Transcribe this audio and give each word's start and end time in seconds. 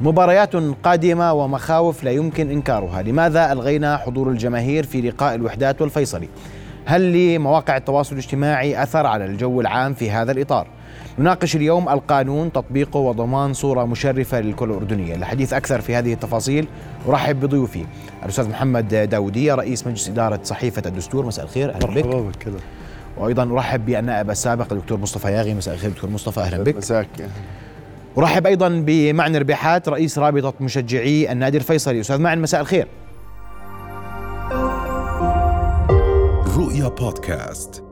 مباريات 0.00 0.56
قادمة 0.84 1.32
ومخاوف 1.32 2.04
لا 2.04 2.10
يمكن 2.10 2.50
إنكارها. 2.50 3.02
لماذا 3.02 3.52
ألغينا 3.52 3.96
حضور 3.96 4.30
الجماهير 4.30 4.86
في 4.86 5.00
لقاء 5.00 5.34
الوحدات 5.34 5.82
والفيصلي 5.82 6.28
هل 6.84 7.12
لمواقع 7.12 7.76
التواصل 7.76 8.12
الاجتماعي 8.12 8.82
أثر 8.82 9.06
على 9.06 9.24
الجو 9.24 9.60
العام 9.60 9.94
في 9.94 10.10
هذا 10.10 10.32
الإطار؟ 10.32 10.66
نناقش 11.18 11.56
اليوم 11.56 11.88
القانون 11.88 12.52
تطبيقه 12.52 13.00
وضمان 13.00 13.52
صورة 13.52 13.84
مشرفة 13.84 14.40
للكرة 14.40 14.66
الأردنية. 14.66 15.14
الحديث 15.14 15.52
أكثر 15.52 15.80
في 15.80 15.94
هذه 15.94 16.12
التفاصيل. 16.12 16.68
أرحب 17.08 17.40
بضيوفي. 17.40 17.84
الأستاذ 18.22 18.48
محمد 18.48 18.94
داودية 18.94 19.54
رئيس 19.54 19.86
مجلس 19.86 20.08
إدارة 20.08 20.40
صحيفة 20.42 20.82
الدستور. 20.86 21.26
مساء 21.26 21.44
الخير. 21.44 21.74
أهلا 21.74 21.86
بك. 21.86 22.06
مرحبا 22.06 22.32
كده 22.40 22.58
وأيضا 23.18 23.42
أرحب 23.42 23.86
بالنائب 23.86 24.30
السابق 24.30 24.72
الدكتور 24.72 24.98
مصطفى 24.98 25.32
ياغي. 25.32 25.54
مساء 25.54 25.74
الخير 25.74 25.90
دكتور 25.90 26.10
مصطفى. 26.10 26.40
أهلا 26.40 26.62
بك. 26.64 26.76
مساك. 26.76 27.08
أرحب 28.18 28.46
أيضا 28.46 28.68
بمعن 28.86 29.36
ربيحات 29.36 29.88
رئيس 29.88 30.18
رابطة 30.18 30.54
مشجعي 30.60 31.32
النادي 31.32 31.58
الفيصلي. 31.58 32.00
أستاذ 32.00 32.18
معن 32.18 32.42
مساء 32.42 32.60
الخير. 32.60 32.88
رؤيا 36.58 36.88
بودكاست. 36.88 37.82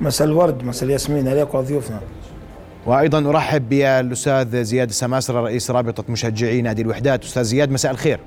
مساء 0.00 0.28
الورد 0.28 0.64
مساء 0.64 0.84
الياسمين 0.84 1.28
عليك 1.28 1.54
وعلى 1.54 1.66
ضيوفنا. 1.66 2.00
وأيضا 2.86 3.30
أرحب 3.30 3.68
بالأستاذ 3.68 4.62
زياد 4.62 4.88
السماسرة 4.88 5.40
رئيس 5.40 5.70
رابطة 5.70 6.04
مشجعي 6.08 6.62
نادي 6.62 6.82
الوحدات. 6.82 7.24
أستاذ 7.24 7.42
زياد 7.42 7.70
مساء 7.70 7.92
الخير. 7.92 8.20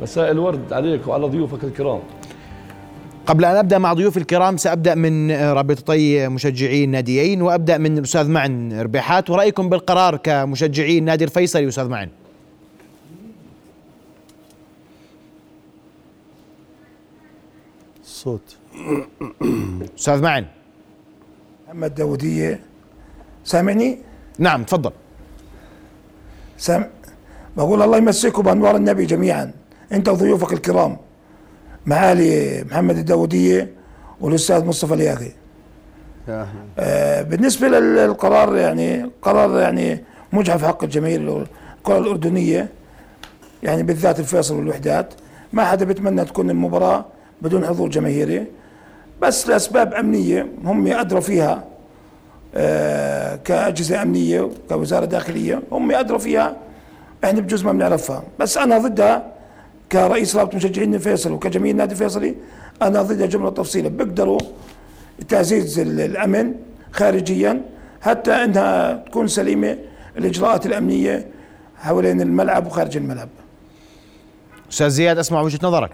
مساء 0.00 0.30
الورد 0.30 0.72
عليك 0.72 1.08
وعلى 1.08 1.26
ضيوفك 1.26 1.64
الكرام. 1.64 2.00
قبل 3.26 3.44
أن 3.44 3.56
أبدأ 3.56 3.78
مع 3.78 3.92
ضيوف 3.92 4.16
الكرام 4.16 4.56
سأبدأ 4.56 4.94
من 4.94 5.30
رابطتي 5.30 6.28
مشجعي 6.28 6.84
الناديين 6.84 7.42
وأبدأ 7.42 7.78
من 7.78 7.98
الأستاذ 7.98 8.28
معن 8.30 8.80
ربيحات. 8.80 9.30
ورأيكم 9.30 9.68
بالقرار 9.68 10.16
كمشجعي 10.16 10.98
النادي 10.98 11.24
الفيصلي 11.24 11.68
أستاذ 11.68 11.88
معن؟ 11.88 12.08
الصوت 18.02 18.56
أستاذ 19.98 20.22
معن؟ 20.22 20.46
محمد 21.66 21.94
داودية 21.94 22.60
سامعني؟ 23.44 23.98
نعم 24.38 24.64
تفضل. 24.64 24.92
سام 26.58 26.90
بقول 27.56 27.82
الله 27.82 27.96
يمسكم 27.96 28.42
بأنوار 28.42 28.76
النبي 28.76 29.06
جميعا. 29.06 29.52
أنت 29.92 30.08
وضيوفك 30.08 30.52
الكرام. 30.52 30.96
معالي 31.86 32.64
محمد 32.70 32.96
الداودية 32.98 33.70
والأستاذ 34.20 34.64
مصطفى 34.64 34.94
الياغي 34.94 35.32
آه 36.78 37.22
بالنسبة 37.22 37.68
للقرار 37.68 38.56
يعني 38.56 39.10
قرار 39.22 39.58
يعني 39.60 40.04
مجحف 40.32 40.64
حق 40.64 40.84
الجماهير 40.84 41.46
الكرة 41.78 41.98
الأردنية 41.98 42.68
يعني 43.62 43.82
بالذات 43.82 44.20
الفيصل 44.20 44.56
والوحدات. 44.56 45.14
ما 45.52 45.64
حدا 45.64 45.84
بيتمنى 45.84 46.24
تكون 46.24 46.50
المباراة 46.50 47.04
بدون 47.42 47.66
حضور 47.66 47.88
جماهيري. 47.88 48.46
بس 49.22 49.48
لأسباب 49.48 49.94
أمنية 49.94 50.46
هم 50.64 50.86
أدروا 50.86 51.20
فيها 51.20 51.64
آه 52.54 53.36
كأجهزة 53.36 54.02
أمنية 54.02 54.40
وكوزارة 54.40 55.04
داخلية 55.04 55.62
هم 55.72 55.92
أدروا 55.92 56.18
فيها. 56.18 56.56
إحنا 57.24 57.40
بجوز 57.40 57.64
ما 57.64 57.72
بنعرفها. 57.72 58.22
بس 58.40 58.58
أنا 58.58 58.78
ضدها. 58.78 59.33
كرئيس 59.92 60.36
رابطة 60.36 60.56
مشجعين 60.56 60.94
الفيصل 60.94 61.32
وكجميع 61.32 61.70
النادي 61.70 61.92
الفيصلي 61.92 62.34
أنا 62.82 63.02
ضدها 63.02 63.26
جملة 63.26 63.50
تفصيلة 63.50 63.88
بيقدروا 63.88 64.38
تعزيز 65.28 65.78
ال- 65.78 66.00
الأمن 66.00 66.54
خارجيا 66.92 67.62
حتى 68.02 68.32
أنها 68.32 68.92
تكون 68.96 69.26
سليمة 69.28 69.78
الإجراءات 70.18 70.66
الأمنية 70.66 71.26
حوالين 71.76 72.20
الملعب 72.20 72.66
وخارج 72.66 72.96
الملعب. 72.96 73.28
أستاذ 74.72 74.88
زياد 74.88 75.18
أسمع 75.18 75.40
وجهة 75.40 75.58
نظرك. 75.62 75.90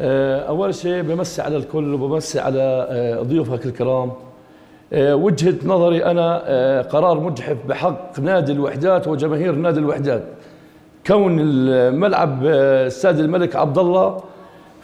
آه، 0.00 0.48
أول 0.48 0.74
شيء 0.74 1.02
بمسي 1.02 1.42
على 1.42 1.56
الكل 1.56 1.94
وبمسي 1.94 2.40
على 2.40 2.86
آه، 2.90 3.22
ضيوفك 3.22 3.66
الكرام. 3.66 4.12
آه، 4.94 5.14
وجهة 5.14 5.54
نظري 5.64 6.04
أنا 6.04 6.42
آه، 6.44 6.82
قرار 6.82 7.20
مجحف 7.20 7.56
بحق 7.68 8.20
نادي 8.20 8.52
الوحدات 8.52 9.08
وجماهير 9.08 9.54
نادي 9.54 9.80
الوحدات. 9.80 10.22
كون 11.06 11.36
الملعب 11.40 12.42
آه، 12.46 12.86
استاد 12.86 13.18
الملك 13.18 13.56
عبد 13.56 13.78
الله 13.78 14.22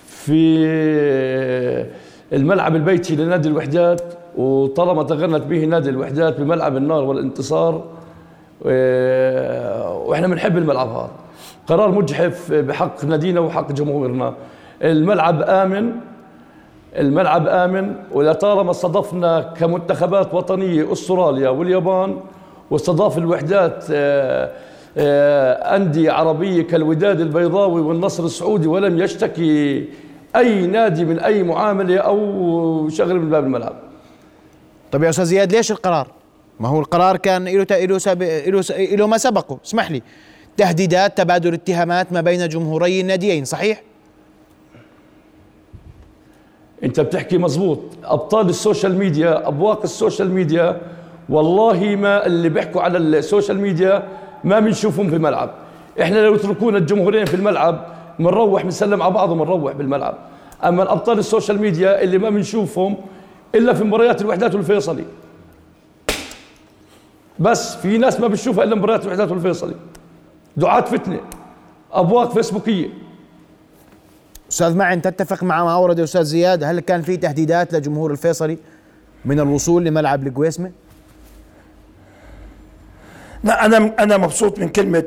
في 0.07 0.67
الملعب 2.33 2.77
البيتي 2.77 3.17
لنادي 3.17 3.49
الوحدات 3.49 4.03
وطالما 4.37 5.03
تغنت 5.03 5.43
به 5.43 5.65
نادي 5.65 5.91
الوحدات 5.91 6.41
بملعب 6.41 6.77
النار 6.77 7.05
والانتصار 7.05 7.85
وإحنا 10.07 10.27
بنحب 10.27 10.59
الملعب 10.59 10.89
هذا. 10.89 11.11
قرار 11.67 11.91
مجحف 11.91 12.53
بحق 12.53 13.05
نادينا 13.05 13.41
وحق 13.41 13.73
جمهورنا. 13.73 14.35
الملعب 14.83 15.43
آمن 15.43 15.93
الملعب 16.99 17.49
آمن 17.49 17.95
ولطالما 18.13 18.71
استضفنا 18.71 19.41
كمنتخبات 19.41 20.35
وطنية 20.35 20.93
أستراليا 20.93 21.49
واليابان 21.49 22.17
واستضاف 22.71 23.19
الوحدات 23.19 23.85
آه، 23.93 24.51
آه، 24.97 25.77
أندية 25.77 26.13
عربية 26.13 26.63
كالوداد 26.63 27.21
البيضاوي 27.21 27.81
والنصر 27.81 28.25
السعودي 28.25 28.67
ولم 28.67 28.99
يشتكي 28.99 29.89
أي 30.37 30.67
نادي 30.67 31.05
من 31.05 31.19
أي 31.19 31.43
معاملة 31.43 31.99
أو 31.99 32.89
شغل 32.89 33.15
من 33.15 33.31
باب 33.31 33.45
الملعب. 33.45 33.75
طيب 34.93 35.03
يا 35.03 35.11
أستاذ 35.11 35.25
زياد 35.25 35.53
ليش 35.53 35.71
القرار؟ 35.71 36.09
ما 36.61 36.69
هو 36.69 36.81
القرار 36.81 37.17
كان 37.17 37.45
له 37.45 37.67
له 37.71 37.99
له 38.47 38.63
له 38.97 39.07
ما 39.07 39.19
سبقه؟ 39.19 39.59
اسمح 39.65 39.91
لي. 39.91 40.03
تهديدات 40.57 41.19
تبادل 41.19 41.55
اتهامات 41.55 42.13
ما 42.13 42.21
بين 42.21 42.49
جمهوري 42.49 43.01
الناديين 43.01 43.45
صحيح؟ 43.45 43.83
انت 46.85 47.01
بتحكي 47.01 47.39
مزبوط 47.39 47.79
أبطال 48.05 48.49
ال 48.49 48.56
social 48.56 48.99
media 48.99 49.49
أبواق 49.49 49.83
ال 49.83 49.90
social 49.90 50.31
media 50.31 50.81
والله 51.29 51.97
ما 51.97 52.27
اللي 52.27 52.49
بيحكوا 52.49 52.83
على 52.83 52.99
ال 52.99 53.08
social 53.08 53.61
media 53.61 54.03
ما 54.45 54.61
بنشوفهم 54.61 55.11
في 55.11 55.17
الملعب. 55.17 55.51
إحنا 56.03 56.19
لو 56.19 56.35
يتركونا 56.35 56.79
الجمهورين 56.79 57.25
في 57.25 57.35
الملعب 57.35 57.87
بنروح 58.19 58.63
بنسلم 58.63 59.03
على 59.03 59.15
بعض 59.15 59.31
وبنروح 59.31 59.73
بالملعب. 59.73 60.15
أما 60.65 60.83
الأبطال 60.83 61.19
ال 61.19 61.25
social 61.25 61.61
media 61.61 62.03
اللي 62.03 62.19
ما 62.19 62.31
بنشوفهم 62.31 62.97
إلا 63.55 63.73
في 63.73 63.85
مباريات 63.85 64.21
الوحدات 64.21 64.55
والفيصلي. 64.55 65.05
بس 67.39 67.77
في 67.77 67.99
ناس 67.99 68.21
ما 68.21 68.27
بتشوفها 68.29 68.65
إلا 68.65 68.75
مباريات 68.75 69.05
الوحدات 69.05 69.31
والفيصلي. 69.31 69.75
دعاة 70.57 70.81
فتنة. 70.81 71.21
أبواق 71.93 72.33
فيسبوكية. 72.33 72.89
أستاذ 74.51 74.77
معن 74.77 75.03
تتفق 75.03 75.43
مع 75.43 75.65
ما 75.65 75.75
اورد 75.75 76.01
أستاذ 76.01 76.23
زياد 76.23 76.65
هل 76.65 76.81
كان 76.81 77.03
في 77.03 77.17
تهديدات 77.17 77.73
لجمهور 77.75 78.11
الفيصلي 78.11 78.59
من 79.25 79.41
الوصول 79.41 79.85
لملعب 79.85 80.27
القويسمه 80.27 80.71
لا 83.45 83.65
أنا 83.67 83.95
أنا 83.99 84.17
مبسوط 84.17 84.59
من 84.59 84.69
كلمة 84.69 85.05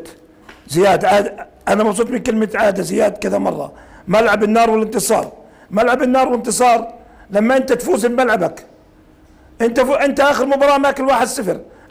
زياد. 0.67 1.05
عاد 1.05 1.35
أنا 1.67 1.83
مبسوط 1.83 2.09
من 2.09 2.17
كلمة 2.17 2.49
عاد 2.55 2.81
زياد 2.81 3.17
كذا 3.17 3.37
مرة. 3.37 3.71
ملعب 4.07 4.43
النار 4.43 4.69
والانتصار. 4.69 5.31
ملعب 5.71 6.01
النار 6.01 6.27
والانتصار 6.27 6.93
لما 7.29 7.57
أنت 7.57 7.73
تفوز 7.73 8.05
بملعبك 8.05 8.65
أنت 9.61 9.79
فو 9.79 9.93
أنت 9.93 10.19
آخر 10.19 10.45
مباراة 10.45 10.77
ماكل 10.77 11.09
1-0 11.09 11.13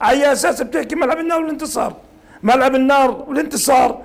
على 0.00 0.32
أساس 0.32 0.62
بتحكي 0.62 0.94
ملعب 0.94 1.18
النار 1.18 1.40
والانتصار؟ 1.42 1.96
ملعب 2.42 2.74
النار 2.74 3.24
والانتصار 3.28 4.02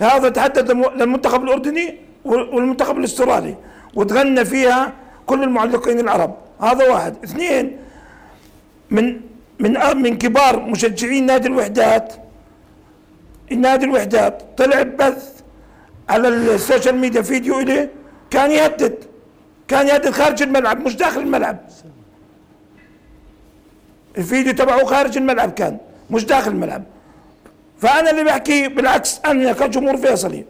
هذا 0.00 0.28
تحدد 0.28 0.70
للم- 0.72 0.92
للمنتخب 0.96 1.42
الأردني؟ 1.42 1.98
والمنتخب 2.24 2.98
الأسترالي 2.98 3.56
وتغنى 3.94 4.44
فيها 4.44 4.92
كل 5.26 5.42
المعلقين 5.42 6.00
العرب. 6.00 6.34
هذا 6.60 6.90
واحد. 6.90 7.16
اثنين 7.24 7.76
من 8.90 9.20
من 9.58 9.96
من 9.96 10.18
كبار 10.18 10.60
مشجعين 10.60 11.26
نادي 11.26 11.48
الوحدات. 11.48 12.14
نادي 13.50 13.84
الوحدات 13.84 14.42
طلع 14.56 14.82
بث 14.82 15.40
على 16.08 16.28
ال 16.28 16.38
social 16.38 16.96
media 16.96 17.22
فيديو 17.22 17.60
إليه 17.60 17.90
كان 18.30 18.50
يهدد. 18.50 18.94
كان 19.68 19.88
يهدد 19.88 20.10
خارج 20.10 20.42
الملعب 20.42 20.80
مش 20.80 20.96
داخل 20.96 21.20
الملعب. 21.20 21.58
الفيديو 24.18 24.52
تبعه 24.52 24.84
خارج 24.84 25.16
الملعب 25.16 25.50
كان 25.50 25.78
مش 26.10 26.24
داخل 26.24 26.50
الملعب. 26.50 26.84
فأنا 27.78 28.10
اللي 28.10 28.24
بحكي 28.24 28.68
بالعكس 28.68 29.20
أنا 29.26 29.52
كجمهور 29.52 29.96
فيصلي. 29.96 30.44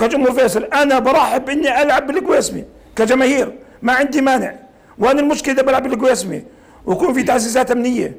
كجمهور 0.00 0.32
فيصل 0.32 0.64
أنا 0.64 0.98
برحب 0.98 1.50
إني 1.50 1.82
ألعب 1.82 2.06
بالقويسمي 2.06 2.64
كجماهير 2.96 3.52
ما 3.82 3.92
عندي 3.92 4.20
مانع. 4.20 4.54
وأنا 4.98 5.20
المشكلة 5.20 5.54
إذا 5.54 5.62
بلعب 5.62 5.82
بالقويسمي 5.88 6.42
ويكون 6.86 7.12
في 7.14 7.22
تعزيزات 7.22 7.70
أمنية. 7.70 8.16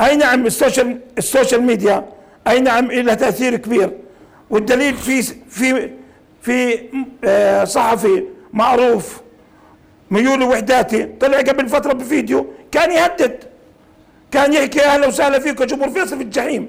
أي 0.00 0.16
نعم 0.16 0.46
ال 0.46 0.53
social 0.53 0.98
ال 1.18 1.24
social 1.24 1.62
media 1.62 2.04
أي 2.48 2.60
نعم 2.60 2.92
لها 2.92 3.14
تأثير 3.14 3.56
كبير. 3.56 3.90
والدليل 4.50 4.94
في 4.94 5.22
في 5.50 5.90
في 6.42 6.78
آه، 7.24 7.64
صحفي 7.64 8.24
معروف 8.52 9.20
ميول 10.10 10.42
وحداتي 10.42 11.08
طلع 11.20 11.38
قبل 11.38 11.68
فترة 11.68 11.92
بفيديو 11.92 12.46
كان 12.72 12.92
يهدد 12.92 13.44
كان 14.30 14.52
يحكي 14.52 14.84
أهلا 14.84 15.06
وسهلا 15.06 15.38
فيكم 15.38 15.64
جمهور 15.64 15.90
فيصل 15.90 16.16
في 16.16 16.22
الجحيم. 16.22 16.68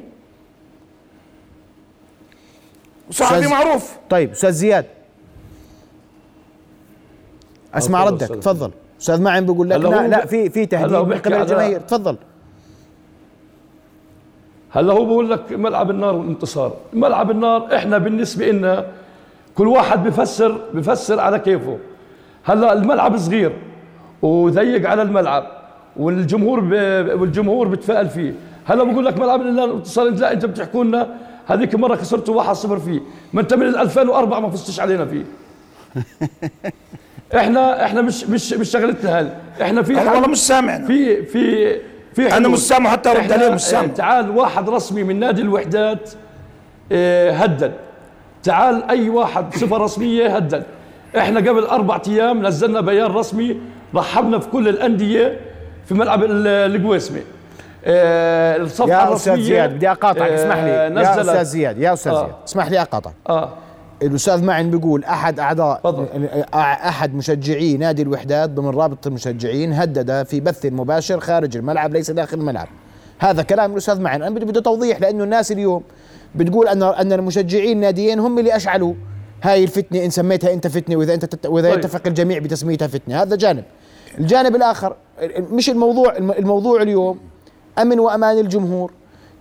صحفي 3.11 3.41
أستاذ- 3.45 3.49
معروف. 3.51 3.97
طيب 4.09 4.31
أستاذ 4.31 4.51
زياد. 4.51 4.85
أسمع 7.73 8.03
ردك. 8.03 8.27
تفضل. 8.27 8.71
أستاذ 9.01 9.21
معن 9.21 9.45
بيقول 9.45 9.69
لك 9.69 9.77
لا 9.79 9.87
هو 9.87 10.07
لا 10.07 10.25
في 10.25 10.49
في 10.49 10.65
تهديد 10.65 10.91
من 10.97 11.17
قبل 11.17 11.33
الجماهير. 11.33 11.79
تفضل. 11.79 12.17
هلا 14.71 14.93
هو 14.93 15.05
بقول 15.05 15.29
لك 15.31 15.51
ملعب 15.51 15.89
النار 15.91 16.15
والانتصار. 16.15 16.73
ملعب 16.93 17.31
النار 17.31 17.75
إحنا 17.75 17.97
بالنسبة 17.97 18.51
لنا 18.51 18.85
كل 19.55 19.67
واحد 19.67 20.03
بفسر 20.03 20.61
بفسر 20.73 21.19
على 21.19 21.39
كيفه. 21.39 21.77
هلا 22.43 22.73
الملعب 22.73 23.17
صغير 23.17 23.53
وضيق 24.21 24.89
على 24.89 25.01
الملعب 25.01 25.47
والجمهور 25.97 26.59
ب... 26.59 26.71
والجمهور 27.21 27.67
بتفائل 27.67 28.09
فيه. 28.09 28.33
هلا 28.65 28.83
بقول 28.83 29.05
لك 29.05 29.17
ملعب 29.19 29.41
النار 29.41 29.67
والانتصار 29.69 30.07
إنت 30.07 30.19
لا 30.19 30.33
إنت 30.33 30.45
بتحكوا 30.45 30.83
لنا 30.83 31.07
هذيك 31.47 31.73
المره 31.75 31.95
خسرتوا 31.95 32.43
1-0 32.53 32.55
فيه. 32.79 32.99
من 33.33 33.45
2004 33.75 34.39
ما 34.39 34.49
فزتش 34.49 34.79
علينا 34.79 35.05
فيه. 35.05 35.23
إحنا 37.38 37.85
إحنا 37.85 38.01
مش 38.01 38.23
مش 38.23 38.53
مش 38.53 38.69
شغلتنا 38.69 39.19
هذه. 39.19 39.35
إحنا 39.61 39.81
في 39.81 40.01
أنا 40.01 40.11
والله 40.11 40.27
مش 40.27 40.38
سامعنا. 40.38 40.88
في 40.88 41.25
في 41.25 41.75
في 42.13 42.29
حلول. 42.31 42.51
مش 42.51 42.59
سامع 42.59 42.89
حتى 42.89 43.11
إحنا، 43.19 43.33
عليه 43.33 43.49
مش 43.49 43.61
سامع. 43.61 43.83
آه، 43.83 43.88
تعال 43.88 44.29
واحد 44.29 44.69
رسمي 44.69 45.03
من 45.03 45.19
نادي 45.19 45.41
الوحدات 45.41 46.09
آه، 46.91 47.31
هدد. 47.31 47.73
تعال 48.43 48.83
أي 48.83 49.09
واحد 49.09 49.49
بصفه 49.49 49.77
رسمية 49.77 50.35
هدد. 50.35 50.63
إحنا 51.17 51.39
قبل 51.39 51.63
أربع 51.63 52.01
أيام 52.07 52.45
نزلنا 52.45 52.81
بيان 52.81 53.11
رسمي 53.11 53.57
رحبنا 53.95 54.39
في 54.39 54.47
كل 54.49 54.67
الأندية 54.67 55.39
في 55.85 55.93
ملعب 55.93 56.23
ال- 56.23 56.47
القويسمه 56.47 57.21
الصفحة 57.83 59.09
يا 59.09 59.15
أستاذ 59.15 59.41
زياد 59.41 59.75
بدي 59.75 59.91
أقاطعك 59.91 60.31
آه، 60.31 60.35
اسمح 60.35 60.55
لي. 60.57 60.69
يا 60.69 61.21
أستاذ 61.21 61.43
زياد 61.43 61.77
يا 61.77 61.93
أستاذ 61.93 62.11
آه. 62.11 62.15
زياد 62.23 62.35
اسمح 62.47 62.71
لي 62.71 62.81
أقاطعك. 62.81 63.13
آه. 63.29 63.49
الأستاذ 64.01 64.43
معن 64.43 64.71
بيقول 64.71 65.03
أحد 65.03 65.39
أعضاء. 65.39 65.99
أحد 66.53 67.15
مشجعي 67.15 67.77
نادي 67.77 68.01
الوحدات 68.01 68.49
ضمن 68.49 68.69
رابطه 68.69 69.07
المشجعين 69.07 69.73
هدد 69.73 70.23
في 70.23 70.39
بث 70.39 70.65
مباشر 70.65 71.19
خارج 71.19 71.57
الملعب 71.57 71.93
ليس 71.93 72.11
داخل 72.11 72.37
الملعب. 72.37 72.67
هذا 73.19 73.43
كلام 73.43 73.71
الأستاذ 73.71 74.01
معن. 74.01 74.21
أنا 74.21 74.35
بدي 74.35 74.45
بدي 74.45 74.61
توضيح 74.61 75.01
لأنه 75.01 75.23
الناس 75.23 75.51
اليوم 75.51 75.83
بتقول 76.35 76.67
ان 76.67 76.83
أن 76.83 77.13
المشجعين 77.13 77.71
الناديين 77.77 78.19
هم 78.19 78.39
اللي 78.39 78.55
أشعلوا 78.55 78.93
هاي 79.43 79.63
الفتنة 79.63 80.05
إن 80.05 80.09
سميتها 80.09 80.53
أنت 80.53 80.67
فتنة 80.67 80.95
وإذا 80.95 81.13
أنت 81.13 81.25
تت... 81.25 81.45
وإذا 81.45 81.69
طيب. 81.69 81.79
يتفق 81.79 82.01
الجميع 82.07 82.39
بتسميتها 82.39 82.87
فتنة. 82.87 83.21
هذا 83.21 83.35
جانب. 83.35 83.63
الجانب 84.19 84.55
الآخر 84.55 84.95
مش 85.37 85.69
الموضوع 85.69 86.17
الموضوع 86.17 86.81
اليوم 86.81 87.19
أمن 87.79 88.00
وأمان 88.00 88.38
الجمهور 88.38 88.91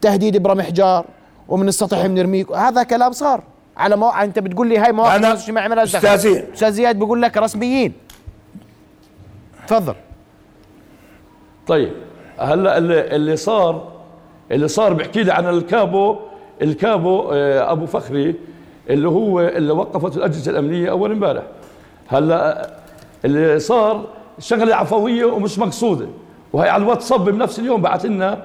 تهديد 0.01 0.37
برمح 0.37 0.71
جار 0.71 1.07
ومن 1.49 1.69
السطح 1.69 2.07
بنرميك 2.07 2.53
هذا 2.53 2.83
كلام 2.83 3.13
صار 3.13 3.43
على 3.77 3.97
مواقع. 3.97 4.25
أنت 4.25 4.39
بتقول 4.39 4.69
لي 4.69 4.79
هاي 4.79 4.93
مواقع 4.93 5.17
مالهاش 5.69 5.97
دخل. 5.97 6.09
أستاذ 6.09 6.19
زياد. 6.19 6.49
أستاذ 6.55 6.71
زياد 6.71 6.99
بيقول 6.99 7.23
لك 7.23 7.37
رسميين. 7.37 7.93
تفضل. 9.69 9.95
طيب 11.67 11.93
هلأ 12.39 12.79
اللي, 12.79 13.17
اللي 13.17 13.37
صار 13.37 13.93
اللي 14.51 14.69
صار 14.69 14.93
بحكي 14.93 15.23
لي 15.23 15.33
عن 15.33 15.49
الكابو 15.49 16.17
الكابو 16.63 17.31
آه، 17.33 17.73
أبو 17.73 17.87
فخري 17.87 18.35
اللي 18.91 19.09
هو 19.09 19.41
اللي 19.41 19.73
وقفت 19.73 20.17
الأجهزة 20.17 20.51
الأمنية 20.51 20.91
أول 20.91 21.13
امبارح. 21.13 21.43
هلأ 22.09 22.71
اللي 23.25 23.59
صار 23.59 24.07
شغلة 24.39 24.77
عفوية 24.77 25.25
ومش 25.25 25.59
مقصودة. 25.59 26.07
وهي 26.53 26.69
على 26.69 26.83
الواتساب 26.83 27.25
بنفس 27.25 27.59
اليوم 27.59 27.83
بعت 27.83 28.07
لنا 28.07 28.39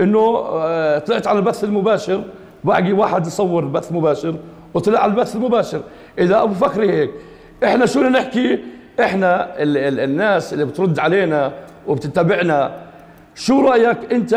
إنه 0.00 0.18
آه، 0.18 0.98
طلعت 0.98 1.26
على 1.26 1.38
البث 1.38 1.64
المباشر 1.64 2.22
باقي 2.64 2.92
واحد 2.92 3.26
يصور 3.26 3.64
بث 3.64 3.92
مباشر 3.92 4.34
وطلع 4.74 5.00
على 5.00 5.12
البث 5.12 5.36
المباشر. 5.36 5.80
إذا 6.18 6.42
أبو 6.42 6.54
فخري 6.54 6.92
هيك 6.92 7.10
إحنا 7.64 7.86
شو 7.86 8.00
نحكي؟ 8.02 8.58
إحنا 9.00 9.62
ال 9.62 9.78
ال 9.78 10.00
الناس 10.00 10.52
اللي 10.52 10.64
بترد 10.64 10.98
علينا 10.98 11.52
وبتتابعنا 11.86 12.72
شو 13.34 13.68
رأيك 13.68 14.12
أنت 14.12 14.34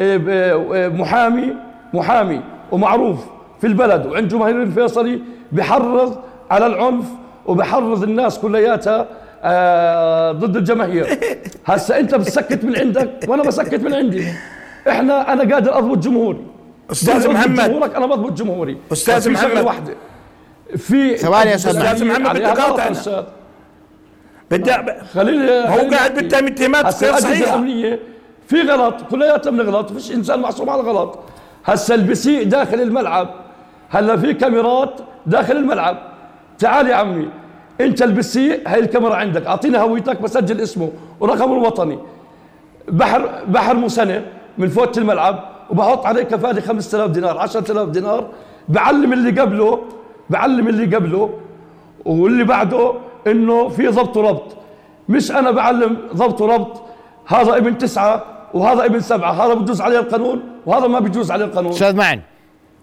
آه، 0.00 0.20
آه، 0.28 0.88
محامي 0.88 1.54
محامي 1.94 2.40
ومعروف 2.72 3.26
في 3.60 3.66
البلد 3.66 4.06
وعند 4.06 4.28
جماهير 4.28 4.62
الفيصلي 4.62 5.20
بحرض 5.52 6.16
على 6.50 6.66
العنف 6.66 7.04
وبحرض 7.46 8.02
الناس 8.02 8.38
كلياتها 8.38 9.06
آه، 9.42 10.32
ضد 10.32 10.56
الجماهير 10.56 11.18
هسا 11.66 11.98
انت 12.00 12.14
بتسكت 12.14 12.64
من 12.64 12.76
عندك 12.76 13.10
وأنا 13.28 13.42
بسكت 13.42 13.80
من 13.80 13.94
عندي 13.94 14.26
إحنا 14.88 15.32
أنا 15.32 15.54
قادر 15.54 15.78
اضبط 15.78 15.98
جمهوري 15.98 16.46
بضبط 16.90 17.26
محمد. 17.26 17.64
جمهورك 17.70 17.94
أنا 17.94 18.06
بضبط 18.06 18.32
جمهوري 18.32 18.78
شغلة 18.92 19.30
محمد. 19.48 19.64
واحدة 19.64 19.94
في 20.76 21.16
ثواني 21.16 21.50
يا 21.50 21.54
أستاذ 21.54 22.04
محمد، 22.04 22.30
بدي. 22.30 22.46
أستاذ. 22.90 23.22
بدي 24.50 24.72
خليني 25.14 25.50
هو 25.50 25.90
قاعد. 25.90 26.14
بيتهم 26.18 26.46
اتهامات 26.46 26.86
غير. 27.26 27.44
الأمنية 27.44 28.00
في 28.48 28.62
غلط 28.62 28.94
كلياتنا 29.10 29.50
بنغلط 29.62 29.92
فيش 29.92 30.12
إنسان 30.12 30.40
معصوم 30.40 30.70
على 30.70 30.80
الغلط 30.80 31.18
هسا 31.64 31.94
اللي 31.94 32.08
داخل 32.44 32.80
الملعب 32.80 33.28
هلا 33.90 34.16
في 34.16 34.34
كاميرات 34.34 35.00
داخل 35.26 35.56
الملعب 35.56 35.98
تعال 36.58 36.86
يا 36.88 36.94
عمي 36.94 37.28
انت 37.80 38.02
اللي 38.02 38.14
بتسيء 38.14 38.62
هاي 38.66 38.80
الكاميرا 38.80 39.14
عندك. 39.14 39.46
اعطينا 39.46 39.82
هويتك 39.82 40.20
بسجل 40.20 40.60
اسمه. 40.60 40.90
ورقمه 41.20 41.52
الوطني. 41.52 41.98
بحر 42.88 43.44
بحر 43.48 43.76
مسنة 43.76 44.24
من 44.58 44.68
فوت 44.68 44.98
الملعب 44.98 45.44
وبحط 45.70 46.06
عليه 46.06 46.22
كفاله 46.22 46.60
5000 46.60 47.10
دينار 47.10 47.38
10000 47.38 47.88
دينار. 47.88 48.28
بعلم 48.68 49.12
اللي 49.12 49.40
قبله 49.40 49.82
بعلم 50.30 50.68
اللي 50.68 50.96
قبله 50.96 51.30
واللي 52.04 52.44
بعده 52.44 52.94
إنه 53.26 53.68
في 53.68 53.86
ضبط 53.86 54.16
وربط. 54.16 54.56
مش 55.08 55.30
أنا 55.30 55.50
بعلم 55.50 55.96
ضبط 56.14 56.40
وربط. 56.40 56.82
هذا 57.26 57.56
ابن 57.56 57.78
تسعة 57.78 58.24
وهذا 58.54 58.84
ابن 58.84 59.00
سبعة. 59.00 59.32
هذا 59.32 59.54
بجوز 59.54 59.80
عليه 59.80 59.98
القانون 59.98 60.42
وهذا 60.66 60.86
ما 60.86 61.00
بجوز 61.00 61.30
عليه 61.30 61.44
القانون. 61.44 61.72
أستاذ 61.72 61.96
معن. 61.96 62.20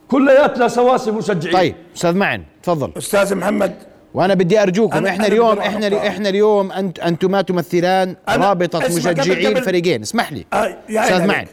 كلياتنا 0.08 0.68
سواسي 0.68 1.12
مشجعين. 1.12 1.54
طيب 1.54 1.76
أستاذ 1.96 2.16
معن 2.18 2.44
تفضل. 2.64 2.92
أستاذ 2.98 3.36
محمد 3.36 3.76
وأنا 4.16 4.34
بدي 4.34 4.62
أرجوكم 4.62 4.94
أنا- 5.04 5.08
إحنا 5.08 5.16
أنا 5.16 5.28
اليوم 5.28 5.60
إحنا. 5.60 6.08
إحنا 6.08 6.30
اليوم 6.30 6.72
انت 6.72 7.00
انتما 7.00 7.42
تمثلان 7.42 8.16
رابطة 8.30 8.80
مشجعي 8.80 9.48
الفريقين 9.48 10.02
اسمح 10.02 10.32
لي. 10.32 10.46
آه، 10.54 10.78
أستاذ. 10.90 11.28
معن. 11.28 11.46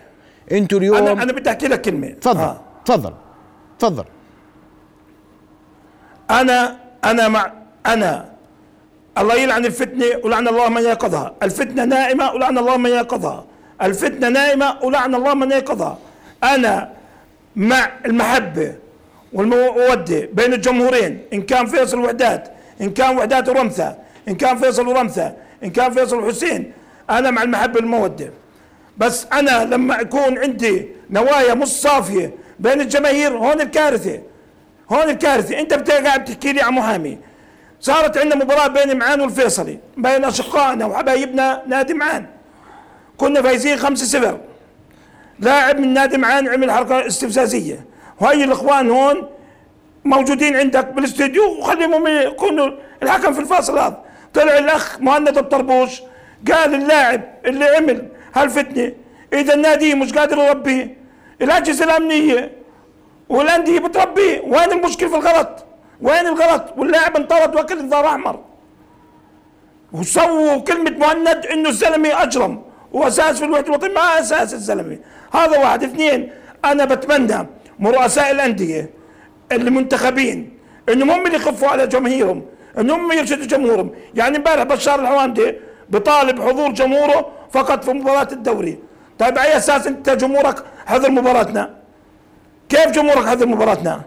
أنتوا 0.52 0.78
اليوم 0.78 0.96
أنا 0.96 1.12
أنا 1.22 1.32
بدي 1.32 1.50
أحكي 1.50 1.66
لك 1.68 1.80
كلمة. 1.82 2.08
تفضل 2.08 2.40
آه. 2.40 2.60
تفضل 2.84 3.12
تفضل. 3.78 4.04
أنا 6.30 6.76
أنا 7.04 7.28
مع 7.28 7.52
أنا. 7.86 8.28
الله 9.18 9.34
يلعن 9.34 9.64
الفتنة 9.64 10.04
ولعن 10.24 10.48
الله 10.48 10.68
من 10.68 10.82
يقظها 10.82 11.34
الفتنة 11.42 11.84
نائمة 11.84 12.32
ولعن 12.32 12.58
الله 12.58 12.76
من 12.76 12.90
يقظها 12.90 13.44
الفتنة 13.82 14.28
نائمة 14.28 14.76
ولعن 14.82 15.14
الله 15.14 15.34
من 15.34 15.50
يقظها 15.50 15.98
أنا 16.44 16.90
مع 17.56 17.90
المحبة. 18.06 18.74
والموده 19.32 20.28
بين 20.32 20.52
الجمهورين 20.52 21.18
إن 21.32 21.42
كان 21.42 21.66
فيصل 21.66 21.98
وحدات 21.98 22.48
إن 22.80 22.90
كان 22.90 23.16
وحدات 23.18 23.48
ورمثه 23.48 23.96
إن 24.28 24.34
كان 24.34 24.56
فيصل 24.56 24.88
ورمثة 24.88 25.32
إن 25.64 25.70
كان 25.70 25.92
فيصل 25.92 26.18
وحسين 26.24 26.72
أنا 27.10 27.30
مع 27.30 27.42
المحبة 27.42 27.76
والموده 27.76 28.30
بس 28.98 29.26
أنا 29.32 29.64
لما 29.64 29.96
يكون 30.00 30.38
عندي 30.38 30.88
نوايا 31.10 31.54
مش 31.54 31.68
صافية 31.68 32.34
بين 32.60 32.80
الجماهير 32.80 33.32
هون 33.36 33.60
الكارثة 33.60 34.20
هون 34.92 35.10
الكارثة. 35.10 35.58
أنت 35.60 35.74
بت- 35.74 35.90
قاعد 35.90 36.20
بتحكي 36.24 36.52
لي 36.52 36.60
عن 36.62 36.72
محامي 36.72 37.18
صارت 37.80 38.18
عندنا 38.18 38.44
مباراة 38.44 38.66
بين 38.66 38.98
معان 38.98 39.20
والفيصلي 39.20 39.78
بين 39.96 40.24
أشقائنا 40.24 40.86
وحبايبنا 40.86 41.62
نادي 41.66 41.94
معان. 41.94 42.26
كنا 43.16 43.42
فايزين 43.42 43.78
5-0 43.78 44.38
لاعب 45.38 45.78
من 45.80 45.94
نادي 45.94 46.18
معان 46.18 46.48
عمل 46.48 46.70
حركة 46.70 47.06
استفزازية. 47.06 47.84
وهي 48.22 48.44
الإخوان 48.44 48.90
هون 48.90 49.28
موجودين 50.04 50.56
عندك 50.56 50.86
بالاستوديو 50.86 51.58
وخليهم 51.58 52.06
يكونوا 52.06 52.70
الحكم 53.02 53.32
في 53.32 53.40
الفاصل 53.40 53.78
هذا. 53.78 54.04
طلع 54.34 54.58
الأخ 54.58 55.00
مهند 55.00 55.38
الطربوش 55.38 56.02
قال 56.52 56.74
اللاعب 56.74 57.20
اللي 57.46 57.64
عمل 57.64 58.08
هالفتنة 58.34 58.92
إذا 59.32 59.54
النادي 59.54 59.94
مش 59.94 60.12
قادر 60.12 60.38
يربيه 60.38 60.96
الأجهزة 61.42 61.84
الأمنية 61.84 62.50
والأندية 63.28 63.78
بتربيه. 63.80 64.40
وين 64.40 64.72
المشكلة 64.72 65.08
في 65.08 65.16
الغلط؟ 65.16 65.64
وين 66.00 66.26
الغلط؟ 66.26 66.64
واللاعب 66.76 67.16
انطرد 67.16 67.54
واكل 67.54 67.78
انذار 67.78 68.06
أحمر. 68.06 68.40
وسووا 69.92 70.58
كلمة 70.58 70.90
مهند 70.90 71.46
إنه 71.46 71.68
الزلمة 71.68 72.22
أجرم. 72.22 72.62
وأساس 72.92 73.38
في 73.38 73.44
الوحدة 73.44 73.66
الوطنية 73.66 73.94
ما 73.94 74.20
أساس 74.20 74.54
الزلمة. 74.54 74.98
هذا 75.32 75.58
واحد. 75.58 75.84
اثنين 75.84 76.32
أنا 76.64 76.84
بتمنى 76.84 77.46
من 77.82 77.90
رؤساء 77.90 78.30
الأندية 78.30 78.90
اللي 79.52 79.70
منتخبين 79.70 80.58
انهم 80.88 81.10
هم 81.10 81.26
اللي 81.26 81.36
يخفوا 81.36 81.68
على 81.68 81.86
جماهيرهم 81.86 82.42
انهم 82.78 83.00
هم 83.00 83.12
يرشدوا 83.18 83.46
جمهورهم. 83.46 83.90
يعني 84.14 84.36
امبارح 84.36 84.62
بشار 84.62 85.00
الحوامدي 85.00 85.54
بطالب 85.88 86.40
حضور 86.40 86.72
جمهوره 86.72 87.30
فقط 87.52 87.84
في 87.84 87.92
مباراة 87.92 88.28
الدوري. 88.32 88.78
طيب 89.18 89.38
على 89.38 89.48
أي 89.48 89.56
أساس 89.56 89.86
أنت 89.86 90.10
جمهورك 90.10 90.64
حضر 90.86 91.10
مباراتنا؟ 91.10 91.74
كيف 92.68 92.90
جمهورك 92.90 93.26
حضر 93.26 93.46
مباراتنا؟ 93.46 94.02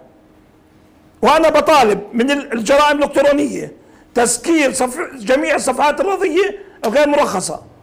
وأنا 1.22 1.50
بطالب 1.50 2.00
من 2.14 2.32
الجرائم 2.32 2.98
الإلكترونية 2.98 3.72
تسكير 4.14 4.74
صف 4.74 5.00
جميع 5.16 5.56
الصفحات 5.56 6.02
الرياضية 6.02 6.60
الغير 6.86 7.10
مرخصة. 7.10 7.56
طيب 7.56 7.75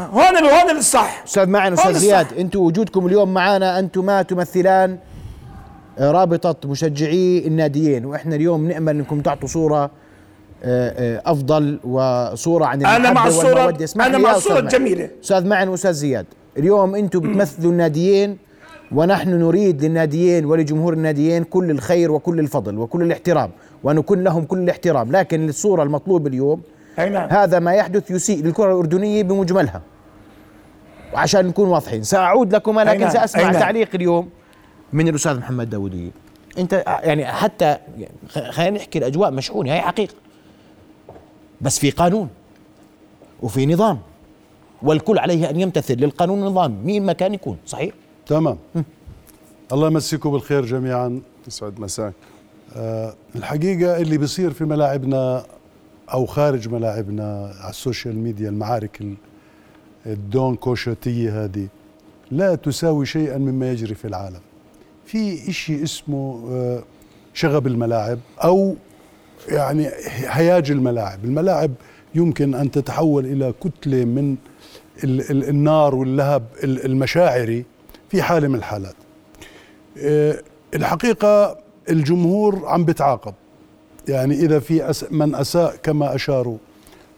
هون 0.00 0.36
هون 0.36 0.76
الصح 0.76 1.22
أستاذ 1.26 1.46
معن 1.48 1.72
أستاذ 1.72 1.92
زياد. 1.92 2.26
أنتم 2.38 2.60
وجودكم 2.60 3.06
اليوم 3.06 3.34
معنا 3.34 3.78
انتما 3.78 4.22
تمثلان 4.22 4.98
رابطة 6.00 6.68
مشجعي 6.68 7.46
الناديين 7.46 8.04
وإحنا 8.04 8.36
اليوم 8.36 8.68
نأمل 8.68 8.96
إنكم 8.96 9.20
تعطوا 9.20 9.48
صورة 9.48 9.84
آه، 9.84 9.90
آه، 11.18 11.22
أفضل 11.26 11.78
وصورة 11.84 12.64
عن 12.64 12.86
أنا 12.86 13.12
مع 13.12 13.26
أنا 14.06 14.16
لي 14.16 14.22
مع 14.22 14.36
معن. 14.36 14.58
الجميلة. 14.62 15.08
أستاذ 15.24 15.46
معن 15.46 15.68
وأستاذ 15.68 15.92
زياد 15.92 16.26
اليوم 16.58 16.94
أنتم 16.94 17.20
بتمثلوا 17.20 17.72
الناديين 17.72 18.36
ونحن 18.92 19.30
نريد 19.30 19.84
للناديين 19.84 20.44
ولجمهور 20.44 20.92
الناديين 20.92 21.44
كل 21.44 21.70
الخير 21.70 22.12
وكل 22.12 22.40
الفضل 22.40 22.78
وكل 22.78 23.02
الاحترام 23.02 23.50
ونكون 23.84 24.24
لهم 24.24 24.44
كل 24.44 24.58
الاحترام 24.58 25.12
لكن 25.12 25.48
الصورة 25.48 25.82
المطلوبة 25.82 26.28
اليوم 26.28 26.62
أي 26.98 27.08
نعم. 27.08 27.28
هذا 27.30 27.58
ما 27.58 27.72
يحدث 27.74 28.10
يسيء 28.10 28.42
للكرة 28.44 28.64
الأردنية 28.72 29.22
بمجملها. 29.22 29.82
وعشان 31.14 31.46
نكون 31.46 31.68
واضحين 31.68 32.02
سأعود 32.02 32.54
لكم 32.54 32.78
أي 32.78 32.84
لكن 32.84 33.00
نعم، 33.00 33.10
سأسمع 33.10 33.40
أي 33.42 33.46
نعم. 33.46 33.60
تعليق 33.60 33.88
اليوم 33.94 34.28
من 34.92 35.08
الأستاذ 35.08 35.38
محمد 35.38 35.70
داودية 35.70 36.10
أنت 36.58 36.82
يعني 36.86 37.26
حتى 37.26 37.64
يعني 37.98 38.10
خ- 38.28 38.50
خلينا 38.50 38.76
نحكي 38.76 38.98
الأجواء 38.98 39.30
مشحونة 39.30 39.72
هي 39.72 39.80
حقيقة. 39.80 40.14
بس 41.60 41.78
في 41.78 41.90
قانون 41.90 42.28
وفي 43.42 43.66
نظام. 43.66 43.98
والكل 44.82 45.18
عليه 45.18 45.50
أن 45.50 45.60
يمتثل 45.60 45.94
للقانون 45.94 46.42
والنظام 46.42 46.78
مين 46.84 47.06
ما 47.06 47.12
كان 47.12 47.34
يكون 47.34 47.56
صحيح؟ 47.66 47.94
تمام. 48.26 48.58
الله 49.72 49.86
يمسيكم 49.86 50.30
بالخير 50.30 50.64
جميعا 50.64 51.20
يسعد 51.48 51.80
مساك. 51.80 52.12
آه، 52.76 53.14
الحقيقة 53.36 53.96
اللي 53.96 54.18
بيصير 54.18 54.52
في 54.52 54.64
ملاعبنا 54.64 55.44
أو 56.12 56.26
خارج 56.26 56.68
ملاعبنا 56.68 57.54
على 57.60 57.70
ال 57.70 57.77
social 57.77 58.16
media 58.18 58.48
المعارك 58.48 59.00
ال- 59.00 59.14
الدون 60.06 60.54
كوشوتية 60.56 61.44
هذه 61.44 61.68
لا 62.30 62.54
تساوي 62.54 63.06
شيئا 63.06 63.38
مما 63.38 63.70
يجري 63.70 63.94
في 63.94 64.04
العالم. 64.04 64.40
في 65.06 65.50
إشي 65.50 65.82
اسمه 65.82 66.48
آه، 66.50 66.82
شغب 67.34 67.66
الملاعب 67.66 68.18
أو 68.44 68.76
يعني 69.48 69.88
هياج 70.16 70.70
الملاعب. 70.70 71.24
الملاعب 71.24 71.70
يمكن 72.14 72.54
أن 72.54 72.70
تتحول 72.70 73.26
إلى 73.26 73.52
كتلة 73.64 74.04
من 74.04 74.36
ال- 75.04 75.30
ال- 75.30 75.48
النار 75.48 75.94
واللهب 75.94 76.42
ال- 76.64 76.84
المشاعري 76.84 77.64
في 78.10 78.22
حالة 78.22 78.48
من 78.48 78.54
الحالات. 78.54 78.94
آه، 79.98 80.40
الحقيقة 80.74 81.58
الجمهور 81.90 82.62
عم 82.66 82.84
بتعاقب. 82.84 83.34
يعني 84.08 84.34
إذا 84.34 84.58
في 84.58 84.94
من 85.10 85.34
أساء 85.34 85.76
كما 85.82 86.14
أشاروا. 86.14 86.56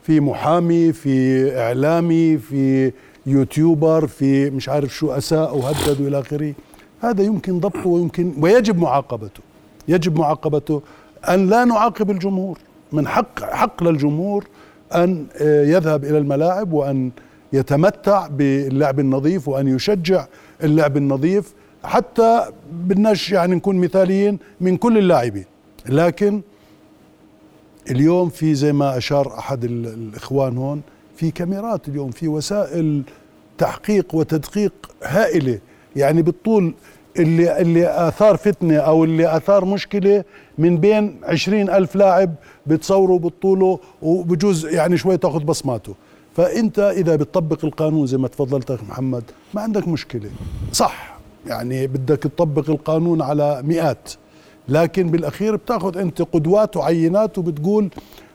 في 0.03 0.21
محامي 0.21 0.93
في 0.93 1.49
إعلامي 1.59 2.39
في 2.39 2.93
يوتيوبر 3.27 4.07
في 4.07 4.51
مش 4.51 4.69
عارف 4.69 4.95
شو 4.95 5.11
أساء 5.11 5.57
وهدد 5.57 6.01
وإلى 6.01 6.21
آخره. 6.21 6.55
هذا 7.01 7.23
يمكن 7.23 7.61
ضبطه 7.61 7.87
ويمكن 7.87 8.33
ويجب 8.41 8.79
معاقبته. 8.79 9.41
يجب 9.89 10.19
معاقبته 10.19 10.83
أن 11.29 11.51
لا 11.51 11.65
نعاقب 11.65 12.11
الجمهور. 12.11 12.59
من 12.93 13.09
حق 13.09 13.41
حق 13.53 13.83
للجمهور 13.83 14.45
أن 14.95 15.27
آه، 15.41 15.65
يذهب 15.65 16.05
إلى 16.05 16.19
الملاعب 16.19 16.73
وأن 16.73 17.11
يتمتع 17.53 18.27
باللعب 18.27 19.01
النظيف 19.01 19.49
وأن 19.49 19.69
يشجع 19.69 20.27
اللعب 20.63 20.97
النظيف 20.97 21.53
حتى 21.85 22.45
بدناش 22.73 23.33
يعني 23.33 23.55
نكون 23.55 23.77
مثاليين 23.77 24.39
من 24.61 24.77
كل 24.77 24.99
اللاعبين. 24.99 25.45
لكن 25.89 26.41
اليوم 27.91 28.29
في 28.29 28.55
زي 28.55 28.73
ما 28.73 28.97
أشار 28.97 29.39
أحد 29.39 29.65
ال- 29.65 29.87
الإخوان 29.87 30.57
هون 30.57 30.81
في 31.17 31.31
كاميرات 31.31 31.89
اليوم 31.89 32.11
في 32.11 32.29
وسائل 32.29 33.03
تحقيق 33.59 34.15
وتدقيق 34.15 34.73
هائلة. 35.05 35.59
يعني 35.97 36.23
بالطول 36.23 36.75
اللي 37.19 37.61
اللي 37.61 38.09
آثار 38.09 38.37
فتنة 38.37 38.77
أو 38.77 39.05
اللي 39.05 39.37
آثار 39.37 39.65
مشكلة 39.65 40.25
من 40.59 40.77
بين 40.77 41.17
عشرين 41.23 41.71
ألف 41.71 41.97
لاعب 41.97 42.35
بتصوروا 42.67 43.19
بتطوله 43.19 43.79
وبجوز 44.03 44.67
يعني 44.67 44.97
شوي 44.97 45.17
تاخذ 45.17 45.45
بصماته. 45.45 45.95
فأنت 46.37 46.79
إذا 46.79 47.17
بتطبق 47.17 47.65
القانون 47.65 48.07
زي 48.07 48.17
ما 48.17 48.29
تفضلت 48.29 48.71
أخ 48.71 48.81
محمد 48.89 49.23
ما 49.55 49.61
عندك 49.61 49.89
مشكلة. 49.89 50.31
صح 50.73 51.19
يعني 51.47 51.87
بدك 51.87 52.19
تطبق 52.23 52.71
القانون 52.71 53.23
على 53.23 53.63
مئات 53.65 54.13
لكن 54.69 55.11
بالأخير 55.11 55.57
بتأخذ 55.57 55.99
أنت 55.99 56.23
قدوات 56.23 56.77
وعينات 56.77 57.39
وبتقول 57.39 57.89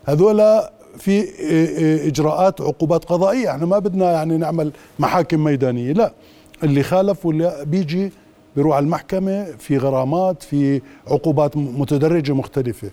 هذولا 0.05 0.71
في 0.97 1.11
إيه 1.11 1.67
إيه 1.77 2.07
إجراءات 2.07 2.61
عقوبات 2.61 3.05
قضائية. 3.05 3.51
إحنا 3.51 3.65
ما 3.65 3.79
بدنا 3.79 4.11
يعني 4.11 4.37
نعمل 4.37 4.71
محاكم 4.99 5.43
ميدانية 5.43 5.93
لا. 5.93 6.13
اللي 6.63 6.83
خالف 6.83 7.25
واللي 7.25 7.63
بيجي 7.67 8.11
بيروح 8.55 8.75
على 8.75 8.83
المحكمة 8.83 9.43
في 9.59 9.77
غرامات 9.77 10.43
في 10.43 10.81
عقوبات 11.07 11.57
متدرجة 11.57 12.33
مختلفة. 12.33 12.89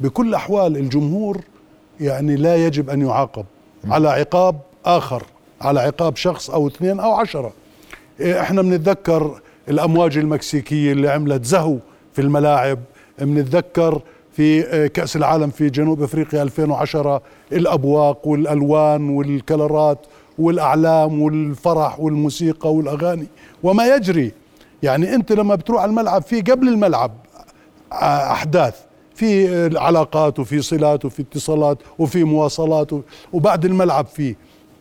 بكل 0.00 0.28
الاحوال 0.28 0.76
الجمهور 0.76 1.40
يعني 2.00 2.36
لا 2.36 2.56
يجب 2.66 2.90
أن 2.90 3.00
يعاقب. 3.02 3.44
على 3.84 4.08
عقاب 4.08 4.56
آخر 4.84 5.22
على 5.60 5.80
عقاب 5.80 6.16
شخص 6.16 6.50
أو 6.50 6.68
اثنين 6.68 7.00
أو 7.00 7.12
عشرة. 7.12 7.52
إحنا 8.22 8.62
بنتذكر 8.62 9.40
الأمواج 9.68 10.18
المكسيكية 10.18 10.92
اللي 10.92 11.08
عملت 11.08 11.44
زهو 11.44 11.76
في 12.12 12.20
الملاعب. 12.20 12.78
بنتذكر 13.18 14.02
في 14.32 14.66
آه، 14.66 14.86
كأس 14.86 15.16
العالم 15.16 15.50
في 15.50 15.70
جنوب 15.70 16.02
أفريقيا 16.02 16.42
2010 16.42 17.22
الأبواق 17.52 18.28
والألوان 18.28 19.08
والكلرات 19.08 19.98
والأعلام 20.38 21.22
والفرح 21.22 22.00
والموسيقى 22.00 22.74
والأغاني. 22.74 23.26
وما 23.62 23.86
يجري 23.96 24.32
يعني 24.82 25.14
أنت 25.14 25.32
لما 25.32 25.54
بتروح 25.54 25.82
على 25.82 25.90
الملعب 25.90 26.22
في 26.22 26.40
قبل 26.40 26.68
الملعب 26.68 27.12
آه، 27.92 28.32
أحداث. 28.32 28.90
في 29.20 29.78
علاقات 29.78 30.38
وفي 30.38 30.62
صلات 30.62 31.04
وفي 31.04 31.22
اتصالات 31.22 31.78
وفي 31.98 32.24
مواصلات 32.24 32.90
وبعد 33.32 33.64
الملعب 33.64 34.06
في 34.06 34.34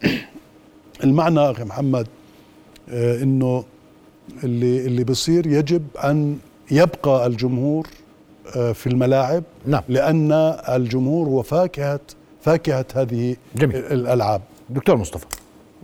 المعنى 1.03 1.39
أخي 1.51 1.63
محمد 1.63 2.07
آه، 2.89 3.24
إنه 3.24 3.63
اللي 4.43 4.86
اللي 4.86 5.03
بصير 5.03 5.48
يجب 5.48 5.83
أن 6.03 6.38
يبقى 6.71 7.27
الجمهور 7.27 7.88
آه، 8.55 8.71
في 8.71 8.88
الملاعب 8.88 9.43
نعم. 9.65 9.81
لأن 9.89 10.31
الجمهور 10.69 11.27
هو 11.27 11.41
فاكهة 11.41 11.99
فاكهة 12.41 12.85
هذه 12.95 13.35
جميل. 13.55 13.75
الألعاب 13.75 14.41
دكتور 14.69 14.97
مصطفى 14.97 15.25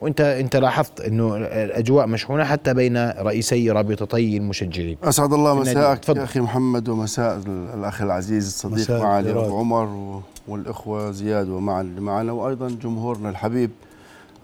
وأنت 0.01 0.21
أنت 0.21 0.55
لاحظت 0.55 1.01
إنه 1.01 1.37
الأجواء 1.37 2.07
مشحونة 2.07 2.43
حتى 2.43 2.73
بين 2.73 3.09
رئيسي 3.09 3.71
رابطتي 3.71 4.37
المشجعين 4.37 4.97
أسعد 5.03 5.33
الله. 5.33 5.55
مساءك 5.55 5.99
تفضل. 5.99 6.17
يا 6.19 6.23
أخي 6.23 6.39
محمد 6.39 6.89
ومساء 6.89 7.37
ال- 7.37 7.69
الأخ 7.79 8.01
العزيز 8.01 8.45
الصديق 8.47 8.91
معالي. 9.03 9.31
ابو 9.31 9.57
عمر 9.57 10.21
والإخوة 10.47 11.11
زياد 11.11 11.49
ومع 11.49 11.81
اللي 11.81 12.01
معنا 12.01 12.31
وأيضا 12.31 12.67
جمهورنا 12.83 13.29
الحبيب 13.29 13.71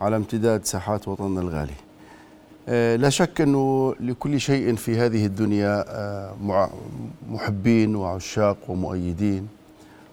على 0.01 0.15
امتداد 0.15 0.65
ساحات 0.65 1.07
وطننا 1.07 1.41
الغالي. 1.41 1.73
آه، 2.69 2.95
لا 2.95 3.09
شك 3.09 3.41
أنه 3.41 3.95
لكل 3.99 4.39
شيء 4.39 4.75
في 4.75 4.97
هذه 4.97 5.25
الدنيا 5.25 5.85
آه، 5.87 6.69
محبين 7.29 7.95
وعشاق 7.95 8.57
ومؤيدين 8.67 9.47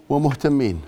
ومهتمين. 0.09 0.81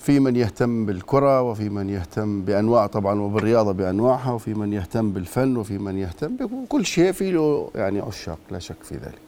في 0.00 0.20
من 0.20 0.36
يهتم 0.36 0.86
بالكرة 0.86 1.42
وفي 1.42 1.68
من 1.68 1.90
يهتم 1.90 2.42
بأنواع 2.42 2.86
طبعا 2.86 3.20
وبالرياضة 3.20 3.72
بأنواعها 3.72 4.32
وفي 4.32 4.54
من 4.54 4.72
يهتم 4.72 5.10
بالفن 5.10 5.56
وفي 5.56 5.78
من 5.78 5.98
يهتم 5.98 6.36
بكل 6.36 6.86
شيء 6.86 7.12
في 7.12 7.30
له 7.30 7.70
يعني 7.74 8.00
عشاق 8.00 8.38
لا 8.50 8.58
شك 8.58 8.82
في 8.82 8.94
ذلك 8.94 9.18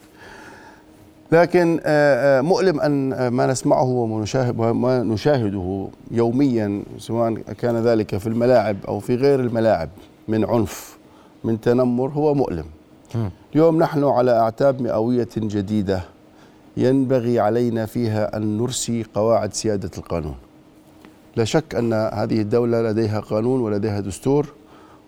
لكن 1.31 1.79
آه، 1.83 2.41
مؤلم 2.41 2.79
أن 2.81 3.27
ما 3.27 3.47
نسمعه 3.47 3.83
وما 3.83 5.03
نشاهده 5.03 5.87
يوميا 6.11 6.83
سواء 6.97 7.33
كان 7.33 7.75
ذلك 7.75 8.17
في 8.17 8.27
الملاعب 8.27 8.77
أو 8.87 8.99
في 8.99 9.15
غير 9.15 9.39
الملاعب 9.39 9.89
من 10.27 10.45
عنف 10.45 10.97
من 11.43 11.61
تنمر 11.61 12.09
هو 12.09 12.33
مؤلم. 12.33 12.65
اليوم 13.53 13.77
نحن 13.77 14.03
على 14.03 14.31
أعتاب 14.31 14.81
مئوية 14.81 15.29
جديدة 15.37 16.03
ينبغي 16.77 17.39
علينا 17.39 17.85
فيها 17.85 18.37
أن 18.37 18.57
نرسي 18.57 19.05
قواعد 19.13 19.53
سيادة 19.53 19.91
القانون. 19.97 20.35
لا 21.35 21.43
شك 21.43 21.75
أن 21.75 21.93
هذه 21.93 22.41
الدولة 22.41 22.81
لديها 22.81 23.19
قانون 23.19 23.61
ولديها 23.61 23.99
دستور 23.99 24.47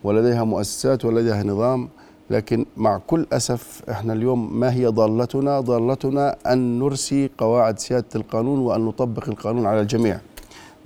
ولديها 0.03 0.43
مؤسسات 0.43 1.05
ولديها 1.05 1.43
نظام 1.43 1.89
لكن 2.29 2.65
مع 2.77 2.97
كل 3.07 3.27
أسف 3.33 3.81
إحنا 3.89 4.13
اليوم 4.13 4.59
ما 4.59 4.73
هي 4.73 4.85
ضالتنا؟ 4.85 5.59
ضالتنا 5.59 6.35
أن 6.47 6.79
نرسي 6.79 7.29
قواعد 7.37 7.79
سيادة 7.79 8.07
القانون 8.15 8.59
وأن 8.59 8.85
نطبق 8.85 9.29
القانون 9.29 9.65
على 9.65 9.81
الجميع. 9.81 10.19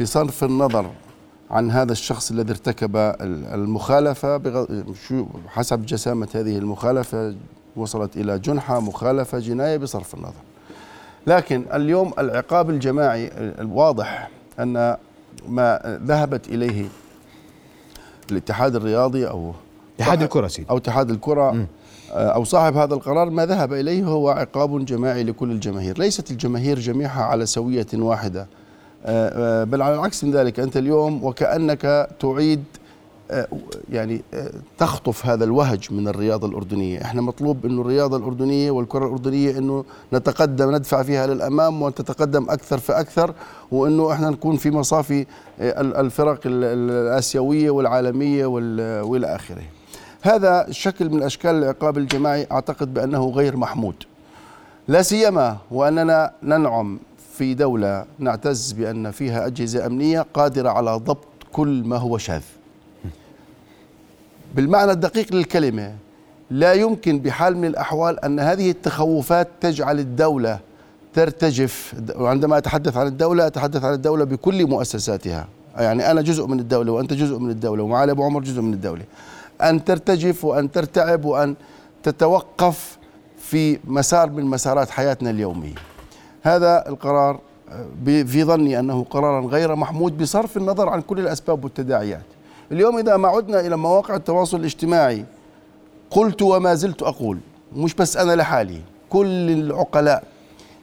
بصرف 0.01 0.43
النظر 0.43 0.85
عن 1.51 1.71
هذا 1.71 1.91
الشخص 1.91 2.31
الذي 2.31 2.51
ارتكب 2.51 2.95
المخالفة 3.53 4.41
حسب 5.47 5.85
جسامة 5.85 6.27
هذه 6.35 6.57
المخالفة 6.57 7.35
وصلت 7.75 8.17
إلى 8.17 8.39
جنحة 8.39 8.79
مخالفة 8.79 9.39
جناية 9.39 9.77
بصرف 9.77 10.13
النظر. 10.13 10.41
لكن 11.27 11.65
اليوم 11.73 12.13
العقاب 12.19 12.69
الجماعي 12.69 13.31
الواضح 13.37 14.29
أن 14.59 14.97
ما 15.47 15.99
ذهبت 16.05 16.47
إليه 16.47 16.85
الاتحاد 18.31 18.75
الرياضي 18.75 19.27
أو 19.27 19.53
اتحاد 19.99 20.21
الكرة 20.21 20.47
سيدي. 20.47 20.69
أو 20.69 20.77
اتحاد 20.77 21.09
الكرة 21.09 21.67
آه، 22.11 22.29
أو 22.29 22.43
صاحب 22.43 22.77
هذا 22.77 22.93
القرار 22.93 23.29
ما 23.29 23.45
ذهب 23.45 23.73
إليه 23.73 24.03
هو 24.03 24.29
عقاب 24.29 24.85
جماعي 24.85 25.23
لكل 25.23 25.51
الجماهير. 25.51 25.99
ليست 25.99 26.31
الجماهير 26.31 26.79
جميعها 26.79 27.23
على 27.23 27.45
سوية 27.45 27.87
واحدة. 27.93 28.47
بل 29.65 29.81
على 29.81 29.95
العكس 29.95 30.23
من 30.23 30.31
ذلك 30.31 30.59
أنت 30.59 30.77
اليوم 30.77 31.23
وكأنك 31.23 32.09
تعيد 32.19 32.63
آه، 33.31 33.47
يعني 33.91 34.21
آه، 34.33 34.51
تخطف 34.77 35.25
هذا 35.25 35.43
الوهج 35.43 35.87
من 35.91 36.07
الرياضة 36.07 36.47
الأردنية. 36.47 37.01
إحنا 37.01 37.21
مطلوب 37.21 37.65
أنه 37.65 37.81
الرياضة 37.81 38.17
الأردنية 38.17 38.71
والكرة 38.71 39.05
الأردنية 39.05 39.57
أنه 39.57 39.85
نتقدم 40.13 40.75
ندفع 40.75 41.03
فيها 41.03 41.27
للأمام 41.27 41.81
وتتقدم 41.81 42.49
أكثر 42.49 42.77
فأكثر 42.77 43.33
وأنه 43.71 44.11
إحنا 44.13 44.29
نكون 44.29 44.57
في 44.57 44.71
مصافي 44.71 45.25
آه، 45.59 45.81
ال- 45.81 45.95
الفرق 45.95 46.39
ال- 46.45 46.63
ال- 46.63 46.91
الآسيوية 47.07 47.69
والعالمية 47.69 48.45
وال- 48.45 49.01
وإلى 49.01 49.35
آخره. 49.35 49.63
هذا 50.21 50.65
شكل 50.71 51.09
من 51.09 51.23
أشكال 51.23 51.51
العقاب 51.55 51.97
الجماعي 51.97 52.47
أعتقد 52.51 52.93
بأنه 52.93 53.29
غير 53.29 53.57
محمود. 53.57 53.95
لا 54.87 55.01
سيما 55.01 55.57
وأننا 55.71 56.31
ننعم 56.43 56.99
في 57.39 57.53
دولة 57.53 58.05
نعتز 58.19 58.71
بأن 58.71 59.11
فيها 59.11 59.47
أجهزة 59.47 59.85
أمنية 59.85 60.25
قادرة 60.33 60.69
على 60.69 60.91
ضبط 60.91 61.27
كل 61.53 61.83
ما 61.85 61.97
هو 61.97 62.17
شاذ. 62.17 62.41
بالمعنى 64.55 64.91
الدقيق 64.91 65.33
للكلمة 65.33 65.95
لا 66.51 66.73
يمكن 66.73 67.19
بحال 67.19 67.57
من 67.57 67.65
الأحوال 67.65 68.19
أن 68.25 68.39
هذه 68.39 68.71
التخوفات 68.71 69.47
تجعل 69.61 69.99
الدولة 69.99 70.59
ترتجف. 71.13 71.93
وعندما 72.15 72.57
أتحدث 72.57 72.97
عن 72.97 73.07
الدولة 73.07 73.47
أتحدث 73.47 73.83
عن 73.83 73.93
الدولة 73.93 74.23
بكل 74.23 74.67
مؤسساتها. 74.67 75.47
يعني 75.77 76.11
أنا 76.11 76.21
جزء 76.21 76.47
من 76.47 76.59
الدولة 76.59 76.91
وأنت 76.91 77.13
جزء 77.13 77.37
من 77.39 77.49
الدولة 77.49 77.83
ومعالي 77.83 78.11
أبو 78.11 78.23
عمر 78.23 78.41
جزء 78.41 78.61
من 78.61 78.73
الدولة. 78.73 79.03
أن 79.61 79.83
ترتجف 79.83 80.45
وأن 80.45 80.71
ترتعب 80.71 81.25
وأن 81.25 81.55
تتوقف 82.03 82.97
في 83.37 83.79
مسار 83.83 84.29
من 84.29 84.45
مسارات 84.45 84.89
حياتنا 84.89 85.29
اليومية. 85.29 85.75
هذا 86.49 86.89
القرار 86.89 87.39
آه، 87.71 88.23
في 88.23 88.43
ظني 88.43 88.79
أنه 88.79 89.05
قرارا 89.09 89.47
غير 89.47 89.75
محمود 89.75 90.17
بصرف 90.17 90.57
النظر 90.57 90.89
عن 90.89 91.01
كل 91.01 91.19
الأسباب 91.19 91.63
والتداعيات. 91.63 92.25
اليوم 92.71 92.97
إذا 92.97 93.17
ما 93.17 93.27
عدنا 93.27 93.59
إلى 93.59 93.77
مواقع 93.77 94.15
التواصل 94.15 94.59
الاجتماعي 94.59 95.25
قلت 96.11 96.41
وما 96.41 96.75
زلت 96.75 97.03
أقول 97.03 97.37
مش 97.75 97.93
بس 97.93 98.17
أنا 98.17 98.35
لحالي 98.35 98.81
كل 99.09 99.49
العقلاء 99.51 100.23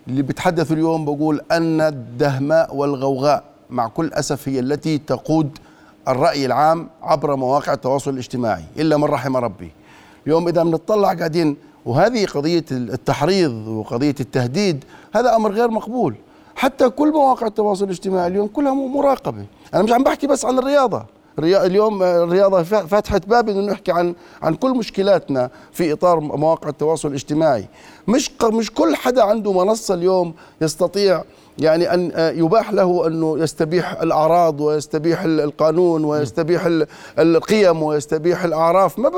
اللي 0.08 0.22
بتحدثوا 0.22 0.76
اليوم 0.76 1.04
بقول 1.04 1.40
أن 1.52 1.80
الدهماء 1.80 2.76
والغوغاء 2.76 3.44
مع 3.70 3.88
كل 3.88 4.12
أسف 4.12 4.48
هي 4.48 4.60
التي 4.60 4.98
تقود 4.98 5.58
الرأي 6.08 6.46
العام 6.46 6.88
عبر 7.02 7.36
مواقع 7.36 7.72
التواصل 7.72 8.10
الاجتماعي 8.10 8.64
إلا 8.78 8.96
من 8.96 9.04
رحم 9.04 9.36
ربي. 9.36 9.70
اليوم 10.26 10.48
إذا 10.48 10.62
بنطلع 10.62 11.12
قاعدين 11.14 11.56
وهذه 11.86 12.26
قضية 12.26 12.64
التحريض 12.70 13.68
وقضية 13.68 14.14
التهديد 14.20 14.84
هذا 15.14 15.36
أمر 15.36 15.52
غير 15.52 15.70
مقبول. 15.70 16.14
حتى 16.56 16.88
كل 16.88 17.12
مواقع 17.12 17.46
التواصل 17.46 17.84
الاجتماعي 17.84 18.26
اليوم 18.26 18.46
كلها 18.46 18.74
مراقبة. 18.74 19.44
أنا 19.74 19.82
مش 19.82 19.92
عم 19.92 20.02
بحكي 20.04 20.26
بس 20.26 20.44
عن 20.44 20.58
الرياضة. 20.58 21.04
الريا- 21.38 21.66
اليوم 21.66 22.02
الرياضة 22.02 22.62
فا- 22.62 22.86
فتحت 22.86 23.26
باب 23.26 23.48
إنه 23.48 23.60
نحكي 23.72 23.92
عن 23.92 24.14
عن 24.42 24.54
كل 24.54 24.70
مشكلاتنا 24.70 25.50
في 25.72 25.92
إطار 25.92 26.20
مواقع 26.20 26.68
التواصل 26.68 27.08
الاجتماعي. 27.08 27.68
مش 28.08 28.30
مش 28.44 28.70
كل 28.74 28.96
حدا 28.96 29.22
عنده 29.24 29.52
منصة 29.52 29.94
اليوم 29.94 30.34
يستطيع 30.60 31.22
يعني 31.58 31.94
أن 31.94 32.10
آه، 32.14 32.30
يباح 32.30 32.72
له 32.72 33.06
أنه 33.06 33.38
يستبيح 33.38 34.00
الأعراض 34.02 34.60
ويستبيح 34.60 35.22
ال- 35.22 35.40
القانون 35.40 36.04
ويستبيح 36.04 36.66
ال- 36.66 36.86
القيم 37.18 37.82
ويستبيح 37.82 38.44
الأعراف. 38.44 38.98
ما 38.98 39.10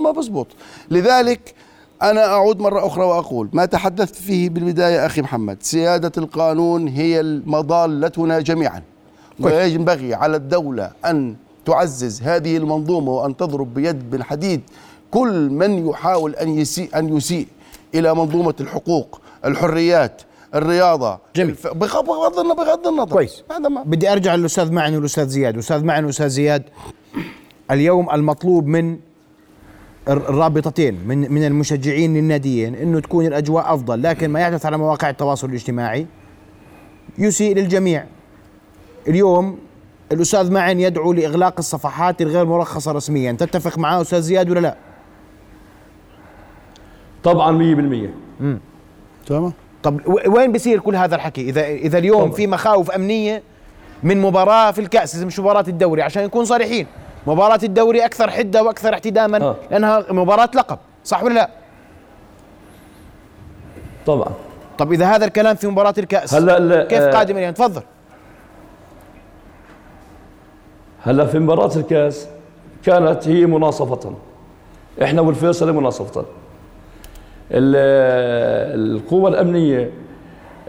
ما 0.00 0.10
بزبط. 0.10 0.46
لذلك 0.90 1.54
أنا 2.02 2.24
أعود 2.26 2.60
مرة 2.60 2.86
أخرى 2.86 3.04
وأقول 3.04 3.48
ما 3.52 3.64
تحدثت 3.64 4.14
فيه 4.14 4.50
بالبداية 4.50 5.06
أخي 5.06 5.22
محمد 5.22 5.58
سيادة 5.60 6.12
القانون 6.18 6.88
هي 6.88 7.22
مضالتنا 7.46 8.40
جميعا. 8.40 8.82
وينبغي 9.40 10.14
على 10.14 10.36
الدولة 10.36 10.90
أن 11.04 11.36
تعزز 11.64 12.22
هذه 12.22 12.56
المنظومة 12.56 13.12
وأن 13.12 13.36
تضرب 13.36 13.74
بيد 13.74 14.10
بالحديد 14.10 14.60
كل 15.10 15.50
من 15.50 15.88
يحاول 15.88 16.34
أن 16.34 16.48
يسيء 16.48 16.98
أن 16.98 17.16
يسيء 17.16 17.46
إلى 17.94 18.14
منظومة 18.14 18.54
الحقوق 18.60 19.20
الحريات 19.44 20.22
الرياضة. 20.54 21.18
جميل. 21.36 21.56
بغض 21.74 22.38
النظر 22.38 22.54
بغض 22.54 22.86
النظر. 22.86 23.12
كويس. 23.12 23.42
هذا 23.50 23.68
ما 23.68 23.82
بدي 23.82 24.12
أرجع 24.12 24.34
للأستاذ 24.34 24.72
معن 24.72 24.94
والأستاذ 24.94 25.28
زياد. 25.28 25.58
أستاذ 25.58 25.84
معن 25.84 26.04
واستاذ 26.04 26.28
زياد 26.28 26.62
اليوم 27.70 28.10
المطلوب 28.10 28.66
من 28.66 28.98
الرابطتين 30.08 31.00
من 31.06 31.32
من 31.32 31.46
المشجعين 31.46 32.14
للناديين 32.14 32.74
إنه 32.74 33.00
تكون 33.00 33.26
الأجواء 33.26 33.74
أفضل 33.74 34.02
لكن 34.02 34.30
ما 34.30 34.40
يحدث 34.40 34.66
على 34.66 34.78
مواقع 34.78 35.10
التواصل 35.10 35.48
الاجتماعي. 35.48 36.06
يسيء 37.18 37.56
للجميع. 37.56 38.04
اليوم 39.08 39.58
الأستاذ 40.12 40.52
معن 40.52 40.80
يدعو 40.80 41.12
لإغلاق 41.12 41.54
الصفحات 41.58 42.22
الغير 42.22 42.44
مرخصة 42.44 42.92
رسميا. 42.92 43.32
تتفق 43.32 43.78
معه 43.78 44.00
أستاذ 44.00 44.20
زياد 44.20 44.50
ولا 44.50 44.60
لا؟ 44.60 44.76
طبعا 47.24 47.52
100% 47.52 48.10
تمام. 49.26 49.52
طب 49.82 50.00
وين 50.26 50.52
بيصير 50.52 50.80
كل 50.80 50.96
هذا 50.96 51.14
الحكي؟ 51.14 51.48
اذا 51.48 51.66
إذا 51.66 51.98
اليوم 51.98 52.22
طبعا. 52.22 52.32
في 52.32 52.46
مخاوف 52.46 52.90
أمنية 52.90 53.42
من 54.02 54.20
مباراة 54.20 54.70
في 54.70 54.80
الكأس 54.80 55.16
مش 55.16 55.40
مباراة 55.40 55.64
الدوري 55.68 56.02
عشان 56.02 56.24
نكون 56.24 56.44
صريحين. 56.44 56.86
مباراة 57.26 57.58
الدوري 57.62 58.04
أكثر 58.04 58.30
حدة 58.30 58.62
وأكثر 58.62 58.94
احتداما 58.94 59.38
آه. 59.42 59.56
لأنها 59.70 60.04
مباراة 60.12 60.48
لقب 60.54 60.78
صح 61.04 61.22
ولا 61.22 61.34
لا؟ 61.34 61.48
طبعا. 64.06 64.28
طب 64.78 64.92
إذا 64.92 65.06
هذا 65.06 65.24
الكلام 65.24 65.56
في 65.56 65.66
مباراة 65.66 65.94
الكأس 65.98 66.34
هلا 66.34 66.84
كيف 66.84 67.00
آه، 67.00 67.12
قادم 67.12 67.36
اليوم؟ 67.38 67.52
تفضل. 67.52 67.82
هلا 71.02 71.26
في 71.26 71.38
مباراة 71.38 71.76
الكأس 71.76 72.28
كانت 72.84 73.28
هي 73.28 73.46
مناصفة. 73.46 74.14
إحنا 75.02 75.20
والفيصل 75.20 75.72
مناصفة. 75.72 76.20
ال- 77.50 78.96
القوة 78.96 79.30
الأمنية 79.30 79.90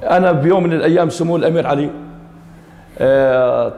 أنا 0.04 0.32
بيوم 0.32 0.64
من 0.64 0.74
الأيام 0.74 1.10
سمو 1.10 1.36
الأمير 1.36 1.68
علي. 1.68 1.86
آه، 1.86 1.90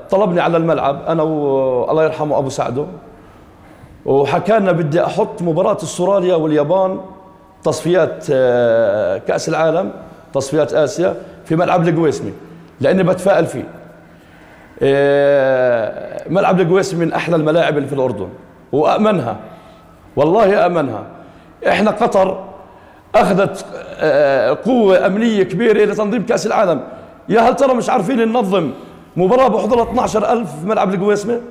طلبني 0.10 0.41
على 0.41 0.58
الملعب 0.58 1.01
أنا 1.08 1.23
والله 1.23 2.04
يرحمه 2.04 2.38
أبو 2.38 2.49
سعده 2.49 2.86
وحكى 4.06 4.60
لنا 4.60 4.71
بدي 4.71 5.04
أحط 5.06 5.41
مباراة 5.41 5.78
أستراليا 5.84 6.36
واليابان 6.36 6.99
تصفيات 7.63 8.25
آه، 8.32 9.17
كأس 9.17 9.49
العالم 9.49 9.91
تصفيات 10.34 10.73
آسيا 10.73 11.15
في 11.45 11.56
ملعب 11.56 11.88
القويسمي 11.88 12.34
لأني 12.82 13.04
بتفائل 13.04 13.45
فيه. 13.45 13.65
آه، 14.82 16.21
ملعب 16.30 16.62
القويسمي 16.62 17.06
من 17.06 17.13
أحلى 17.13 17.36
الملاعب 17.36 17.78
اللي 17.78 17.88
في 17.88 17.95
الأردن 17.95 18.28
وامنها 18.71 19.38
والله 20.15 20.65
امنها 20.65 21.04
إحنا 21.67 21.91
قطر 21.91 22.43
أخذت 23.15 23.65
آه، 23.99 24.58
قوة 24.65 25.06
أمنية 25.06 25.43
كبيرة 25.43 25.86
لتنظيم 25.86 26.25
كأس 26.25 26.47
العالم. 26.47 26.82
يا 27.30 27.41
هل 27.41 27.56
ترى 27.56 27.73
مش 27.73 27.89
عارفين 27.89 28.19
ننظم 28.28 28.71
مباراة 29.17 29.47
بحضور 29.47 29.84
12000 29.84 30.60
في 30.60 30.65
ملعب 30.65 30.93
القويسمي 30.93 31.41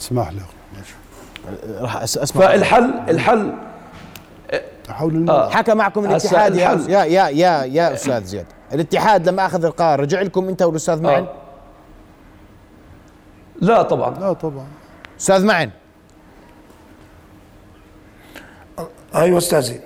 اسمح 0.00 0.30
لي. 0.32 0.40
راح 1.80 1.96
أسمع. 1.96 2.46
فالحل 2.46 2.94
الحل. 3.08 3.52
حول 4.88 5.30
آه. 5.30 5.50
حكى 5.50 5.74
معكم 5.74 6.04
الاتحاد 6.04 6.54
يا 6.54 6.72
الحل. 6.72 6.90
يا 6.90 7.04
يا 7.04 7.28
يا, 7.28 7.64
يا 7.64 7.92
أستاذ 7.94 8.24
زياد. 8.24 8.46
الاتحاد 8.72 9.28
لما 9.28 9.46
أخذ 9.46 9.64
القرار 9.64 10.00
رجع 10.00 10.20
لكم 10.22 10.48
أنت 10.48 10.62
والأستاذ 10.62 11.02
معن؟ 11.02 11.22
آه. 11.22 11.32
لا 13.60 13.82
طبعا. 13.82 14.18
لا 14.18 14.32
طبعا. 14.32 14.66
أستاذ 15.20 15.44
معن. 15.46 15.70
أيوه 19.14 19.38
أستاذي. 19.38 19.80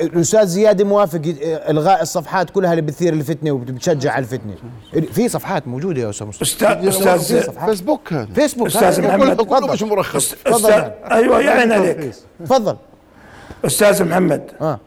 الأستاذ 0.00 0.46
زياد 0.46 0.82
موافق 0.82 1.20
إلغاء 1.42 2.02
الصفحات 2.02 2.50
كلها 2.50 2.70
اللي 2.70 2.82
بتثير 2.82 3.12
الفتنة 3.12 3.50
وبتشجع 3.50 4.12
على 4.12 4.22
الفتنة. 4.22 4.54
في 5.12 5.28
صفحات 5.28 5.68
موجودة 5.68 6.02
يا 6.02 6.10
أستاذ 6.10 6.26
مصطفى. 6.26 6.44
أستاذ 6.88 6.88
أستاذ. 6.88 7.50
فيسبوك 7.66 8.12
هذا. 8.12 8.28
فيسبوك. 8.34 8.66
أستاذ 8.66 8.84
هذا. 8.84 9.16
محمد. 9.16 9.40
كله 9.40 9.72
مش 9.72 9.82
مرخص. 9.82 10.34
تفضل. 10.44 10.90
أيوه 11.10 11.40
يعني 11.40 11.74
عليك. 11.74 12.14
تفضل. 12.44 12.76
أستاذ 13.64 14.04
محمد 14.04 14.50
آه. 14.60 14.80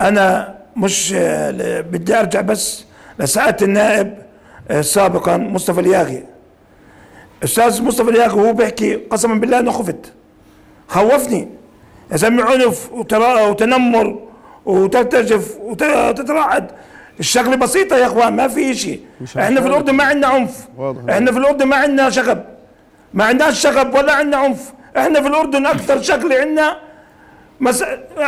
أنا 0.00 0.54
مش 0.76 1.12
آه، 1.16 1.80
بدي 1.80 2.18
أرجع 2.18 2.40
بس 2.40 2.84
لسعاده 3.18 3.66
النائب 3.66 4.14
آه، 4.70 4.80
سابقا 4.80 5.36
مصطفى 5.36 5.80
الياغي. 5.80 6.24
أستاذ 7.44 7.82
مصطفى 7.82 8.10
الياغي 8.10 8.40
وهو 8.40 8.52
بيحكي 8.52 8.94
قسما 8.94 9.34
بالله 9.34 9.58
أنا 9.58 9.72
خفت. 9.72 10.12
خوفني. 10.88 11.48
يسمي 12.12 12.42
عنف 12.42 12.92
وتنمر 12.92 14.18
وترتجف 14.66 15.56
وتترعد. 15.60 16.70
الشغلة 17.20 17.56
بسيطة 17.56 17.96
يا 17.96 18.06
إخوان 18.06 18.36
ما 18.36 18.48
في 18.48 18.74
شيء 18.74 19.00
إحنا 19.38 19.60
في 19.60 19.66
الأردن 19.66 19.92
ما 19.94 20.04
عندنا 20.04 20.26
عنف. 20.26 20.68
واضح. 20.76 21.12
إحنا 21.14 21.32
في 21.32 21.38
الأردن 21.38 21.66
ما 21.66 21.76
عندنا 21.76 22.10
شغب. 22.10 22.44
ما 23.14 23.24
عندناش 23.24 23.60
شغب 23.60 23.94
ولا 23.94 24.14
عندنا 24.14 24.36
عنف. 24.36 24.72
إحنا 24.96 25.20
في 25.22 25.28
الأردن 25.28 25.66
أكثر 25.66 26.02
شغلة 26.02 26.36
عندنا 26.36 26.76
مس... 27.60 27.82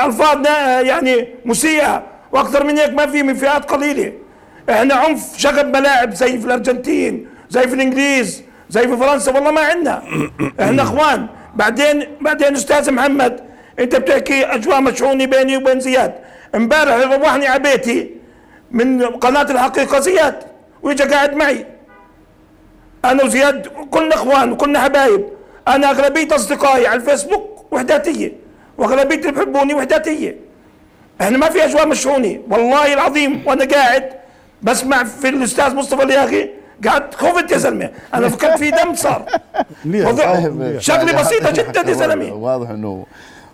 الفاظ 0.06 0.46
يعني 0.86 1.28
مسيئة. 1.44 2.02
وأكثر 2.32 2.64
من 2.64 2.78
هيك 2.78 2.94
ما 2.94 3.06
في 3.06 3.22
من 3.22 3.34
فئات 3.34 3.70
قليلة. 3.70 4.12
إحنا 4.70 4.94
عنف 4.94 5.38
شغب 5.38 5.76
ملاعب 5.76 6.14
زي 6.14 6.38
في 6.38 6.46
الأرجنتين 6.46 7.26
زي 7.50 7.68
في 7.68 7.74
الإنجليز 7.74 8.42
زي 8.70 8.88
في 8.88 8.96
فرنسا. 8.96 9.32
والله 9.32 9.50
ما 9.50 9.60
عندنا. 9.60 10.02
إحنا 10.60 10.82
إخوان 10.88 11.26
بعدين 11.54 12.04
بعدين 12.20 12.54
أستاذ 12.54 12.90
محمد 12.92 13.40
انت 13.80 13.96
بتحكي 13.96 14.44
اجواء 14.44 14.80
مشحونة 14.80 15.24
بيني 15.26 15.56
وبين 15.56 15.80
زياد. 15.80 16.14
امبارح 16.54 16.94
روحني 17.12 17.46
على 17.46 17.62
بيتي 17.62 18.10
من 18.70 19.02
قناة 19.06 19.42
الحقيقة 19.42 20.00
زياد 20.00 20.34
وإجا 20.82 21.04
قاعد 21.10 21.34
معي. 21.34 21.66
أنا 23.04 23.24
وزياد 23.24 23.66
كلنا 23.90 24.14
إخوان 24.14 24.52
وكلنا 24.52 24.80
حبايب. 24.80 25.24
أنا 25.68 25.90
أغلبية 25.90 26.34
أصدقائي 26.34 26.86
على 26.86 26.96
الفيسبوك 27.00 27.66
وحداتية 27.70 28.32
وأغلبية 28.78 29.16
اللي 29.16 29.32
بحبوني 29.32 29.74
وحداتية. 29.74 30.36
إحنا 31.20 31.38
ما 31.38 31.48
في 31.48 31.64
أجواء 31.64 31.86
مشحونة 31.88 32.40
والله 32.50 32.94
العظيم 32.94 33.42
وأنا 33.46 33.64
قاعد 33.64 34.08
بسمع 34.62 35.04
في 35.04 35.28
الأستاذ 35.28 35.74
مصطفى 35.74 36.02
الياغي 36.02 36.50
قاعد 36.84 37.14
خفت 37.14 37.52
يا 37.52 37.56
زلمة. 37.56 37.90
أنا 38.14 38.28
فكرت 38.28 38.58
في 38.58 38.70
دم 38.70 38.94
صار. 38.94 39.24
شغلة 40.78 41.20
بسيطة 41.20 41.50
جدا 41.62 41.80
يا 41.88 41.92
زلمة. 41.92 42.32
واضح 42.32 42.70
إنه 42.70 43.06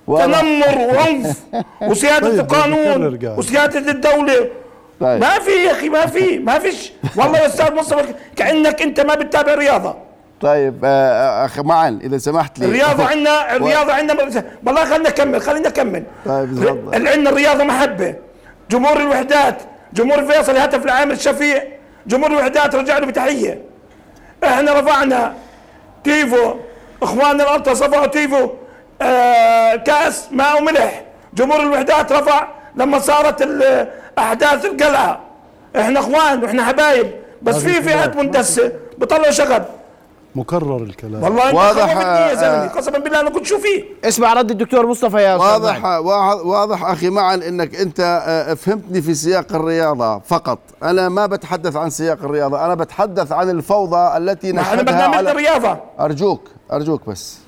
تنمر 0.07 0.79
وعنف 0.95 1.41
وسيادة 1.91 2.29
طيب، 2.31 2.41
القانون. 2.41 3.19
وسيادة 3.39 3.91
الدولة. 3.91 4.49
طيب. 5.01 5.21
ما 5.21 5.39
في 5.39 5.51
يا 5.67 5.73
أخي 5.73 5.89
ما 5.89 6.07
في 6.07 6.39
ما 6.39 6.59
فيش. 6.59 6.93
والله 7.17 7.39
يا 7.39 7.47
أستاذ 7.47 7.75
مصطفى 7.75 8.15
كأنك 8.37 8.83
أنت 8.83 9.01
ما 9.01 9.15
بتتابع 9.15 9.55
رياضة. 9.55 9.95
طيب 10.41 10.75
آه، 10.85 11.45
اخ 11.45 11.59
معا 11.61 12.01
إذا 12.05 12.19
سمحت 12.19 12.59
لي. 12.59 12.67
الرياضه 12.67 13.05
عندنا 13.05 13.57
الرياضه 13.57 13.93
عندنا 13.93 14.43
والله 14.67 14.85
خلينا 14.85 15.09
نكمل 15.09 15.41
خلينا 15.43 15.69
نكمل. 15.69 16.03
طيب، 16.27 16.55
تفضل. 16.55 17.09
عندنا 17.09 17.31
الرياضه 17.31 17.65
محبة. 17.65 18.15
جمهور 18.71 18.97
الوحدات 19.01 19.57
جمهور 19.93 20.25
فيصل 20.25 20.57
هتف 20.57 20.87
لعامر 20.87 21.13
الشفيع. 21.13 21.63
جمهور 22.07 22.31
الوحدات 22.31 22.75
رجع 22.75 22.99
له 22.99 23.07
بتحية. 23.07 23.61
إحنا 24.45 24.81
رفعنا 24.81 25.35
تيفو 26.05 26.55
إخواننا 27.03 27.43
الالتراس 27.51 27.83
رفعوا 27.83 28.07
تيفو. 28.07 28.49
آه 29.03 29.77
كأس 29.77 30.29
ماء 30.33 30.59
وملح 30.63 31.05
جمهور 31.35 31.61
الوحدات 31.61 32.13
رفع 32.13 32.49
لما 32.77 32.99
صارت 32.99 33.43
ال- 33.43 33.89
أحداث 34.19 34.65
القلعة. 34.65 35.21
إحنا 35.77 36.01
إخوان 36.01 36.43
وإحنا 36.43 36.65
حبايب. 36.65 37.11
بس 37.43 37.57
في 37.57 37.83
فئات. 37.83 38.17
مندسه 38.17 38.73
بطلعوا 38.99 39.31
شغب 39.31 39.65
مكرر 40.35 40.77
الكلام. 40.77 41.23
والله 41.23 41.47
أنت 41.49 41.55
واضح، 41.55 41.97
يا 41.97 42.35
زلمة. 42.35 42.47
آه، 42.65 42.69
قسما 42.69 42.99
بالله 42.99 43.21
أنا 43.21 43.31
كنت 43.31 43.47
شو 43.47 43.59
فيه 43.59 43.85
اسمع 44.05 44.33
رد 44.33 44.51
الدكتور 44.51 44.87
مصطفى 44.87 45.17
يا 45.17 45.35
واضح. 45.35 45.85
واضح, 46.45 46.85
أخي 46.85 47.11
مع 47.11 47.35
إنك 47.35 47.75
أنت 47.77 48.23
آه، 48.27 48.55
فهمتني 48.55 49.03
في 49.03 49.15
سياق 49.15 49.47
الرياضة 49.55 50.19
فقط. 50.19 50.59
أنا 50.83 51.09
ما 51.09 51.27
بتحدث 51.27 51.77
عن 51.77 51.91
سياق 51.91 52.19
الرياضة. 52.23 52.65
أنا 52.65 52.75
بتحدث 52.75 53.33
عن 53.33 53.51
الفوضى 53.51 54.17
التي 54.17 54.51
إحنا 54.51 54.61
نشهدها 54.63 54.83
برنامجنا 54.83 55.17
على 55.17 55.33
رياضة. 55.33 55.77
أرجوك 56.01 56.49
أرجوك 56.73 57.09
بس. 57.09 57.39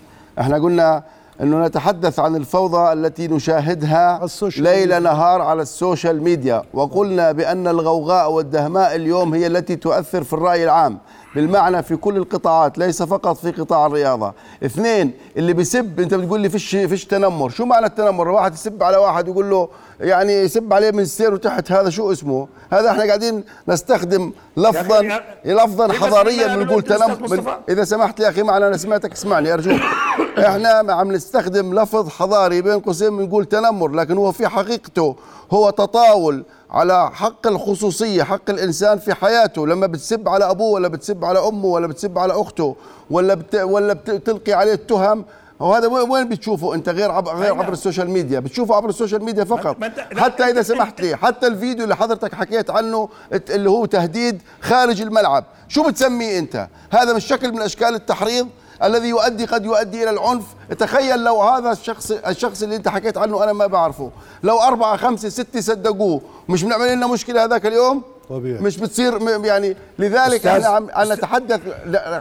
إحنا 0.40 0.57
قلنا 0.59 1.03
انه 1.40 1.66
نتحدث 1.66 2.18
عن 2.18 2.37
الفوضى 2.37 2.92
التي 2.92 3.29
نشاهدها 3.29 4.27
ليل. 4.57 5.03
نهار 5.03 5.42
على 5.42 5.62
ال 5.62 5.71
social 5.71 6.23
media. 6.23 6.62
وقلنا 6.75 7.33
بأن 7.33 7.68
الغوغاء 7.68 8.33
والدهماء 8.33 8.94
اليوم 8.94 9.35
هي 9.35 9.47
التي 9.47 9.77
تؤثر 9.77 10.25
في 10.25 10.33
الرأي 10.33 10.64
العام. 10.64 10.99
بالمعنى 11.35 11.83
في 11.83 11.97
كل 11.97 12.16
القطاعات 12.16 12.79
ليس 12.79 13.03
فقط 13.03 13.37
في 13.37 13.51
قطاع 13.51 13.87
الرياضة. 13.87 14.33
اثنين 14.64 15.12
اللي 15.37 15.53
بيسب 15.53 16.01
أنت 16.01 16.14
بتقول 16.14 16.40
لي 16.40 16.49
فيش 16.49 16.77
فيش 16.77 17.05
تنمر. 17.05 17.49
شو 17.49 17.64
معنى 17.64 17.87
التنمر؟ 17.87 18.29
واحد 18.29 18.55
يسب 18.55 18.83
على 18.83 18.97
واحد 18.97 19.29
يقول 19.29 19.51
له 19.51 19.68
يعني 20.00 20.33
يسب 20.33 20.72
عليه 20.72 20.90
من 20.90 21.00
السير 21.00 21.35
وتحت. 21.35 21.72
هذا 21.72 21.90
شو 21.90 22.12
اسمه؟ 22.12 22.48
هذا 22.70 22.90
إحنا 22.90 23.04
قاعدين 23.04 23.44
نستخدم 23.68 24.33
لفظا 24.57 25.20
لفظا 25.44 25.87
بس 25.87 25.94
حضاريا 25.96 26.57
بنقول 26.57 26.83
تنمر. 26.83 27.59
إذا 27.68 27.85
سمحت 27.85 28.20
يا 28.20 28.28
أخي 28.28 28.42
معنا 28.42 28.68
أنا 28.68 28.76
سمعتك 28.76 29.12
اسمعني 29.12 29.52
ارجوك 29.52 29.80
إحنا 30.46 30.92
عم 30.92 31.12
نستخدم 31.12 31.80
لفظ 31.80 32.09
حضاري 32.09 32.62
بين 32.62 32.80
قوسين 32.80 33.16
بنقول 33.16 33.44
تنمر 33.44 33.88
لكن 33.88 34.16
هو 34.16 34.33
في 34.33 34.48
حقيقته 34.48 35.16
هو 35.50 35.70
تطاول 35.70 36.44
على 36.70 37.11
حق 37.12 37.46
الخصوصية 37.46 38.22
حق 38.22 38.50
الإنسان 38.50 38.98
في 38.98 39.14
حياته. 39.14 39.66
لما 39.66 39.87
بتسب 39.87 40.28
على 40.28 40.50
أبوه 40.50 40.70
ولا 40.70 40.88
بتسب 40.88 41.24
على 41.24 41.38
أمه 41.38 41.66
ولا 41.66 41.87
بتسب 41.87 42.18
على 42.18 42.33
أخته 42.33 42.76
ولا 43.11 43.35
بت 43.35 43.54
ولا 43.54 43.92
بتلقي 43.92 44.52
عليه 44.52 44.72
التهم 44.72 45.24
وهذا 45.61 45.87
وين 45.87 46.11
وين 46.11 46.29
بتشوفه؟ 46.29 46.75
انت 46.75 46.88
غير 46.88 47.11
عبر 47.11 47.37
غير 47.37 47.55
عبر 47.55 47.73
ال 47.73 47.78
social 47.78 48.11
media. 48.11 48.40
بتشوفه 48.40 48.75
عبر 48.75 48.88
ال 48.88 48.94
social 48.94 49.25
media 49.25 49.44
فقط. 49.45 49.77
ما 49.81 49.87
لا، 50.12 50.23
حتى 50.23 50.45
إذا 50.45 50.62
سمحت 50.62 51.01
لي 51.01 51.17
حتى 51.17 51.47
الفيديو 51.47 51.85
اللي 51.85 51.97
حضرتك 51.97 52.35
حكيت 52.35 52.71
عنه 52.71 53.09
اللي 53.33 53.71
هو 53.71 53.85
تهديد 53.85 54.43
خارج 54.61 55.03
الملعب. 55.03 55.45
شو 55.69 55.88
بتسميه 55.88 56.38
أنت؟ 56.38 56.69
هذا 56.90 57.12
مش 57.12 57.27
شكل 57.27 57.53
من 57.53 57.61
أشكال 57.61 57.95
التحريض 57.95 58.49
الذي 58.83 59.09
يؤدي 59.09 59.45
قد 59.45 59.64
يؤدي 59.64 60.03
إلى 60.03 60.11
العنف. 60.11 60.45
تخيل 60.79 61.25
لو 61.25 61.43
هذا 61.43 61.73
الشخص 61.73 62.11
الشخص 62.11 62.62
اللي 62.62 62.77
أنت 62.77 62.88
حكيت 62.88 63.19
عنه 63.19 63.45
أنا 63.45 63.53
ما 63.53 63.67
بعرفه. 63.67 64.11
لو 64.43 64.61
أربعة 64.61 64.97
خمسة 64.97 65.29
ستة 65.29 65.61
صدقوه 65.61 66.21
مش 66.49 66.64
بنعمل 66.64 66.93
لنا 66.93 67.07
مشكلة 67.07 67.45
هذاك 67.45 67.67
اليوم؟ 67.67 68.03
طبيعي. 68.29 68.61
مش 68.61 68.79
بتصير 68.79 69.29
يعني 69.45 69.77
لذلك 69.99 70.47
إحنا 70.47 70.67
عم 70.69 71.12
نتحدث 71.12 71.61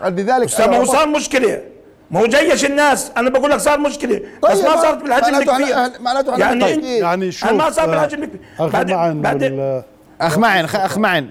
لذلك 0.06 0.48
أستاذ 0.48 0.70
ما 0.70 0.78
هو 0.78 1.06
مشكلة. 1.06 1.62
ما 2.12 2.20
هو 2.20 2.26
جيش 2.26 2.66
الناس. 2.66 3.12
أنا 3.18 3.30
بقول 3.30 3.52
لك 3.52 3.58
صار 3.60 3.80
مشكلة 3.80 4.22
بس 4.44 4.58
طيب، 4.60 4.66
ما 4.66 4.82
صارت 4.82 5.04
بالحجم 5.04 5.36
الكبير. 5.36 5.76
معناته 6.02 6.38
يعني. 6.38 6.74
انت 6.74 6.84
يعني 6.86 7.32
شوف 7.32 7.52
ما 7.52 7.70
صار 7.70 7.90
بالحجم 7.90 8.24
الكبير. 8.24 8.42
بعدين- 9.14 9.54
وال- 9.60 9.84
أخ 10.22 10.38
معن 10.38 10.68
خ- 10.68 10.76
أخ 10.76 10.98
معن 10.98 11.30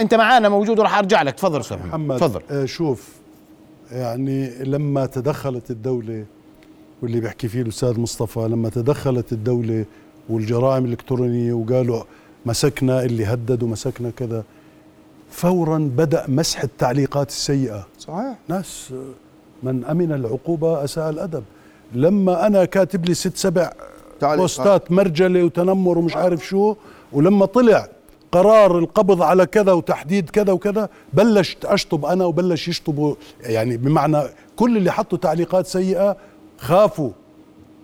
أنت 0.00 0.14
معانا 0.14 0.48
موجود 0.48 0.78
وراح 0.78 0.98
أرجع 0.98 1.22
لك. 1.22 1.34
تفضل 1.34 1.60
أستاذ 1.60 1.78
محمد. 1.86 2.16
تفضل. 2.16 2.40
آه 2.50 2.64
شوف 2.64 3.08
يعني 3.92 4.50
لما 4.64 5.06
تدخلت 5.06 5.70
الدولة 5.70 6.24
واللي 7.02 7.20
بيحكي 7.20 7.48
فيه 7.48 7.62
الأستاذ 7.62 8.00
مصطفى 8.00 8.40
لما 8.40 8.68
تدخلت 8.68 9.32
الدولة 9.32 9.84
والجرائم 10.28 10.84
الإلكترونية 10.84 11.52
وقالوا 11.52 12.02
مسكنا 12.46 13.02
اللي 13.04 13.24
هدد 13.26 13.62
ومسكنا 13.62 14.10
كذا 14.10 14.44
فورا 15.30 15.78
بدأ 15.78 16.24
مسح 16.28 16.62
التعليقات 16.62 17.28
السيئة. 17.28 17.86
صحيح. 17.98 18.34
ناس 18.48 18.92
من 19.62 19.84
أمن 19.84 20.12
العقوبة 20.12 20.84
أساء 20.84 21.10
الأدب. 21.10 21.42
لما 21.94 22.46
أنا 22.46 22.64
كاتب 22.64 23.04
لي 23.06 23.14
ست 23.14 23.36
سبع. 23.36 23.72
بوستات 24.22 24.92
مرجلة 24.92 25.44
وتنمر 25.44 25.98
ومش 25.98 26.16
عارف 26.16 26.46
شو 26.46 26.74
ولما 27.12 27.46
طلع 27.46 27.88
قرار 28.32 28.78
القبض 28.78 29.22
على 29.22 29.46
كذا 29.46 29.72
وتحديد 29.72 30.30
كذا 30.30 30.52
وكذا 30.52 30.88
بلشت 31.12 31.64
أشطب 31.64 32.04
أنا 32.04 32.24
وبلش 32.24 32.68
يشطبوا. 32.68 33.14
يعني 33.40 33.76
بمعنى 33.76 34.22
كل 34.56 34.76
اللي 34.76 34.92
حطوا 34.92 35.18
تعليقات 35.18 35.66
سيئة 35.66 36.16
خافوا 36.58 37.10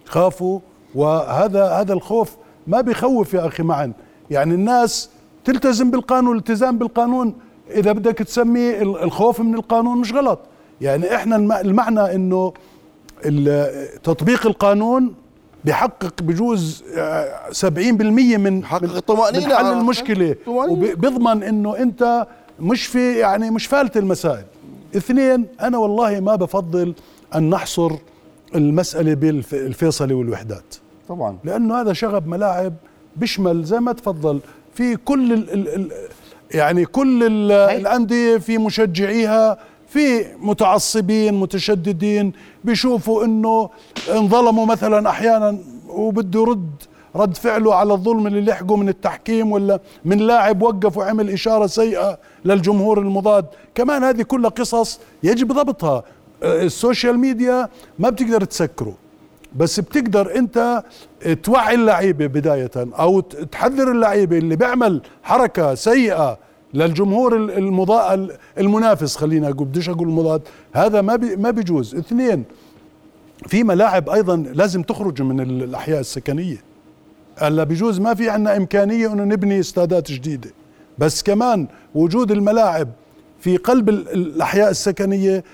خافوا. 0.04 0.60
وهذا 0.94 1.64
هذا 1.68 1.92
الخوف 1.92 2.36
ما 2.66 2.80
بيخوف 2.80 3.34
يا 3.34 3.46
أخي 3.46 3.62
معا. 3.62 3.92
يعني 4.30 4.54
الناس 4.54 5.10
تلتزم 5.44 5.90
بالقانون 5.90 6.32
الالتزام 6.32 6.78
بالقانون. 6.78 7.34
إذا 7.70 7.92
بدك 7.92 8.18
تسميه 8.18 8.82
ال- 8.82 9.02
الخوف 9.02 9.40
من 9.40 9.54
القانون 9.54 9.98
مش 9.98 10.12
غلط. 10.12 10.38
يعني 10.80 11.14
إحنا 11.14 11.36
الم- 11.36 11.52
المعنى 11.52 12.14
إنه 12.14 12.52
ال- 13.24 14.00
تطبيق 14.02 14.46
القانون 14.46 15.14
بيحقق 15.64 16.22
بجوز 16.22 16.84
آه، 16.96 17.50
70% 17.52 18.36
من 18.36 18.60
بيحقق 18.60 18.82
من- 18.82 18.96
الطمأنينة 18.96 19.46
من 19.46 19.54
حل 19.54 19.72
المشكلة. 19.72 20.36
وبيضمن 20.46 21.42
إنه 21.42 21.76
أنت 21.78 22.26
مش 22.60 22.86
في 22.86 23.18
يعني 23.18 23.50
مش 23.50 23.66
فالت 23.66 23.96
المسائل. 23.96 24.44
اثنين 24.96 25.46
أنا 25.60 25.78
والله 25.78 26.20
ما 26.20 26.34
بفضل 26.36 26.94
أن 27.34 27.50
نحصر 27.50 27.90
المسألة 28.54 29.14
بالفيصلي 29.14 30.14
والوحدات. 30.14 30.74
طبعا. 31.08 31.38
لأنه 31.44 31.80
هذا 31.80 31.92
شغب 31.92 32.26
ملاعب 32.26 32.72
بيشمل 33.16 33.64
زي 33.64 33.80
ما 33.80 33.92
تفضل. 33.92 34.40
في 34.74 34.96
كل 34.96 35.32
ال 35.32 35.50
ال 35.52 35.68
ال 35.74 35.92
يعني 36.50 36.84
كل 36.84 37.22
ال 37.26 37.52
الأندية 37.52 38.36
في 38.38 38.58
مشجعيها 38.58 39.58
في 39.94 40.26
متعصبين 40.38 41.34
متشددين 41.34 42.32
بيشوفوا 42.64 43.24
إنه 43.24 43.70
انظلموا 44.10 44.66
مثلا 44.66 45.10
أحيانا 45.10 45.58
وبده 45.88 46.40
يرد 46.40 46.70
رد 47.16 47.36
فعله 47.36 47.74
على 47.74 47.92
الظلم 47.92 48.26
اللي 48.26 48.40
لحقه 48.40 48.76
من 48.76 48.88
التحكيم 48.88 49.52
ولا 49.52 49.80
من 50.04 50.18
لاعب 50.18 50.62
وقف 50.62 50.96
وعمل 50.96 51.30
إشارة 51.30 51.66
سيئة 51.66 52.18
للجمهور 52.44 52.98
المضاد. 52.98 53.46
كمان 53.74 54.04
هذه 54.04 54.22
كلها 54.22 54.50
قصص 54.50 55.00
يجب 55.22 55.52
ضبطها. 55.52 56.02
آه، 56.42 56.62
ال 56.62 56.70
social 56.70 57.18
media 57.18 57.68
ما 57.98 58.10
بتقدر 58.10 58.44
تسكره. 58.44 58.94
بس 59.56 59.80
بتقدر 59.80 60.36
أنت 60.36 60.82
توعي 61.42 61.74
اللعيبة 61.74 62.26
بداية 62.26 62.70
أو 62.76 63.20
تحذر 63.20 63.90
اللعيبة 63.90 64.38
اللي 64.38 64.56
بيعمل 64.56 65.02
حركة 65.22 65.74
سيئة 65.74 66.38
للجمهور 66.74 67.36
المضاد 67.36 68.28
المنافس 68.58 69.16
خلينا 69.16 69.48
أقول 69.48 69.66
بديش 69.66 69.88
أقول 69.88 70.08
المضاد 70.08 70.42
هذا 70.72 71.00
ما 71.00 71.16
بي 71.16 71.36
ما 71.36 71.50
بيجوز. 71.50 71.94
اثنين 71.94 72.44
في 73.46 73.64
ملاعب 73.64 74.08
أيضا 74.08 74.36
لازم 74.36 74.82
تخرج 74.82 75.22
من 75.22 75.40
الأحياء 75.40 76.00
السكنية. 76.00 76.56
ألا 77.42 77.64
بيجوز؟ 77.64 78.00
ما 78.00 78.14
في 78.14 78.30
عندنا 78.30 78.56
إمكانية 78.56 79.12
إنه 79.12 79.24
نبني 79.24 79.60
استادات 79.60 80.12
جديدة. 80.12 80.50
بس 80.98 81.22
كمان 81.22 81.66
وجود 81.94 82.30
الملاعب 82.30 82.88
في 83.40 83.56
قلب 83.56 83.88
الأحياء 83.88 84.70
السكنية 84.70 85.44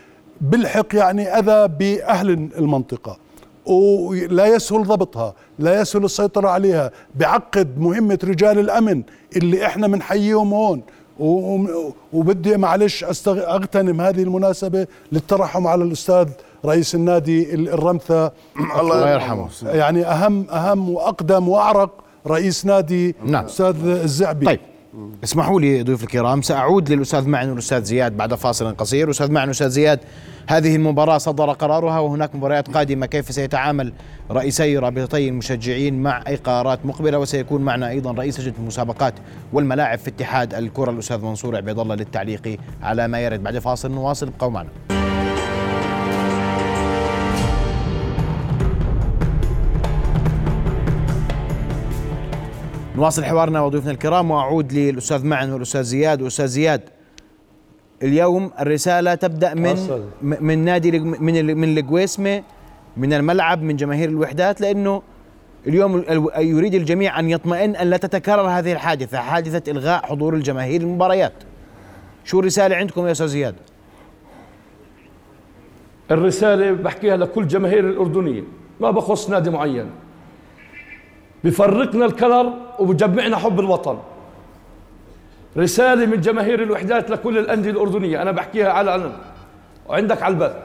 بلحق 0.41 0.95
يعني 0.95 1.29
أذى 1.29 1.69
بأهل 1.79 2.31
المنطقة. 2.59 3.19
ولا 3.67 4.47
يسهل 4.47 4.83
ضبطها 4.83 5.35
لا 5.59 5.81
يسهل 5.81 6.05
السيطرة 6.05 6.49
عليها. 6.49 6.91
بعقد 7.15 7.79
مهمة 7.79 8.19
رجال 8.25 8.59
الأمن 8.59 9.03
اللي 9.37 9.67
إحنا 9.67 9.87
بنحييهم 9.87 10.55
هون. 10.55 10.83
وبدي 12.13 12.57
معلش 12.57 13.05
أغتنم 13.29 14.01
هذه 14.01 14.23
المناسبة 14.23 14.87
للترحم 15.13 15.67
على 15.67 15.85
الأستاذ 15.85 16.29
رئيس 16.65 16.95
النادي 16.95 17.55
الرمثة. 17.55 18.33
الله 18.81 19.11
يرحمه. 19.11 19.49
يعني 19.65 20.07
أهم 20.07 20.51
أهم 20.51 20.91
وأقدم 20.91 21.49
وأعرق 21.49 21.91
رئيس 22.27 22.67
نادي 22.67 23.15
نعم. 23.25 23.45
أستاذ 23.45 23.87
الزعبي. 23.87 24.47
طيب. 24.47 24.61
اسمحوا 25.25 25.61
لي 25.61 25.83
ضيوف 25.83 26.03
الكرام 26.03 26.43
سأعود 26.43 26.93
للأستاذ 26.93 27.29
معن 27.29 27.51
والأستاذ 27.51 27.83
زياد 27.83 28.17
بعد 28.17 28.35
فاصل 28.35 28.75
قصير. 28.75 29.11
أستاذ 29.11 29.33
معن 29.33 29.49
وأستاذ 29.49 29.69
زياد 29.69 30.01
هذه 30.47 30.77
المباراة 30.77 31.19
صدر 31.19 31.53
قرارها 31.53 31.99
وهناك 31.99 32.35
مباريات 32.35 32.71
قادمة. 32.71 33.07
كيف 33.07 33.31
سيتعامل 33.35 33.93
رئيسي 34.31 34.79
رابطتي 34.79 35.29
المشجعين 35.29 36.03
مع 36.03 36.25
أي 36.27 36.37
قرارات 36.37 36.87
مقبلة؟ 36.87 37.19
وسيكون 37.19 37.63
معنا 37.63 37.89
أيضا 37.89 38.13
رئيس 38.13 38.41
لجنة 38.41 38.55
المسابقات 38.59 39.15
والملاعب 39.53 39.99
في 39.99 40.11
اتحاد 40.11 40.55
الكرة 40.55 40.91
الأستاذ 40.91 41.25
منصور 41.25 41.57
عبيد 41.57 41.79
الله 41.79 41.95
للتعليق 41.95 42.59
على 42.83 43.09
ما 43.09 43.21
يرد. 43.21 43.43
بعد 43.43 43.59
فاصل 43.59 43.91
نواصل 43.91 44.27
ابقوا 44.27 44.51
معنا. 44.51 45.10
نواصل 52.97 53.25
حوارنا 53.25 53.61
وضيوفنا 53.61 53.91
الكرام 53.91 54.31
وأعود 54.31 54.73
للأستاذ 54.73 55.27
معن 55.27 55.53
والأستاذ 55.53 55.83
زياد. 55.83 56.21
والاستاذ 56.21 56.47
زياد 56.47 56.81
اليوم 58.03 58.51
الرسالة 58.61 59.15
تبدأ 59.15 59.55
من 59.55 59.77
من 60.23 60.59
نادي 60.59 60.99
من 61.01 61.57
من 61.57 61.79
القويسمه 61.79 62.43
من 62.97 63.13
الملعب 63.13 63.63
من 63.63 63.77
جماهير 63.77 64.09
الوحدات 64.09 64.61
لأنه 64.61 65.03
اليوم 65.67 66.05
يريد 66.39 66.75
الجميع 66.75 67.21
أن 67.21 67.31
يطمئن 67.31 67.77
أن 67.77 67.91
لا 67.91 67.97
تتكرر 67.97 68.49
هذه 68.49 68.73
الحادثة 68.73 69.19
حادثة 69.19 69.73
إلغاء 69.73 70.07
حضور 70.07 70.35
الجماهير 70.35 70.81
المباريات. 70.81 71.33
شو 72.25 72.41
الرسالة 72.41 72.77
عندكم 72.77 73.07
يا 73.07 73.13
أستاذ 73.13 73.27
زياد؟ 73.27 73.55
الرسالة 76.11 76.73
بحكيها 76.73 77.17
لكل 77.17 77.47
جماهير 77.47 77.91
الاردنيه 77.91 78.43
ما 78.81 78.91
بخص 78.91 79.31
نادي 79.31 79.51
معين. 79.51 79.91
بفرقنا 81.45 82.05
ال 82.05 82.13
color 82.13 82.53
وبجمعنا 82.79 83.37
حب 83.37 83.61
الوطن. 83.61 83.99
رسالة 85.57 86.07
من 86.07 86.21
جماهير 86.21 86.63
الوحدات 86.63 87.11
لكل 87.11 87.39
الأندية 87.39 87.71
الأردنية 87.71 88.23
أنا 88.23 88.31
بحكيها 88.31 88.73
على 88.73 88.91
علن 88.91 89.13
وعندك 89.89 90.23
على 90.23 90.35
البث 90.35 90.57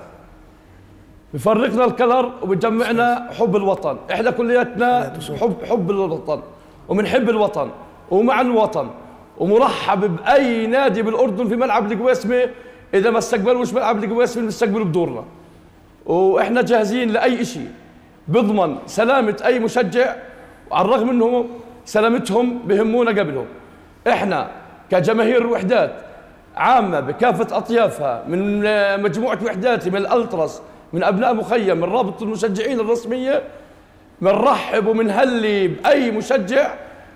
بفرقنا 1.34 1.86
ال 1.86 1.94
color 1.94 2.32
وبجمعنا 2.42 3.30
حب 3.40 3.56
الوطن. 3.56 3.98
إحنا 4.12 4.32
كلياتنا 4.32 5.14
حب 5.42 5.66
حب 5.70 5.92
الوطن. 5.92 6.42
وبنحب 6.90 7.30
الوطن. 7.30 7.70
ومع 8.12 8.42
الوطن. 8.42 8.90
ومرحب 9.38 10.16
بأي 10.16 10.68
نادي 10.68 11.02
بالأردن 11.02 11.48
في 11.48 11.56
ملعب 11.56 11.92
القويسمة. 11.92 12.50
إذا 12.94 13.10
ما 13.10 13.18
استقبلوش 13.18 13.74
ملعب 13.74 14.04
القويسمة 14.04 14.44
بنستقبله 14.44 14.86
بدورنا. 14.86 15.24
وإحنا 16.06 16.62
جاهزين 16.62 17.10
لأي 17.10 17.46
شيء 17.46 17.70
بضمن 18.28 18.78
سلامة 18.86 19.38
أي 19.46 19.60
مشجع 19.60 20.16
وعلى 20.72 20.86
الرغم 20.86 21.10
انه 21.10 21.46
سلامتهم 21.86 22.60
بهمونا 22.60 23.12
قبلهم. 23.12 23.46
إحنا 24.08 24.48
كجماهير 24.92 25.42
الوحدات 25.42 25.92
عامة 26.56 27.00
بكافة 27.00 27.58
أطيافها 27.58 28.24
من 28.28 28.62
مجموعة 29.04 29.40
وحدات 29.46 29.88
من 29.88 29.96
الألترس 29.96 30.62
من 30.94 31.04
أبناء 31.04 31.34
مخيم 31.34 31.78
من 31.78 31.84
رابطة 31.84 32.24
المشجعين 32.24 32.80
الرسمية 32.80 33.44
بنرحب 34.22 34.88
ومنهلي 34.88 35.68
بأي 35.68 36.12
مشجع 36.12 36.74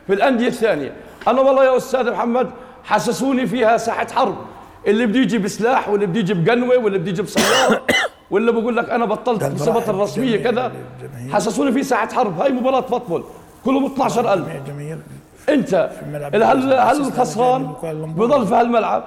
في 0.07 0.13
الأندية 0.13 0.47
الثانية. 0.47 0.93
أنا 1.27 1.41
والله 1.41 1.65
يا 1.65 1.77
أستاذ 1.77 2.12
محمد 2.12 2.51
حسسوني 2.83 3.45
فيها 3.47 3.77
ساحة 3.77 4.07
حرب. 4.15 4.35
اللي 4.88 5.05
بده 5.05 5.19
يجي 5.19 5.38
بسلاح 5.38 5.89
واللي 5.89 6.05
بده 6.05 6.19
يجي 6.19 6.33
بقنوة 6.33 6.77
واللي 6.77 6.97
بده 6.97 7.09
يجي 7.09 7.21
بسيارة 7.21 7.81
واللي 8.31 8.51
بقول 8.51 8.77
لك 8.77 8.89
أنا 8.89 9.05
بطلت 9.05 9.43
بصفة 9.43 9.91
الرسمية 9.91 10.43
كذا 10.43 10.71
حسسوني 11.31 11.71
في 11.71 11.83
ساحة 11.83 12.07
حرب. 12.07 12.41
هاي 12.41 12.51
مباراة 12.51 12.81
football. 12.82 13.23
كلهم 13.65 13.86
12000 13.86 14.48
انت 15.50 15.89
هل 16.34 16.74
هل 16.74 17.02
الخسران 17.02 17.74
بضل 18.08 18.48
في 18.48 18.56
هالملعب؟ 18.56 19.04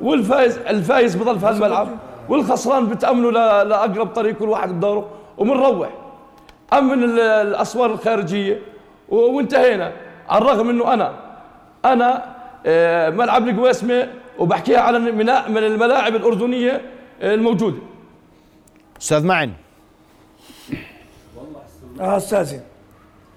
والفايز 0.00 0.58
الفايز 0.58 1.16
بضل 1.16 1.38
في 1.40 1.46
هالملعب؟ 1.46 1.88
والخسران 2.28 2.86
بتأمنوا 2.88 3.30
لاقرب 3.64 4.06
طريق 4.06 4.36
كل 4.36 4.48
واحد 4.48 4.68
بدوره؟ 4.68 5.08
وبنروح 5.38 5.88
أمن 6.72 7.04
الأسوار 7.18 7.90
الخارجية. 7.92 8.58
وانتهينا. 9.08 9.92
على 10.28 10.44
الرغم 10.44 10.70
إنه 10.70 10.94
أنا 10.94 11.12
أنا 11.84 12.24
آه، 12.66 13.10
ملعب 13.10 13.48
القويسمة 13.48 14.08
وبحكيها 14.38 14.80
على 14.80 14.98
ميناء 14.98 15.50
من 15.50 15.58
الملاعب 15.58 16.16
الأردنية 16.16 16.80
الموجودة. 17.22 17.78
أستاذ 19.00 19.26
معن. 19.26 19.52
آه 22.00 22.16
أستاذي. 22.16 22.60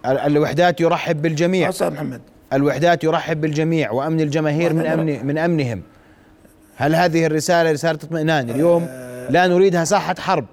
الوحدات 0.06 0.82
يرحب 0.82 1.22
بالجميع. 1.22 1.70
أستاذ 1.70 1.92
محمد. 1.92 2.22
الوحدات 2.54 3.04
يرحب 3.04 3.42
بالجميع 3.42 3.92
وأمن 3.92 4.22
الجماهير 4.22 4.74
من 4.74 4.86
امن 4.86 5.26
من 5.26 5.38
أمنهم. 5.38 5.82
هل 6.76 6.96
هذه 6.96 7.26
الرسالة 7.26 7.72
رسالة 7.72 8.00
اطمئنان؟ 8.04 8.50
اليوم 8.50 8.84
لا 9.30 9.48
نريدها 9.48 9.84
ساحة 9.84 10.16
حرب. 10.20 10.46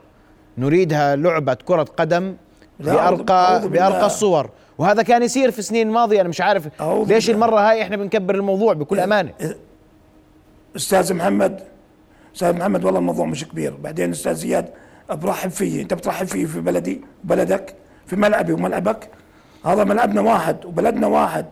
نريدها 0.59 1.17
لعبة 1.17 1.55
كرة 1.55 1.83
قدم 1.83 2.35
بارقى 2.81 3.69
بأرقى 3.69 4.07
الصور. 4.07 4.51
وهذا 4.79 5.03
كان 5.03 5.23
يصير 5.23 5.51
في 5.51 5.59
السنين 5.59 5.89
الماضيه 5.89 6.21
أنا 6.21 6.29
مش 6.29 6.41
عارف 6.41 6.69
ليش 6.83 7.31
المرة 7.31 7.71
هاي 7.71 7.83
إحنا 7.83 7.97
بنكبر 7.97 8.35
الموضوع 8.35 8.73
بكل 8.73 9.01
أمانة. 9.01 9.33
أستاذ 10.77 11.15
محمد 11.15 11.61
أستاذ 12.35 12.53
محمد 12.53 12.85
والله 12.85 12.99
الموضوع 12.99 13.27
مش 13.27 13.45
كبير. 13.45 13.75
بعدين 13.77 14.11
أستاذ 14.11 14.35
زياد 14.35 14.69
برحب 15.11 15.51
فيه. 15.51 15.83
أنت 15.83 15.95
بترحب 15.95 16.27
فيه 16.27 16.47
في 16.47 16.61
بلدي 16.61 17.01
بلدك 17.25 17.75
في 18.07 18.17
ملعبي 18.17 18.53
وملعبك. 18.53 19.09
هذا 19.65 19.85
ملعبنا 19.85 20.21
واحد 20.21 20.65
وبلدنا 20.65 21.07
واحد 21.07 21.47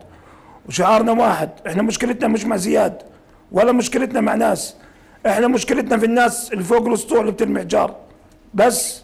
وشعارنا 0.67 1.11
واحد. 1.11 1.49
إحنا 1.67 1.83
مشكلتنا 1.83 2.27
مش 2.27 2.45
مع 2.45 2.55
زياد 2.55 3.01
ولا 3.51 3.71
مشكلتنا 3.71 4.21
مع 4.21 4.35
ناس. 4.35 4.75
إحنا 5.27 5.47
مشكلتنا 5.47 5.97
في 5.97 6.05
الناس 6.05 6.53
اللي 6.53 6.63
فوق 6.63 6.87
الأسطول 6.87 7.19
اللي 7.19 7.31
بترمي 7.31 7.59
حجار 7.59 7.95
بس 8.53 9.01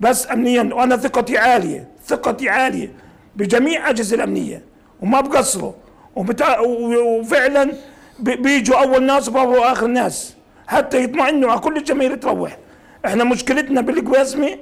بس 0.00 0.30
امنيا 0.30 0.74
وأنا 0.74 0.96
ثقتي 0.96 1.38
عالية 1.38 1.88
ثقتي 2.06 2.48
عالية 2.48 2.92
بجميع 3.36 3.90
أجهزة 3.90 4.16
الأمنية. 4.16 4.64
وما 5.02 5.20
بقصروا. 5.20 5.72
وبتع... 6.16 6.60
وفعلا 6.60 7.72
بيجوا 8.18 8.82
أول 8.82 9.02
ناس 9.02 9.28
وبابوا 9.28 9.72
آخر 9.72 9.86
ناس. 9.86 10.34
حتى 10.66 11.04
يطمئنوا 11.04 11.50
على 11.50 11.60
كل 11.60 11.76
الجماهير 11.76 12.16
تروح. 12.16 12.58
إحنا 13.06 13.24
مشكلتنا 13.24 13.80
بالقواسمة 13.80 14.58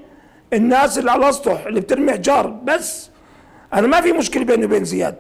الناس 0.53 0.99
اللي 0.99 1.11
على 1.11 1.25
الأسطح 1.25 1.67
اللي 1.67 1.81
بترمي 1.81 2.13
حجار 2.13 2.47
بس 2.47 3.11
أنا 3.75 3.87
ما 3.87 4.01
في 4.01 4.13
مشكلة 4.13 4.45
بيني 4.45 4.65
وبين 4.65 4.85
زياد. 4.85 5.17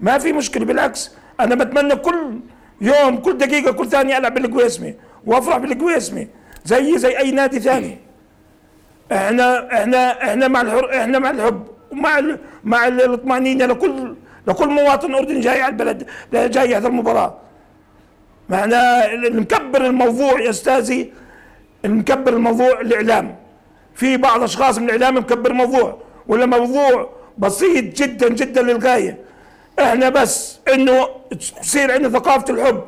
ما 0.00 0.18
في 0.18 0.32
مشكلة 0.32 0.64
بالعكس 0.64 1.10
أنا 1.40 1.54
بتمنى 1.54 1.96
كل 1.96 2.38
يوم 2.80 3.16
كل 3.16 3.38
دقيقة 3.38 3.72
كل 3.72 3.88
ثانية 3.88 4.18
ألعب 4.18 4.34
بالقويسمي 4.34 4.94
وأفرح 5.26 5.56
بالقويسمي 5.56 6.28
زي 6.64 6.98
زي 6.98 7.18
أي 7.18 7.30
نادي 7.30 7.60
ثاني. 7.60 7.98
إحنا 9.12 9.72
إحنا 9.72 10.22
إحنا 10.24 10.48
مع 10.48 10.60
الحر 10.60 10.90
إحنا 10.98 11.18
مع 11.18 11.30
الحب 11.30 11.66
ومع 11.92 12.20
مع 12.64 12.86
الطمانينه 12.88 13.66
لكل 13.66 14.14
لكل 14.46 14.68
مواطن 14.68 15.14
اردني 15.14 15.40
جاي 15.40 15.62
على 15.62 15.72
البلد 15.72 16.06
جاي 16.32 16.70
يحضر 16.70 16.88
المباراة. 16.88 17.34
معنا 18.48 19.12
المكبر 19.12 19.86
الموضوع 19.86 20.40
يا 20.40 20.50
أستاذي 20.50 21.12
المكبر 21.84 22.32
الموضوع 22.32 22.80
الإعلام. 22.80 23.36
في 23.94 24.16
بعض 24.16 24.42
أشخاص 24.42 24.78
من 24.78 24.84
الإعلام 24.84 25.16
مكبر 25.16 25.50
الموضوع 25.50 25.98
ولا 26.28 26.46
موضوع 26.46 27.10
بسيط 27.38 27.84
جدا 27.96 28.28
جدا 28.28 28.62
للغاية. 28.62 29.18
إحنا 29.80 30.08
بس 30.08 30.58
إنه 30.74 31.08
تصير 31.62 31.92
عندنا 31.92 32.18
ثقافة 32.18 32.54
الحب 32.54 32.84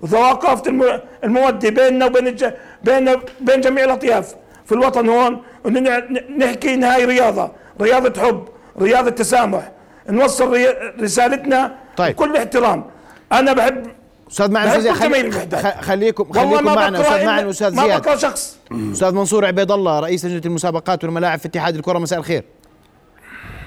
وثقافه 0.00 0.70
الم- 0.70 1.00
المودة 1.24 1.68
بيننا 1.68 2.06
وبين 2.06 2.26
الج... 2.26 2.46
بين 2.84 3.16
بين 3.40 3.60
جميع 3.60 3.84
الأطياف. 3.84 4.34
في 4.66 4.72
الوطن 4.72 5.08
هون 5.08 5.42
إنه 5.66 6.02
نحكي 6.38 6.74
ان 6.74 6.84
هاي 6.84 7.04
رياضة 7.04 7.50
رياضة 7.80 8.22
حب 8.22 8.48
رياضة 8.80 9.10
تسامح. 9.10 9.70
نوصل 10.08 10.50
ري... 10.50 10.66
رسالتنا 11.00 11.74
طيب. 11.96 12.16
بكل 12.16 12.36
احترام. 12.36 12.84
أنا 13.32 13.52
بحب 13.52 13.86
أستاذ 14.30 14.50
معن 14.50 14.68
أستاذ 14.68 14.92
خلي 14.92 15.30
خليكم 15.80 16.32
خليكم 16.32 16.64
ما 16.64 16.74
معنا 16.74 17.00
أستاذ 17.00 17.24
معن 17.26 17.46
واستاذ 17.46 17.74
ما 17.74 17.82
زياد. 17.86 18.00
بكره 18.00 18.16
شخص. 18.16 18.58
أستاذ 18.92 19.12
منصور 19.12 19.46
عبيد 19.46 19.70
الله 19.70 20.00
رئيس 20.00 20.24
لجنة 20.24 20.42
المسابقات 20.46 21.04
والملاعب 21.04 21.38
في 21.38 21.46
اتحاد 21.48 21.76
الكرة. 21.76 21.98
مساء 21.98 22.18
الخير. 22.18 22.44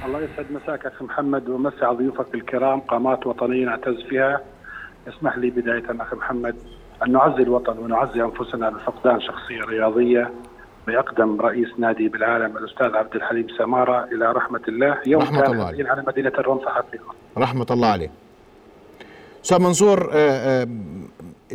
الله 0.05 0.19
يسعد 0.21 0.45
مساك 0.51 0.85
أخي 0.85 1.05
محمد 1.05 1.49
ومسي 1.49 1.85
على 1.85 1.97
ضيوفك 1.97 2.35
الكرام 2.35 2.79
قامات 2.79 3.27
وطنيه 3.27 3.65
نعتز 3.65 4.01
فيها. 4.09 4.41
اسمح 5.07 5.37
لي 5.37 5.49
بداية 5.49 5.83
أخي 6.01 6.15
محمد 6.15 6.55
أن 7.05 7.11
نعزي 7.11 7.43
الوطن 7.43 7.77
ونعزي 7.77 8.21
أنفسنا 8.21 8.69
بفقدان 8.69 9.21
شخصية 9.21 9.61
رياضية 9.61 10.31
بأقدم 10.87 11.41
رئيس 11.41 11.67
نادي 11.77 12.07
بالعالم 12.07 12.57
الأستاذ 12.57 12.95
عبد 12.95 13.15
الحليم 13.15 13.47
سمارة 13.57 14.03
إلى 14.11 14.31
رحمة 14.31 14.61
الله. 14.67 14.97
يوم 15.05 15.21
رحمة 15.21 15.41
كان 15.41 15.51
الله 15.53 15.63
عليه. 15.65 15.73
حزين 15.75 15.87
على 15.87 16.03
مدينة 16.07 16.29
الرمسة 16.29 16.69
حقيقه 16.69 17.13
رحمة 17.37 17.65
الله 17.71 17.87
عليه. 17.87 18.11
أستاذ 19.45 19.59
منصور 19.61 20.09
آه، 20.13 20.61
آه، 20.61 20.67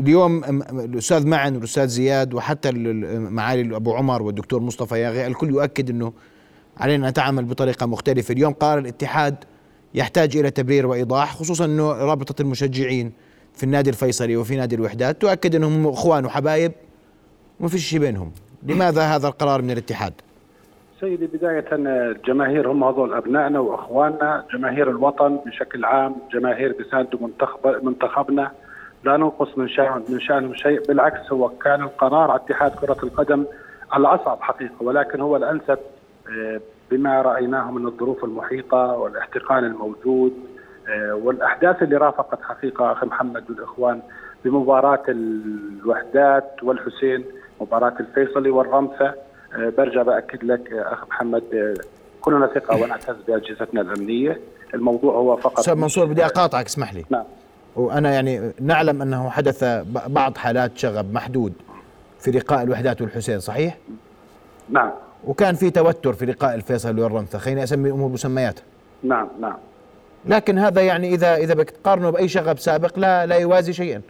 اليوم 0.01 0.45
الأستاذ 0.85 1.27
معن 1.29 1.55
والأستاذ 1.55 1.87
زياد 1.87 2.35
وحتى 2.35 2.69
ال- 2.69 2.87
ال- 2.87 3.33
معالي 3.33 3.77
أبو 3.77 3.95
عمر 3.95 4.23
والدكتور 4.23 4.61
مصطفى 4.61 5.01
ياغي 5.01 5.27
الكل 5.27 5.49
يؤكد 5.51 5.91
إنه 5.91 6.13
علينا 6.81 7.05
ان 7.05 7.11
نتعامل 7.11 7.45
بطريقة 7.45 7.87
مختلفة. 7.87 8.33
اليوم 8.33 8.53
قرار 8.53 8.79
الاتحاد 8.79 9.35
يحتاج 9.95 10.37
إلى 10.37 10.51
تبرير 10.51 10.87
وإيضاح 10.87 11.35
خصوصا 11.35 11.65
إنه 11.65 11.93
رابطة 11.93 12.43
المشجعين 12.43 13.13
في 13.55 13.63
النادي 13.65 13.91
الفيصلي 13.91 14.37
وفي 14.37 14.57
نادي 14.57 14.75
الوحدات 14.75 15.23
تؤكد 15.23 15.55
إنهم 15.55 15.87
إخوان 15.87 16.25
وحبايب 16.25 16.73
وما 17.61 17.69
فيش 17.69 17.91
شيء 17.91 17.99
بينهم. 17.99 18.33
لماذا 18.63 19.03
هذا 19.03 19.29
القرار 19.29 19.63
من 19.63 19.71
الاتحاد؟ 19.71 20.13
سيدي 21.01 21.27
بداية 21.27 21.65
الجماهير 21.73 22.71
هم 22.71 22.85
هذول 22.85 23.15
أبنائنا 23.15 23.59
وأخواننا 23.59 24.45
جماهير 24.55 24.91
الوطن 24.91 25.39
بشكل 25.47 25.85
عام 25.85 26.17
جماهير 26.33 26.73
بيساندوا 26.79 27.21
منتخب 27.21 27.85
منتخبنا. 27.85 28.51
لا 29.05 29.17
ننقص 29.17 29.59
من 29.59 29.69
شأن 29.69 30.03
من 30.09 30.21
شأنهم 30.21 30.55
شيء 30.55 30.87
بالعكس 30.89 31.33
هو 31.33 31.49
كان 31.49 31.83
القرار 31.83 32.31
على 32.31 32.41
اتحاد 32.41 32.71
كرة 32.71 32.97
القدم 33.03 33.45
الأصعب 33.97 34.39
حقيقة 34.41 34.75
ولكن 34.81 35.21
هو 35.21 35.37
الأنسب 35.37 35.79
بما 36.91 37.23
رأيناه 37.23 37.71
من 37.71 37.87
الظروف 37.87 38.25
المحيطة 38.25 38.77
والاحتقان 38.77 39.65
الموجود 39.65 40.33
آه، 40.89 41.15
والأحداث 41.15 41.83
اللي 41.83 41.97
رافقت 41.97 42.43
حقيقة 42.43 42.93
أخي 42.93 43.07
محمد 43.07 43.51
والإخوان 43.51 44.03
بمباراة 44.45 45.03
الوحدات 45.09 46.63
والحسين 46.63 47.25
مباراة 47.61 47.95
الفيصلي 48.01 48.51
والرمثة 48.51 49.15
آه، 49.55 49.73
برجع 49.79 50.03
بأكد 50.03 50.45
لك 50.45 50.73
آه، 50.73 50.93
اخ 50.93 51.05
محمد 51.09 51.43
آه، 51.55 51.75
كلنا 52.21 52.47
ثقة 52.47 52.83
ونعتز 52.83 53.17
بأجهزتنا 53.29 53.81
الأمنية. 53.81 54.41
الموضوع 54.75 55.15
هو 55.15 55.37
فقط 55.37 55.59
أستاذ 55.59 55.75
منصور 55.75 56.07
بدي 56.07 56.25
أقاطعك 56.25 56.67
اسمح 56.67 56.95
لي. 56.95 57.05
نعم. 57.11 57.25
وأنا 57.77 58.15
يعني 58.15 58.53
نعلم 58.61 59.03
أنه 59.03 59.31
حدث 59.31 59.65
بعض 60.07 60.37
حالات 60.37 60.79
شغب 60.79 61.13
محدود 61.13 61.53
في 62.21 62.31
لقاء 62.31 62.63
الوحدات 62.63 63.03
والحسين 63.03 63.41
صحيح؟ 63.41 63.79
نعم. 64.69 64.91
وكان 65.27 65.55
في 65.55 65.71
توتر 65.71 66.13
في 66.13 66.27
لقاء 66.27 66.55
الفيصل 66.55 67.01
والرمثة 67.01 67.39
خليني 67.39 67.63
أسمي 67.63 67.89
الأمور 67.89 68.09
مسمياتها 68.09 68.65
نعم 69.03 69.29
نعم. 69.41 69.57
لكن 70.27 70.59
هذا 70.59 70.83
يعني 70.83 71.15
إذا 71.15 71.37
إذا 71.37 71.55
بدك 71.55 71.71
تقارنه 71.71 72.11
بأي 72.11 72.29
شغب 72.29 72.59
سابق 72.59 72.99
لا 72.99 73.27
لا 73.27 73.37
يوازي 73.37 73.73
شيئا. 73.73 74.03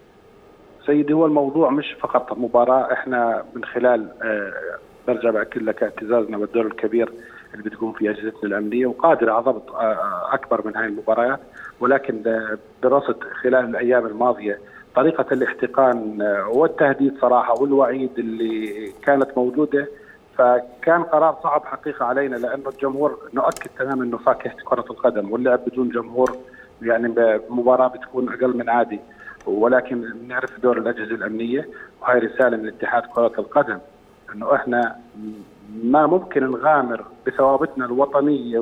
سيدي 0.87 1.13
هو 1.13 1.27
الموضوع 1.27 1.71
مش 1.71 1.97
فقط 2.01 2.39
مباراة. 2.39 2.93
إحنا 2.93 3.45
من 3.55 3.65
خلال 3.65 4.09
آه، 4.23 4.53
برجع 5.09 5.31
بأكد 5.31 5.63
لك 5.63 5.83
اعتزازنا 5.83 6.39
بالدور 6.39 6.67
الكبير 6.67 7.13
اللي 7.55 7.71
بتقوم 7.71 7.93
فيه 7.93 8.11
أجهزتنا 8.11 8.43
الأمنية 8.43 8.87
وقادره 8.87 9.33
على 9.33 9.45
ضبط 9.45 9.71
آه، 9.71 9.83
آه، 9.83 10.35
أكبر 10.35 10.67
من 10.67 10.77
هاي 10.77 10.87
المباريات. 10.87 11.41
ولكن 11.81 12.23
آه، 12.27 12.59
برصد 12.83 13.17
خلال 13.43 13.65
الأيام 13.65 14.07
الماضية 14.07 14.59
طريقة 14.97 15.27
الاحتقان 15.33 16.23
والتهديد 16.49 17.15
صراحة 17.21 17.55
والوعيد 17.61 18.11
اللي 18.19 18.93
كانت 19.03 19.29
موجودة. 19.37 19.89
فكان 20.39 21.03
قرار 21.03 21.37
صعب 21.43 21.65
حقيقة 21.65 22.05
علينا 22.05 22.37
لأنه 22.37 22.69
الجمهور 22.69 23.19
نؤكد 23.35 23.71
تماما 23.79 24.05
إنه 24.05 24.19
فاكهة 24.19 24.55
كرة 24.65 24.85
القدم 24.91 25.33
واللعب 25.33 25.61
بدون 25.67 25.89
جمهور 25.89 26.37
يعني 26.83 27.09
مباراه 27.51 27.89
بتكون 27.89 28.29
أقل 28.29 28.57
من 28.57 28.71
عادي. 28.71 29.01
ولكن 29.47 30.29
نعرف 30.29 30.61
دور 30.61 30.79
الأجهزة 30.79 31.15
الأمنية 31.15 31.69
وهي 32.03 32.19
رسالة 32.19 32.57
من 32.57 32.69
اتحاد 32.69 33.03
كرة 33.03 33.33
القدم 33.39 33.79
إنه 34.35 34.55
إحنا 34.55 34.97
ما 35.85 36.07
ممكن 36.07 36.51
نغامر 36.51 37.05
بثوابتنا 37.27 37.85
الوطنية 37.85 38.59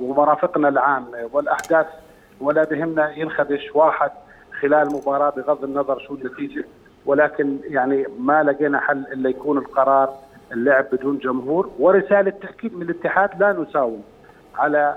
ومرافقنا 0.00 0.68
العامة 0.68 1.28
والأحداث 1.32 1.86
ولا 2.40 2.64
بهمنا 2.64 3.18
ينخدش 3.18 3.70
واحد 3.74 4.10
خلال 4.60 4.86
مباراة 4.94 5.30
بغض 5.30 5.64
النظر 5.64 5.98
شو 5.98 6.14
النتيجة. 6.14 6.64
ولكن 7.06 7.56
يعني 7.64 8.06
ما 8.18 8.42
لقينا 8.42 8.80
حل 8.80 9.04
إلا 9.12 9.30
يكون 9.30 9.58
القرار 9.58 10.14
اللعب 10.52 10.86
بدون 10.92 11.18
جمهور 11.18 11.70
ورسالة 11.78 12.30
تأكيد 12.30 12.74
من 12.76 12.82
الاتحاد 12.82 13.30
لا 13.40 13.52
نساوم 13.52 14.02
على 14.54 14.96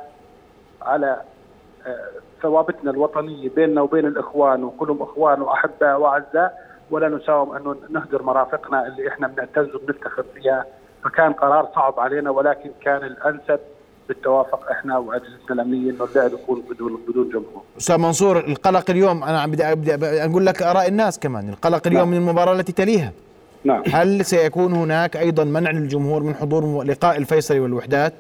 على 0.82 1.22
آه، 1.88 2.10
ثوابتنا 2.42 2.92
الوطنية 2.92 3.50
بيننا 3.50 3.82
وبين 3.82 4.06
الإخوان 4.06 4.64
وكلهم 4.64 5.02
إخوان 5.02 5.42
واحباء 5.42 6.00
وأعزاء 6.00 6.74
ولا 6.92 7.10
نساوم 7.10 7.56
انه 7.56 7.76
نهدر 7.90 8.24
مرافقنا 8.24 8.88
اللي 8.88 9.08
إحنا 9.08 9.28
بنعتز 9.28 9.76
وبنفتخر 9.76 10.26
فيها. 10.36 10.66
فكان 11.04 11.34
قرار 11.34 11.70
صعب 11.76 12.00
علينا 12.00 12.30
ولكن 12.30 12.72
كان 12.82 13.04
الأنسب 13.04 13.60
بالتوافق 14.08 14.72
إحنا 14.72 14.98
وأجهزتنا 14.98 15.52
الأمنية 15.52 15.92
إنه 15.92 16.04
اللعب 16.06 16.32
يكون 16.34 16.64
بدون 16.70 17.02
بدون 17.08 17.30
جمهور. 17.30 17.64
أستاذ 17.78 17.98
منصور 17.98 18.38
القلق 18.38 18.90
اليوم 18.90 19.24
أنا 19.24 19.42
عم 19.42 19.52
بدي 19.52 19.76
بدي 19.76 19.94
أقول 20.26 20.46
لك 20.46 20.62
آراء 20.62 20.88
الناس 20.88 21.20
كمان. 21.20 21.50
القلق 21.50 21.88
اليوم 21.88 22.08
من 22.08 22.18
المباراة 22.18 22.54
التي 22.54 22.72
تليها. 22.72 23.12
نعم. 23.64 23.84
هل 23.94 24.26
سيكون 24.26 24.74
هناك 24.74 25.18
أيضا 25.18 25.44
منع 25.44 25.72
للجمهور 25.72 26.24
من 26.24 26.36
حضور 26.36 26.84
لقاء 26.84 27.18
الفيصلي 27.18 27.60
والوحدات 27.60 28.14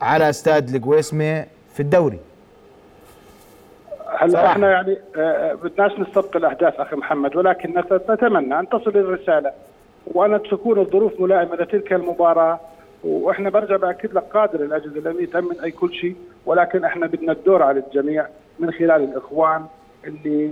على 0.00 0.30
استاد 0.30 0.74
القويسمه 0.74 1.44
في 1.74 1.80
الدوري؟ 1.80 2.18
هلا. 4.18 4.46
إحنا 4.46 4.70
يعني 4.70 4.96
آه، 5.16 5.20
آه، 5.20 5.54
بدناش 5.54 5.92
نستبق 5.98 6.36
الأحداث 6.36 6.74
أخي 6.80 6.96
محمد 6.96 7.36
ولكن 7.36 7.78
نت- 7.78 8.10
نتمنى 8.10 8.58
أن 8.60 8.68
تصل 8.68 8.90
الرسالة. 8.90 9.52
وان 10.06 10.42
تكون 10.42 10.78
الظروف 10.78 11.20
ملائمة 11.20 11.54
لتلك 11.56 11.92
المباراة 11.92 12.60
وإحنا 13.04 13.50
برجع 13.50 13.76
بأكد 13.76 14.12
لك 14.14 14.22
قادر 14.34 14.60
الاجهزه 14.60 14.98
الأمنية 14.98 15.26
تأمن 15.26 15.60
أي 15.64 15.70
كل 15.70 15.94
شيء 15.94 16.16
ولكن 16.46 16.84
إحنا 16.84 17.06
بدنا 17.06 17.32
الدور 17.32 17.62
على 17.62 17.82
الجميع 17.86 18.26
من 18.58 18.70
خلال 18.72 18.90
الإخوان 19.04 19.64
اللي 20.04 20.50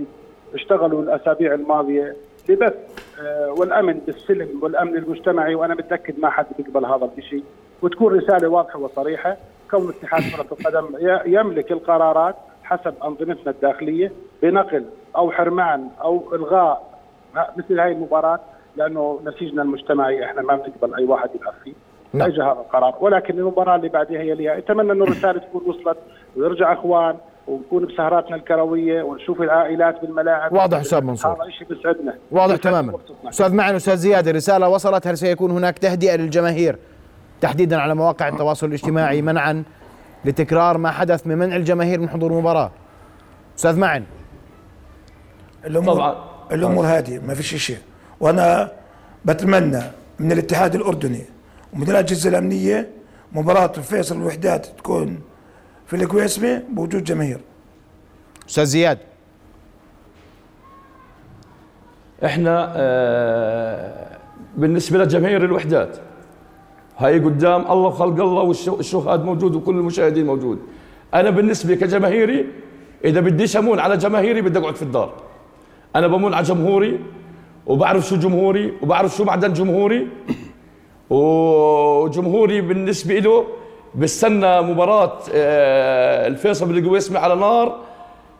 اشتغلوا 0.53 1.01
الأسابيع 1.01 1.53
الماضية 1.53 2.15
لبث 2.49 2.73
آه، 3.21 3.51
والأمن 3.57 3.93
بالسلم 3.93 4.59
والأمن 4.61 4.95
المجتمعي 4.95 5.55
وأنا 5.55 5.73
متأكد 5.73 6.19
ما 6.19 6.29
حد 6.29 6.45
بيقبل 6.57 6.85
هذا 6.85 7.09
الشيء 7.17 7.43
وتكون 7.81 8.17
رسالة 8.17 8.47
واضحة 8.47 8.79
وصريحة. 8.79 9.37
كون 9.71 9.89
اتحاد 9.89 10.23
كرة 10.35 10.57
القدم 10.59 10.87
يملك 11.25 11.71
القرارات 11.71 12.35
حسب 12.63 12.93
أنظمتنا 13.03 13.51
الداخلية 13.51 14.11
بنقل 14.41 14.85
أو 15.15 15.31
حرمان 15.31 15.89
أو 16.01 16.35
إلغاء 16.35 16.99
مثل 17.57 17.79
هاي 17.79 17.91
المباراة 17.91 18.39
لأنه 18.75 19.19
نسيجنا 19.25 19.61
المجتمعي 19.61 20.25
إحنا 20.25 20.41
ما 20.41 20.55
بنقبل 20.55 20.95
أي 20.95 21.03
واحد 21.03 21.29
يلعب 21.41 21.53
فيه 21.63 21.73
نعم. 22.13 22.27
اجى 22.27 22.41
هذا 22.41 22.51
القرار. 22.51 22.95
ولكن 23.01 23.39
المباراة 23.39 23.75
اللي 23.75 23.89
بعدها 23.89 24.19
هي 24.19 24.33
ليها 24.33 24.57
أتمنى 24.57 24.91
إنه 24.91 25.03
الرسالة 25.03 25.39
تكون 25.39 25.63
وصلت. 25.65 25.97
ويرجع 26.37 26.73
أخوان. 26.73 27.17
ونكون 27.47 27.85
بسهراتنا 27.85 28.35
الكروية 28.35 29.03
ونشوف 29.03 29.41
العائلات 29.41 30.01
بالملاعب. 30.01 30.53
واضح 30.53 30.79
أستاذ 30.79 31.01
منصور. 31.01 31.31
هذا 31.31 31.51
شيء 31.51 31.67
بيسعدنا. 31.67 32.15
واضح 32.31 32.55
تماما. 32.55 32.93
أستاذ 33.29 33.53
معن 33.53 33.75
أستاذ 33.75 33.95
زياد 33.95 34.27
الرسالة 34.27 34.69
وصلت 34.69 35.07
هل 35.07 35.17
سيكون 35.17 35.51
هناك 35.51 35.79
تهدئة 35.79 36.15
للجماهير؟ 36.15 36.77
تحديدا 37.41 37.77
على 37.77 37.95
مواقع 37.95 38.27
التواصل 38.27 38.67
الاجتماعي 38.67 39.21
منعا 39.21 39.63
لتكرار 40.25 40.77
ما 40.77 40.91
حدث 40.91 41.27
من 41.27 41.37
منع 41.37 41.55
الجماهير 41.55 41.99
من 41.99 42.09
حضور 42.09 42.31
المباراة. 42.31 42.71
أستاذ 43.57 43.79
معن. 43.79 44.03
الأمور 45.65 45.95
طبعاً. 45.95 46.15
الأمور 46.51 46.85
هذه 46.85 47.19
ما 47.27 47.33
فيش 47.33 47.55
شيء. 47.55 47.77
وأنا 48.19 48.71
بتمنى 49.25 49.81
من 50.19 50.31
الاتحاد 50.31 50.75
الأردني 50.75 51.25
ومن 51.73 51.89
الأجهزة 51.89 52.29
الأمنية 52.29 52.89
مباراة 53.31 53.71
الفيصل 53.77 54.17
والوحدات 54.17 54.65
تكون 54.65 55.19
في 55.87 55.95
الكويسمه 55.95 56.63
بوجود 56.69 57.03
جماهير. 57.03 57.39
أستاذ 58.49 58.65
زياد. 58.65 58.97
إحنا 62.25 62.73
آه، 62.75 64.17
بالنسبة 64.57 64.97
لجماهير 64.97 65.45
الوحدات 65.45 65.97
هاي 66.97 67.19
قدام 67.19 67.61
الله 67.61 67.87
وخلق 67.87 68.23
الله 68.23 68.43
والشهاد 68.67 69.25
موجود 69.25 69.55
وكل 69.55 69.75
المشاهدين 69.75 70.25
موجود. 70.25 70.59
أنا 71.13 71.29
بالنسبة 71.29 71.75
كجماهيري 71.75 72.45
إذا 73.05 73.19
بديش 73.19 73.57
امون 73.57 73.79
على 73.79 73.97
جماهيري 73.97 74.41
بدي 74.41 74.59
أقعد 74.59 74.75
في 74.75 74.81
الدار. 74.81 75.13
أنا 75.95 76.07
بمون 76.07 76.33
على 76.33 76.45
جمهوري 76.45 76.99
وبعرف 77.65 78.07
شو 78.07 78.15
جمهوري 78.15 78.73
وبعرف 78.81 79.15
شو 79.17 79.23
معدن 79.23 79.53
جمهوري. 79.53 80.07
وجمهوري 81.09 82.61
بالنسبة 82.61 83.19
له 83.19 83.47
بستنى 83.97 84.61
مباراة 84.61 85.17
آه، 85.33 86.27
الفيصل 86.27 86.67
بالقويسمي 86.67 87.17
على 87.17 87.35
نار 87.35 87.79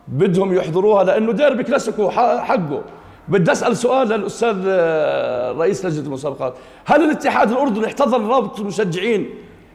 بدهم 0.08 0.54
يحضروها 0.54 1.04
لأنه 1.04 1.32
ديربي 1.32 1.64
كلاسيكو 1.64 2.10
حقه. 2.10 2.82
بدي 3.28 3.52
أسأل 3.52 3.76
سؤال 3.76 4.08
للأستاذ 4.08 4.64
آه، 4.68 5.52
رئيس 5.52 5.84
لجنة 5.84 6.06
المسابقات. 6.06 6.54
هل 6.84 7.04
الاتحاد 7.04 7.50
الأردني 7.50 7.86
احتضن 7.86 8.26
رابطه 8.26 8.60
المشجعين 8.60 9.30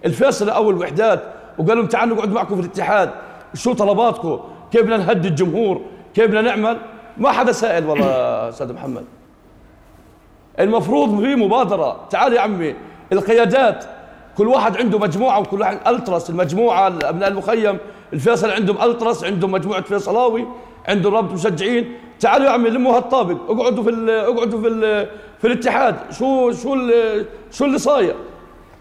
الفيصل 0.06 0.50
أو 0.50 0.70
الوحدات 0.70 1.24
وقال 1.58 1.78
لهم 1.78 1.88
تعالوا 1.88 2.18
نقعد 2.18 2.32
معكم 2.32 2.56
في 2.56 2.62
الاتحاد 2.62 3.10
شو 3.54 3.74
طلباتكم؟ 3.74 4.40
كيف 4.72 4.82
بدنا 4.82 4.98
نهدي 4.98 5.28
الجمهور؟ 5.28 5.82
كيف 6.14 6.28
بدنا 6.28 6.42
نعمل؟ 6.42 6.78
ما 7.18 7.32
حدا 7.32 7.52
سائل 7.52 7.86
والله 7.86 8.06
أستاذ 8.50 8.74
محمد. 8.74 9.06
المفروض 10.60 11.22
في 11.22 11.36
مبادرة. 11.36 12.00
تعال 12.10 12.34
يا 12.34 12.42
عمي 12.42 12.76
القيادات 13.12 13.86
كل 14.38 14.48
واحد 14.48 14.78
عنده 14.78 15.00
مجموعة 15.00 15.40
وكل 15.40 15.62
واحد 15.62 15.80
ألتراس 15.88 16.30
المجموعة 16.30 16.88
ابناء 16.88 17.30
المخيم 17.30 17.78
الفيصل 18.14 18.50
عندهم 18.50 18.82
ألتراس 18.82 19.24
عندهم 19.24 19.52
مجموعة 19.52 19.82
فيصلاوي 19.82 20.48
عندهم 20.88 21.16
رابط 21.16 21.32
مشجعين. 21.32 21.98
تعالوا 22.20 22.46
يا 22.46 22.52
عمي 22.52 22.70
لموا 22.70 22.98
هالطابق 22.98 23.38
اقعدوا 23.50 23.84
في 23.84 24.12
اقعدوا 24.12 24.62
في 24.62 25.08
في 25.40 25.48
الاتحاد. 25.48 25.96
شو 26.12 26.52
شو 26.52 26.78
شو 27.52 27.66
اللي 27.66 27.78
صاير؟ 27.78 28.16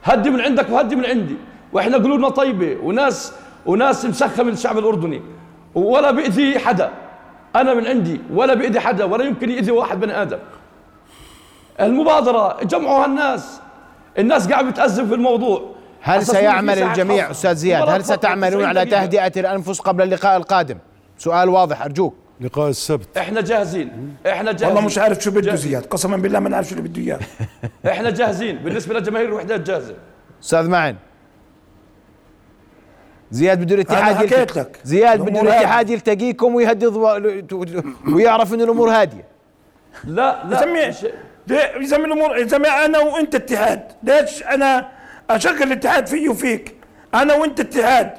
هدي 0.05 0.31
من 0.31 0.41
عندك 0.41 0.71
وهدي 0.71 0.97
من 0.97 1.07
عندي. 1.07 1.37
وإحنا 1.73 1.97
قلوبنا 1.97 2.29
طيبة 2.29 2.79
وناس 2.83 3.33
وناس 3.67 4.07
مسخة 4.07 4.43
من 4.43 4.53
الشعب 4.53 4.79
الأردني. 4.79 5.23
ولا 5.75 6.11
بيأذي 6.11 6.59
حدا. 6.59 6.91
أنا 7.57 7.75
من 7.75 7.87
عندي 7.87 8.21
ولا 8.35 8.55
بيأذي 8.55 8.81
حدا 8.81 9.05
ولا 9.05 9.25
يمكن 9.25 9.51
يأذي 9.51 9.71
واحد 9.71 10.01
بني 10.01 10.23
آدم. 10.23 10.39
المبادرة 11.81 12.57
جمعوا 12.63 13.05
هالناس 13.05 13.61
الناس 14.19 14.49
قاعدة 14.49 14.71
بتأزم 14.71 15.09
في 15.09 15.15
الموضوع. 15.15 15.71
هل 16.01 16.27
سيعمل 16.27 16.83
الجميع. 16.83 17.31
أستاذ 17.31 17.55
زياد 17.55 17.89
هل 17.89 18.05
ستعملون 18.05 18.51
90 18.51 18.65
على 18.65 18.85
دقيقة. 18.85 19.01
تهدئة 19.01 19.41
الأنفس 19.41 19.81
قبل 19.81 20.03
اللقاء 20.03 20.37
القادم؟ 20.37 20.79
سؤال 21.19 21.49
واضح 21.49 21.83
أرجوك. 21.83 22.15
لقاء 22.41 22.69
السبت. 22.69 23.17
إحنا 23.19 23.41
جاهزين. 23.41 24.15
إحنا 24.27 24.53
جاهزين. 24.53 24.69
والله 24.69 24.81
مش 24.81 24.99
عارف 24.99 25.21
شو 25.21 25.31
بده. 25.31 25.55
زياد. 25.55 25.87
قسما 25.87 26.17
بالله 26.17 26.39
ما 26.41 26.49
نعرف 26.49 26.69
شو 26.69 26.75
اللي 26.77 26.89
بده 26.89 27.03
إياه. 27.03 27.19
إحنا 27.95 28.11
جاهزين. 28.11 28.57
بالنسبة 28.59 28.99
لجماهير 28.99 29.29
الوحدات 29.29 29.61
جاهزة. 29.61 29.95
أستاذ 30.43 30.69
معن. 30.69 30.97
زياد 33.31 33.61
بده 33.61 33.75
الاتحاد 33.75 34.21
يلتقي- 34.31 34.59
لك. 34.59 34.79
زياد 34.85 35.21
بده 35.21 35.41
الاتحاد 35.41 35.91
يلتقيكم 35.91 36.55
ويهدي 36.55 36.87
ضو- 36.87 37.55
ويعرف 38.15 38.55
انه 38.55 38.65
الأمور 38.65 38.91
هادية. 38.91 39.25
لا 40.05 40.45
لا. 40.49 40.93
ليه- 41.47 41.72
يسمي 41.76 42.05
الأمور 42.05 42.38
يسمي 42.38 42.68
أنا 42.68 42.99
وأنت 42.99 43.34
اتحاد. 43.34 43.93
ليش 44.03 44.43
أنا 44.43 44.88
اشغل 45.30 45.62
الاتحاد 45.62 46.07
فيه 46.07 46.28
وفيك. 46.28 46.74
أنا 47.14 47.34
وأنت 47.34 47.61
اتحاد. 47.61 48.11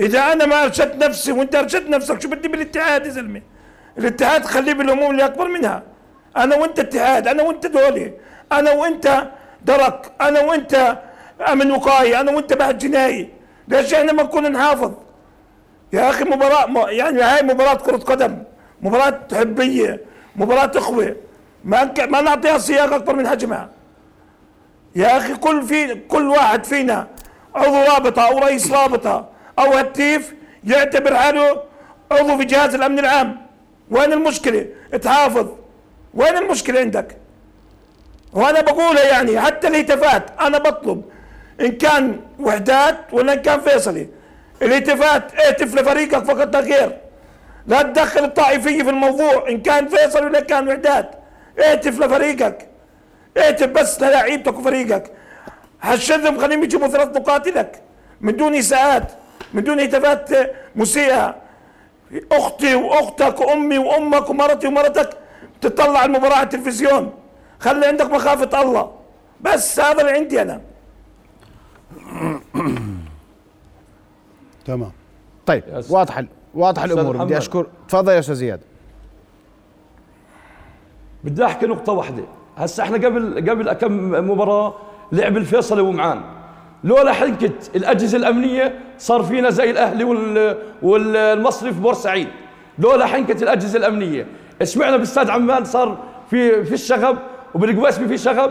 إذا 0.00 0.32
أنا 0.32 0.46
ما 0.46 0.64
أرشدت 0.64 1.04
نفسي 1.04 1.32
وأنت 1.32 1.54
أرشدت 1.54 1.88
نفسك 1.90 2.20
شو 2.20 2.28
بدي 2.28 2.48
بالاتحاد 2.48 3.06
يا 3.06 3.10
زلمة؟ 3.10 3.42
الاتحاد 3.98 4.44
خليه 4.44 4.72
بالأمور 4.72 5.10
اللي 5.10 5.24
أكبر 5.24 5.48
منها. 5.48 5.82
أنا 6.36 6.56
وأنت 6.56 6.78
اتحاد 6.78 7.28
أنا 7.28 7.42
وأنت 7.42 7.66
دولي 7.66 8.12
أنا 8.52 8.70
وأنت 8.70 9.28
درك. 9.64 10.12
أنا 10.20 10.40
وأنت 10.40 10.98
أمن 11.52 11.70
وقائي. 11.70 12.20
أنا 12.20 12.32
وأنت 12.32 12.52
بحث 12.52 12.74
جنائي. 12.74 13.28
ليش 13.68 13.94
إحنا 13.94 14.12
ما 14.12 14.22
نكون 14.22 14.52
نحافظ. 14.52 14.92
يا 15.92 16.10
أخي 16.10 16.24
مباراة 16.24 16.66
م- 16.66 16.88
يعني 16.88 17.22
هاي 17.22 17.42
مباراة 17.42 17.74
كرة 17.74 17.96
قدم. 17.96 18.38
مباراة 18.82 19.20
حبية. 19.32 20.00
مباراة 20.36 20.70
أخوة. 20.76 21.16
ما 21.64 21.92
ما 22.06 22.20
نعطيها 22.20 22.58
سياق 22.58 22.92
أكبر 22.92 23.16
من 23.16 23.28
حجمها. 23.28 23.70
يا 24.96 25.16
أخي 25.16 25.34
كل 25.34 25.62
في 25.62 25.94
كل 25.94 26.28
واحد 26.28 26.64
فينا 26.64 27.06
عضو 27.54 27.76
رابطة 27.76 28.22
أو 28.22 28.38
رئيس 28.38 28.72
رابطة 28.72 29.28
أو 29.58 29.72
هتيف 29.72 30.34
يعتبر 30.64 31.16
حاله 31.16 31.62
عضو 32.12 32.38
في 32.38 32.44
جهاز 32.44 32.74
الأمن 32.74 32.98
العام. 32.98 33.36
وين 33.90 34.12
المشكلة؟ 34.12 34.66
تحافظ 35.02 35.48
وين 36.14 36.36
المشكلة 36.36 36.80
عندك؟ 36.80 37.16
وأنا 38.32 38.60
بقولها 38.60 39.04
يعني 39.04 39.40
حتى 39.40 39.68
الهتافات 39.68 40.40
أنا 40.40 40.58
بطلب. 40.58 41.02
إن 41.60 41.72
كان 41.72 42.20
وحدات 42.40 42.96
ولا 43.12 43.32
إن 43.32 43.42
كان 43.42 43.60
فيصلي. 43.60 44.08
الهتافات 44.62 45.34
اهتف 45.34 45.74
لفريقك 45.74 46.24
فقط 46.24 46.56
لا 46.56 46.60
غير. 46.60 46.98
لا 47.66 47.82
تدخل 47.82 48.24
الطائفية 48.24 48.82
في 48.82 48.90
الموضوع 48.90 49.48
إن 49.48 49.60
كان 49.62 49.88
فيصل 49.88 50.24
ولا 50.24 50.40
كان 50.40 50.68
وحدات. 50.68 51.10
اهتف 51.60 52.00
لفريقك. 52.00 52.68
اهتف 53.36 53.66
بس 53.66 54.02
للاعيبتك 54.02 54.58
وفريقك 54.58 55.12
حشدهم 55.80 56.38
خليهم 56.38 56.62
يجيبوا 56.62 56.88
ثلاث 56.88 57.16
نقاط 57.16 57.48
لك. 57.48 57.82
من 58.20 58.36
دون 58.36 58.54
إساءات 58.54 59.12
من 59.54 59.64
دون 59.64 59.80
هتافات 59.80 60.30
مسيئة. 60.76 61.36
أختي 62.32 62.74
وأختك 62.74 63.40
وأمي 63.40 63.78
وأمك 63.78 64.30
ومرتي 64.30 64.66
ومرتك 64.66 65.10
تطلع 65.60 66.04
المباراة 66.04 66.34
على 66.34 66.42
التلفزيون. 66.42 67.12
خلي 67.60 67.86
عندك 67.86 68.10
مخافة 68.10 68.62
الله. 68.62 68.92
بس 69.40 69.80
هذا 69.80 70.00
اللي 70.00 70.12
عندي 70.12 70.42
أنا. 70.42 70.60
تمام. 74.64 74.92
طيب 75.46 75.62
واضحه 75.90 76.24
واضحه 76.54 76.84
أستاذ 76.84 76.98
الأمور. 76.98 77.24
بدي. 77.24 77.38
أشكر. 77.38 77.66
تفضل 77.88 78.12
يا 78.12 78.18
أستاذ 78.18 78.34
زياد. 78.34 78.60
بدي 81.24 81.44
أحكي 81.44 81.66
نقطة 81.66 81.92
واحدة. 81.92 82.22
هسا 82.56 82.82
إحنا 82.82 82.96
قبل 82.96 83.50
قبل 83.50 83.72
كم 83.72 84.10
مباراة 84.30 84.74
لعب 85.12 85.36
الفيصلي 85.36 85.80
ومعان 85.82 86.20
لولا 86.84 87.12
حنكة 87.12 87.52
الأجهزة 87.76 88.18
الأمنية 88.18 88.78
صار 88.98 89.22
فينا 89.22 89.50
زي 89.50 89.70
الأهلي 89.70 90.04
وال 90.04 90.56
والمصري 90.82 91.72
في 91.72 91.80
بورسعيد. 91.80 92.28
لولا 92.78 93.06
حنكة 93.06 93.42
الأجهزة 93.42 93.78
الأمنية. 93.78 94.26
سمعنا 94.62 94.96
باستاد 94.96 95.30
عمان 95.30 95.64
صار 95.64 95.98
في 96.30 96.64
في 96.64 96.74
الشغب 96.74 97.18
وبالقواسمي 97.54 98.08
في 98.08 98.18
شغب. 98.18 98.50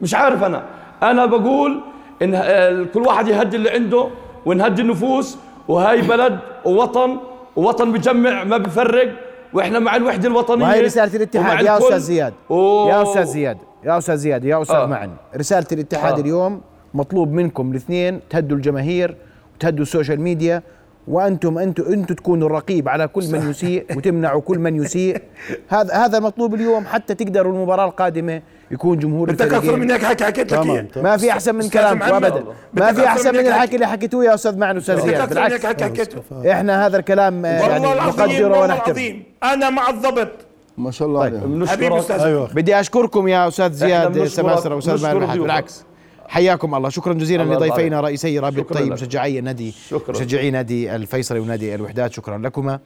مش 0.00 0.14
عارف 0.14 0.42
أنا. 0.42 0.62
أنا 1.02 1.26
بقول 1.26 1.80
ه- 2.22 2.84
كل 2.84 3.00
واحد 3.00 3.28
يهدي 3.28 3.56
اللي 3.56 3.70
عنده 3.70 4.08
ونهدي 4.46 4.82
النفوس. 4.82 5.38
وهاي 5.68 6.00
بلد 6.02 6.38
ووطن 6.64 7.16
ووطن 7.56 7.92
بجمع 7.92 8.44
ما 8.44 8.56
بفرق. 8.56 9.12
وإحنا 9.52 9.78
مع 9.78 9.96
الوحدة 9.96 10.28
الوطنية. 10.28 10.64
وهي 10.64 10.80
رسالة 10.80 11.16
الاتحاد. 11.16 11.64
يا. 11.64 11.78
أستاذ 11.78 11.98
زياد. 11.98 12.32
يا 12.50 13.02
أستاذ 13.02 13.24
زياد. 13.24 13.58
يا 13.84 13.98
أستاذ 13.98 14.16
زياد. 14.16 14.44
يا 14.44 14.62
أستاذ 14.62 14.76
آه. 14.76 14.86
معن. 14.86 15.10
رسالة 15.36 15.66
الاتحاد 15.72 16.14
آه. 16.14 16.20
اليوم 16.20 16.60
مطلوب 16.94 17.32
منكم 17.32 17.70
الاثنين 17.70 18.20
تهدوا 18.30 18.56
الجماهير 18.56 19.16
وتهدوا 19.54 19.82
السوشيال 19.82 20.20
ميديا 20.20 20.62
وأنتم 21.08 21.58
أنتم 21.58 21.84
أنتم 21.92 22.14
تكونوا 22.14 22.48
الرقيب 22.48 22.88
على 22.88 23.08
كل 23.08 23.32
من 23.32 23.50
يسيء 23.50 23.86
وتمنعوا 23.96 24.40
كل 24.40 24.58
من 24.58 24.76
يسيء. 24.76 25.22
هذا 25.68 25.94
هذا 25.94 26.20
مطلوب 26.20 26.54
اليوم 26.54 26.86
حتى 26.86 27.14
تقدروا 27.14 27.52
المباراة 27.52 27.84
القادمة 27.84 28.42
يكون 28.70 28.98
جمهور 28.98 29.30
بدك 29.30 29.54
أكثر 29.54 29.76
من 29.76 29.90
هيك 29.90 30.04
حكي 30.04 30.24
حكيت 30.24 30.52
لك 30.52 30.62
تمام. 30.62 30.88
إياه. 30.96 31.02
ما 31.02 31.16
في 31.16 31.32
أحسن 31.32 31.54
من 31.54 31.66
محمد، 31.74 32.24
ابدا. 32.24 32.44
ما 32.72 32.92
في 32.92 33.06
أحسن 33.06 33.34
من 33.34 33.46
الحكي 33.46 33.74
اللي 33.74 33.86
حكيتوه 33.86 34.24
يا 34.24 34.34
أستاذ 34.34 34.58
معن 34.58 34.76
وأستاذ 34.76 34.96
بدك 34.96 35.04
زياد. 35.06 35.20
أكثر 35.20 35.40
من 35.40 35.52
هيك 35.52 35.76
بالعكس. 35.80 36.16
إحنا 36.50 36.86
هذا 36.86 36.96
الكلام 36.96 37.46
آه، 37.46 37.48
يعني 37.48 37.72
والله 37.72 37.92
العظيم 37.92 38.24
نقدره 38.24 38.44
والله 38.44 38.62
ونحترمه. 38.62 38.86
العظيم. 38.86 39.22
أنا 39.42 39.70
مع 39.70 39.88
الضبط. 39.88 40.32
ما 40.78 40.90
شاء 40.90 41.08
الله 41.08 41.28
طيب. 41.28 41.66
حبيبي 41.66 41.98
أستاذ. 41.98 42.20
أيوه. 42.20 42.48
بدي 42.54 42.80
أشكركم 42.80 43.28
يا 43.28 43.48
أستاذ 43.48 43.72
زياد 43.72 44.24
سماسرة 44.24 44.74
وأستاذ 44.74 45.02
معن. 45.02 45.38
بالعكس. 45.38 45.87
حياكم 46.28 46.74
الله. 46.74 46.88
شكرا 46.88 47.12
جزيلا 47.12 47.42
الله 47.42 47.56
لضيفينا 47.56 47.96
عليك. 47.96 48.06
رئيسي 48.08 48.38
رابطه 48.38 48.74
شكراً 48.74 48.80
لك. 48.80 48.92
مشجعي 48.92 49.38
النادي. 49.38 49.74
مشجعي 50.08 50.50
نادي 50.50 50.96
الفيصلي 50.96 51.38
ونادي 51.38 51.74
الوحدات. 51.74 52.12
شكرا 52.12 52.38
لكما. 52.38 52.78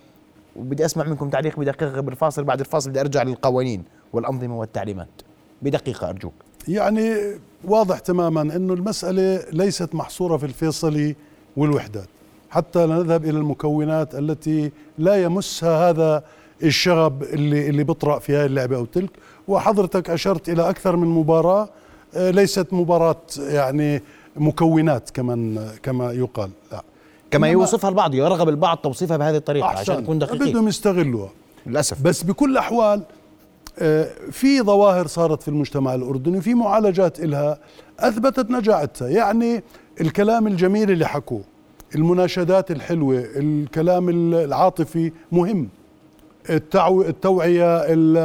وبدي 0.57 0.85
أسمع 0.85 1.05
منكم 1.05 1.29
تعليق 1.29 1.61
بدقيقة 1.61 1.97
قبل 1.97 2.13
الفاصل. 2.13 2.45
بعد 2.45 2.61
الفاصل 2.61 2.91
بدي 2.91 3.01
أرجع 3.01 3.23
للقوانين 3.23 3.85
والأنظمة 4.13 4.59
والتعليمات. 4.59 5.23
بدقيقة 5.63 6.09
أرجوك. 6.09 6.35
يعني 6.69 7.15
واضح 7.65 7.99
تماما 7.99 8.43
إنه 8.43 8.75
المسألة 8.75 9.45
ليست 9.53 9.95
محصورة 9.95 10.37
في 10.37 10.47
الفيصلي 10.47 11.17
والوحدات. 11.57 12.09
حتى 12.51 12.79
نذهب 12.87 13.25
إلى 13.25 13.39
المكونات 13.39 14.15
التي 14.15 14.73
لا 14.99 15.23
يمسها 15.23 15.91
هذا 15.91 16.25
الشغب 16.63 17.23
اللي 17.23 17.69
اللي 17.69 17.85
بيطرا 17.85 18.19
في 18.19 18.37
هذه 18.37 18.47
اللعبة 18.47 18.77
أو 18.77 18.85
تلك. 18.85 19.11
وحضرتك 19.49 20.11
أشرت 20.11 20.49
إلى 20.49 20.69
أكثر 20.71 20.97
من 20.97 21.09
مباراة. 21.09 21.69
ليست 22.17 22.73
مباراة 22.73 23.23
يعني 23.39 24.03
مكونات 24.37 25.11
كمان 25.11 25.71
كما 25.83 26.13
يقال. 26.13 26.51
لا. 26.73 26.83
كما 27.31 27.49
يوصفها 27.49 27.91
البعض 27.91 28.15
يرغب 28.15 28.49
البعض 28.49 28.77
توصيفها 28.77 29.17
بهذه 29.17 29.37
الطريقة 29.37 29.67
عشان 29.67 29.97
نكون 29.97 30.19
دقيقين 30.19 30.51
بدهم 30.51 30.69
يستغلوها. 30.69 31.31
للأسف. 31.67 32.03
بس 32.03 32.23
بكل 32.23 32.51
الأحوال 32.51 33.03
آه، 33.79 34.09
في 34.31 34.63
ظواهر 34.63 35.07
صارت 35.07 35.43
في 35.43 35.49
المجتمع 35.49 35.95
الأردني 35.95 36.41
في 36.41 36.55
معالجات 36.55 37.21
إلها 37.21 37.59
أثبتت 38.01 38.51
نجاعتها. 38.51 39.09
يعني 39.09 39.63
الكلام 40.01 40.47
الجميل 40.47 40.91
اللي 40.91 41.07
حكوه 41.09 41.43
المناشدات 41.95 42.71
الحلوة 42.71 43.25
الكلام 43.37 44.09
العاطفي 44.35 45.13
مهم. 45.33 45.69
التوعية 46.51 47.77
ال... 47.77 48.17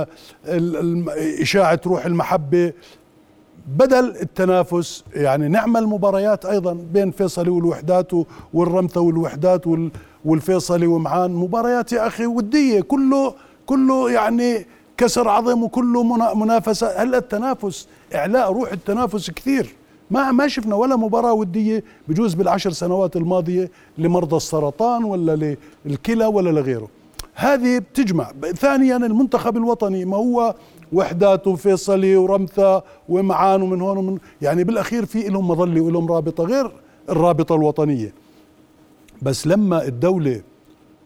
ال... 0.46 0.76
ال... 0.76 1.10
إشاعة 1.42 1.82
روح 1.86 2.06
المحبة 2.06 2.74
بدل 3.68 4.16
التنافس 4.22 5.04
يعني 5.14 5.48
نعمل 5.48 5.88
مباريات 5.88 6.46
أيضا 6.46 6.74
بين 6.94 7.12
فيصلي 7.12 7.50
والوحدات 7.50 8.12
والرمثة 8.54 9.02
والوحدات 9.02 9.68
وال... 9.68 9.92
والفيصلي 10.26 10.88
ومعان. 10.88 11.32
مباريات 11.32 11.92
يا 11.94 12.08
أخي 12.08 12.26
ودية 12.26 12.82
كله 12.82 13.34
كله 13.66 14.12
يعني 14.12 14.66
كسر 14.98 15.30
عظم 15.30 15.64
وكله 15.64 16.04
منافسة. 16.36 16.88
هلا 17.04 17.18
التنافس 17.18 17.88
إعلاء 18.16 18.52
روح 18.52 18.72
التنافس 18.72 19.32
كثير؟ 19.32 19.76
ما 20.12 20.32
ما 20.32 20.48
شفنا 20.48 20.76
ولا 20.76 20.96
مباراة 20.96 21.34
ودية 21.34 21.84
بجوز 22.08 22.34
بالعشر 22.34 22.72
سنوات 22.72 23.16
الماضية 23.16 23.72
لمرضى 23.98 24.36
السرطان 24.36 25.04
ولا 25.04 25.58
للكلى 25.86 26.26
ولا 26.26 26.50
لغيره. 26.50 26.88
هذه 27.36 27.78
بتجمع. 27.78 28.32
ثانيا 28.56 28.98
المنتخب 28.98 29.58
الوطني 29.58 30.06
ما 30.06 30.18
هو 30.18 30.56
وحدات 30.94 31.48
وفيصلي 31.48 32.16
ورمثة 32.16 32.84
ومعان 33.10 33.62
ومن 33.62 33.82
هون 33.82 33.98
ومن 33.98 34.18
يعني 34.42 34.64
بالأخير 34.64 35.06
في 35.06 35.28
لهم 35.28 35.48
مظلة 35.48 35.82
ولهم 35.82 36.12
رابطة 36.12 36.44
غير 36.44 36.72
الرابطة 37.10 37.56
الوطنية. 37.56 38.14
بس 39.22 39.48
لما 39.48 39.84
الدولة 39.86 40.42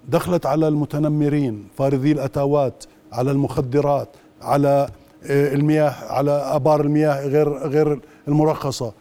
دخلت 0.09 0.45
على 0.45 0.67
المتنمرين 0.67 1.67
فارضي 1.77 2.11
الأتاوات 2.11 2.83
على 3.11 3.31
المخدرات 3.31 4.09
على 4.41 4.87
آه، 5.25 5.53
المياه 5.53 5.89
على 6.13 6.31
آبار 6.31 6.81
المياه 6.81 7.27
غير 7.27 7.49
غير 7.67 7.99
المرخصة 8.27 8.93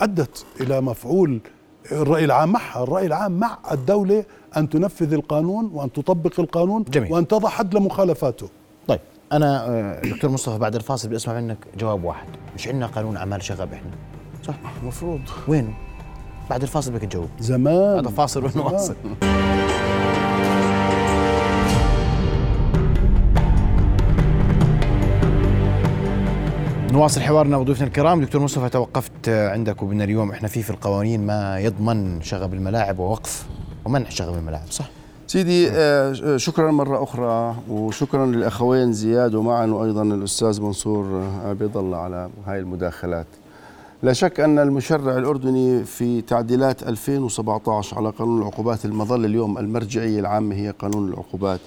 أدت 0.00 0.46
إلى 0.60 0.80
مفعول 0.80 1.40
الرأي 1.92 2.24
العام 2.24 2.52
معها. 2.52 2.82
الرأي 2.82 3.06
العام 3.06 3.32
مع 3.40 3.58
الدولة 3.72 4.24
أن 4.56 4.68
تنفذ 4.68 5.12
القانون 5.12 5.70
وأن 5.74 5.92
تطبق 5.92 6.40
القانون 6.40 6.82
جميل. 6.82 7.12
وأن 7.12 7.28
تضع 7.28 7.48
حد 7.48 7.74
لمخالفاته. 7.74 8.48
أنا 9.32 9.66
آه، 9.68 10.00
دكتور 10.00 10.30
مصطفى 10.30 10.58
بعد 10.58 10.74
الفاصل 10.74 11.08
بدي 11.08 11.16
اسمع 11.16 11.40
منك 11.40 11.58
جواب 11.78 12.04
واحد. 12.04 12.28
مش 12.54 12.68
عندنا 12.68 12.86
قانون 12.86 13.16
أعمال 13.16 13.42
شغب 13.42 13.72
إحنا 13.72 13.90
صح؟ 14.44 14.54
المفروض 14.82 15.20
وينه 15.48 15.74
بعد 16.50 16.62
الفاصل 16.62 16.92
بدك 16.92 17.02
تجاوب. 17.02 17.28
زمان. 17.38 17.98
هذا 17.98 18.08
فاصل 18.08 18.44
ونواصل 18.44 18.94
نواصل 26.92 27.20
حوارنا 27.20 27.56
وضيوفنا 27.56 27.86
الكرام. 27.86 28.20
دكتور 28.20 28.40
مصطفى 28.42 28.68
توقفت 28.68 29.28
عندك 29.28 29.82
وبنا 29.82 30.04
اليوم. 30.04 30.30
إحنا 30.30 30.48
في 30.48 30.62
في 30.62 30.70
القوانين 30.70 31.26
ما 31.26 31.58
يضمن 31.58 32.22
شغب 32.22 32.54
الملاعب 32.54 32.98
ووقف 32.98 33.46
ومنع 33.84 34.08
شغب 34.08 34.34
الملاعب 34.34 34.70
صح؟ 34.70 34.90
سيدي 35.28 35.70
آه، 35.70 36.36
شكرا 36.36 36.70
مرة 36.70 37.02
أخرى 37.02 37.56
وشكرا 37.70 38.26
للأخوين 38.26 38.92
زياد 38.92 39.34
ومعن 39.34 39.70
وأيضا 39.70 40.02
الأستاذ 40.02 40.62
منصور 40.62 41.22
عبيد 41.44 41.76
الله 41.76 41.96
على 41.96 42.30
هاي 42.46 42.58
المداخلات. 42.58 43.26
لا 44.02 44.12
شك 44.12 44.40
أن 44.40 44.58
المشرع 44.58 45.18
الأردني 45.18 45.84
في 45.84 46.20
تعديلات 46.20 46.82
2017 46.82 47.96
على 47.96 48.10
قانون 48.10 48.40
العقوبات 48.42 48.84
المظلة 48.84 49.26
اليوم 49.26 49.58
المرجعية 49.58 50.20
العامة 50.20 50.54
هي 50.54 50.70
قانون 50.70 51.08
العقوبات. 51.08 51.60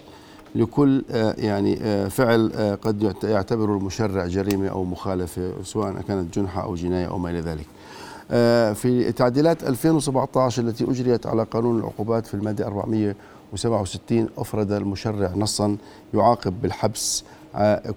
لكل 0.55 1.03
آه، 1.11 1.35
يعني 1.37 1.79
آه، 1.81 2.07
فعل 2.07 2.51
آه، 2.55 2.75
قد 2.75 3.15
يعتبره 3.23 3.77
المشرع 3.77 4.27
جريمة 4.27 4.67
أو 4.67 4.83
مخالفة 4.83 5.53
سواء 5.63 6.01
كانت 6.07 6.39
جنحة 6.39 6.63
أو 6.63 6.75
جناية 6.75 7.07
أو 7.07 7.17
ما 7.17 7.29
إلى 7.29 7.39
ذلك. 7.39 7.65
في 8.75 9.11
تعديلات 9.11 9.63
2017 9.63 10.61
التي 10.61 10.83
أجريت 10.83 11.27
على 11.27 11.43
قانون 11.43 11.79
العقوبات 11.79 12.25
في 12.25 12.33
المادة 12.33 12.67
467 13.51 14.29
أفرد 14.37 14.71
المشرع 14.71 15.31
نصا 15.35 15.77
يعاقب 16.13 16.61
بالحبس 16.61 17.23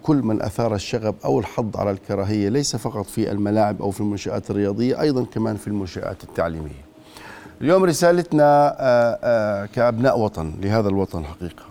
كل 0.02 0.16
من 0.16 0.42
أثار 0.42 0.74
الشغب 0.74 1.14
أو 1.24 1.40
الحض 1.40 1.76
على 1.76 1.90
الكراهية 1.90 2.48
ليس 2.48 2.76
فقط 2.76 3.06
في 3.06 3.30
الملاعب 3.30 3.82
أو 3.82 3.90
في 3.90 4.00
المنشآت 4.00 4.50
الرياضية 4.50 5.00
أيضا 5.00 5.24
كمان 5.24 5.56
في 5.56 5.68
المنشآت 5.68 6.24
التعليمية. 6.24 6.84
اليوم 7.60 7.84
رسالتنا 7.84 8.76
كأبناء 9.74 10.18
وطن 10.20 10.52
لهذا 10.60 10.88
الوطن 10.88 11.24
حقيقة 11.24 11.62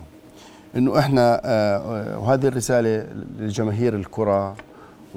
إنه 0.76 0.98
إحنا 0.98 1.40
آه، 1.44 1.76
آه، 1.78 2.18
وهذه 2.18 2.46
الرسالة 2.46 3.06
لجماهير 3.38 3.94
الكرة 3.94 4.56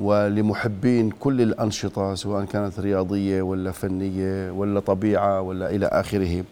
ولمحبين 0.01 1.09
كل 1.09 1.41
الأنشطة 1.41 2.15
سواء 2.15 2.45
كانت 2.45 2.79
رياضية 2.79 3.41
ولا 3.41 3.71
فنية 3.71 4.51
ولا 4.51 4.79
طبيعة 4.79 5.41
ولا 5.41 5.69
إلى 5.69 5.85
آخره 5.85 6.43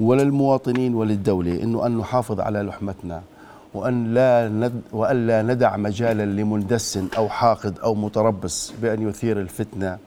وللمواطنين 0.00 0.94
وللدولة 0.94 1.62
إنه 1.62 1.86
أن 1.86 1.98
نحافظ 1.98 2.40
على 2.40 2.62
لحمتنا 2.62 3.22
وأن 3.74 4.14
لا 4.14 4.48
ند 4.48 4.80
وأن 4.92 5.26
لا 5.26 5.42
ندع 5.42 5.76
مجالا 5.76 6.24
لمندس 6.40 6.98
أو 7.16 7.28
حاقد 7.28 7.78
أو 7.78 7.94
متربص 7.94 8.72
بأن 8.82 9.08
يثير 9.08 9.40
الفتنة 9.40 9.98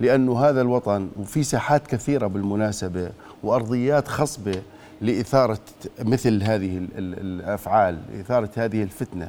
لأنه 0.00 0.38
هذا 0.40 0.60
الوطن 0.60 1.08
وفي 1.20 1.42
ساحات 1.42 1.86
كثيرة 1.86 2.26
بالمناسبة 2.26 3.10
وأرضيات 3.42 4.08
خصبة 4.08 4.62
لإثارة 5.00 5.58
مثل 6.04 6.42
هذه 6.42 6.86
الأفعال 6.98 7.98
إثارة 8.20 8.50
هذه 8.56 8.82
الفتنة. 8.82 9.28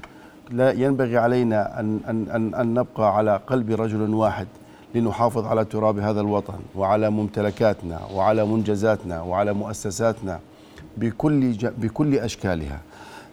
لا 0.51 0.71
ينبغي 0.71 1.17
علينا 1.17 1.79
أن, 1.79 1.99
أن, 2.09 2.27
أن, 2.29 2.53
أن 2.53 2.73
نبقى 2.73 3.17
على 3.17 3.39
قلب 3.47 3.71
رجل 3.71 4.13
واحد 4.13 4.47
لنحافظ 4.95 5.45
على 5.45 5.65
تراب 5.65 5.99
هذا 5.99 6.21
الوطن 6.21 6.59
وعلى 6.75 7.09
ممتلكاتنا 7.09 7.99
وعلى 8.13 8.45
منجزاتنا 8.45 9.21
وعلى 9.21 9.53
مؤسساتنا 9.53 10.39
بكل 10.97 11.53
بكل 11.77 12.15
أشكالها. 12.15 12.79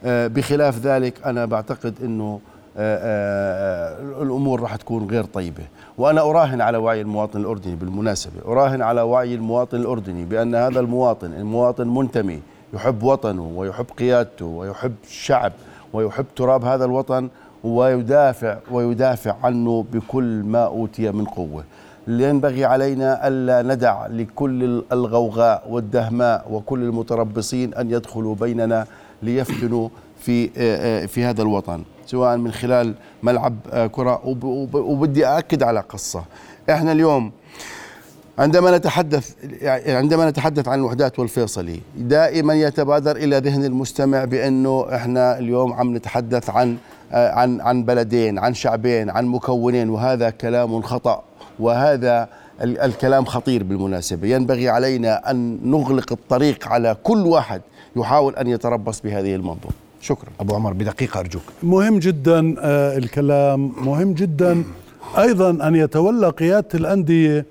آه، 0.05 0.27
بخلاف 0.27 0.79
ذلك 0.79 1.27
أنا 1.27 1.45
بعتقد 1.45 1.95
إنه 2.03 2.41
آه، 2.77 2.99
آه، 3.03 4.23
الأمور 4.23 4.61
راح 4.61 4.77
تكون 4.77 5.11
غير 5.11 5.25
طيبة. 5.25 5.63
وأنا 5.99 6.21
أراهن 6.21 6.61
على 6.61 6.79
وعي 6.79 7.01
المواطن 7.01 7.41
الأردني 7.41 7.75
بالمناسبة. 7.75 8.33
أراهن 8.47 8.83
على 8.83 9.03
وعي 9.03 9.35
المواطن 9.35 9.77
الأردني 9.77 10.25
بأن 10.25 10.55
هذا 10.55 10.81
المواطن 10.81 11.33
المواطن 11.33 11.89
منتمي 11.89 12.41
يحب 12.75 13.03
وطنه 13.03 13.53
ويحب 13.57 13.87
قيادته 13.99 14.47
ويحب 14.47 14.95
الشعب 15.05 15.53
ويحب 15.93 16.27
تراب 16.37 16.65
هذا 16.65 16.85
الوطن 16.85 17.29
ويدافع 17.65 18.57
ويدافع 18.71 19.35
عنه 19.45 19.85
بكل 19.93 20.43
ما 20.47 20.65
أوتي 20.65 21.11
من 21.13 21.25
قوة. 21.25 21.65
ينبغي 22.09 22.65
علينا 22.65 23.29
ألا 23.29 23.75
ندع 23.75 24.07
لكل 24.07 24.83
الغوغاء 24.93 25.67
والدهماء 25.71 26.47
وكل 26.51 26.83
المتربصين 26.83 27.75
أن 27.75 27.91
يدخلوا 27.91 28.35
بيننا 28.35 28.87
ليفتنوا 29.23 29.89
في 30.19 30.49
في 31.07 31.25
هذا 31.25 31.43
الوطن 31.43 31.83
سواء 32.07 32.37
من 32.37 32.53
خلال 32.53 32.95
ملعب 33.23 33.55
آه، 33.73 33.87
كرة. 33.87 34.21
وبدي 34.75 35.27
أأكد 35.27 35.63
على 35.63 35.81
قصة. 35.81 36.25
إحنا 36.71 36.93
اليوم 36.93 37.33
عندما 38.39 38.77
نتحدث 38.79 39.35
يعني 39.63 39.93
عندما 39.93 40.31
نتحدث 40.31 40.69
عن 40.69 40.79
الوحدات 40.79 41.19
والفيصلي 41.19 41.81
دائما 41.97 42.55
يتبادر 42.55 43.17
إلى 43.17 43.39
ذهن 43.39 43.65
المستمع 43.65 44.25
بأنه 44.25 44.87
إحنا 44.95 45.39
اليوم 45.39 45.73
عم 45.73 45.97
نتحدث 45.97 46.51
عن 46.51 46.77
آه، 47.13 47.31
عن 47.31 47.61
عن 47.61 47.83
بلدين 47.85 48.39
عن 48.39 48.55
شعبين 48.55 49.11
عن 49.11 49.27
مكونين 49.27 49.91
وهذا 49.91 50.31
كلام 50.31 50.83
خطأ 50.83 51.23
وهذا 51.61 52.29
الكلام 52.63 53.25
خطير 53.25 53.63
بالمناسبة. 53.63 54.29
ينبغي 54.29 54.69
علينا 54.69 55.31
أن 55.31 55.59
نغلق 55.71 56.13
الطريق 56.13 56.69
على 56.69 56.97
كل 57.03 57.27
واحد 57.27 57.61
يحاول 57.97 58.37
أن 58.37 58.47
يتربص 58.47 59.01
بهذه 59.01 59.35
المنظومة. 59.35 59.75
شكرا. 60.01 60.29
أبو 60.41 60.55
عمر 60.55 60.73
بدقيقة 60.73 61.21
أرجوك. 61.21 61.43
مهم 61.63 61.99
جدا 61.99 62.55
آه 62.59 62.99
الكلام 62.99 63.73
مهم 63.77 64.13
جدا. 64.13 64.65
أيضا 65.19 65.69
أن 65.69 65.75
يتولى 65.75 66.29
قيادة 66.29 66.69
الأندية 66.75 67.47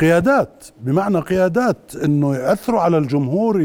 قيادات 0.00 0.64
بمعنى 0.80 1.18
قيادات 1.18 1.96
أنه 2.04 2.34
يأثروا 2.36 2.80
على 2.80 2.98
الجمهور 2.98 3.60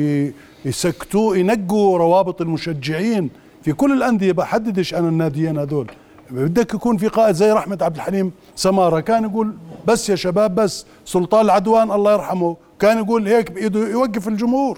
يسكتوا 0.66 1.36
ينقوا 1.36 1.98
روابط 1.98 2.42
المشجعين 2.42 3.30
في 3.64 3.74
كل 3.74 3.92
الأندية. 3.92 4.32
بحددش 4.32 4.94
أنا 4.94 5.10
الناديين 5.10 5.58
هذول. 5.58 5.92
بدك 6.32 6.74
يكون 6.74 6.98
في 6.98 7.08
قائد 7.08 7.36
زي 7.36 7.52
رحمة 7.52 7.78
عبد 7.82 7.96
الحليم 7.96 8.32
سمارة 8.56 9.00
كان 9.00 9.24
يقول 9.24 9.54
بس 9.88 10.10
يا 10.10 10.16
شباب 10.16 10.56
بس 10.56 10.86
سلطان 11.06 11.46
العدوان 11.46 11.92
الله 11.92 12.14
يرحمه 12.14 12.58
كان 12.80 12.98
يقول 12.98 13.28
هيك 13.28 13.52
بإيده 13.52 13.88
يوقف 13.88 14.28
الجمهور. 14.28 14.78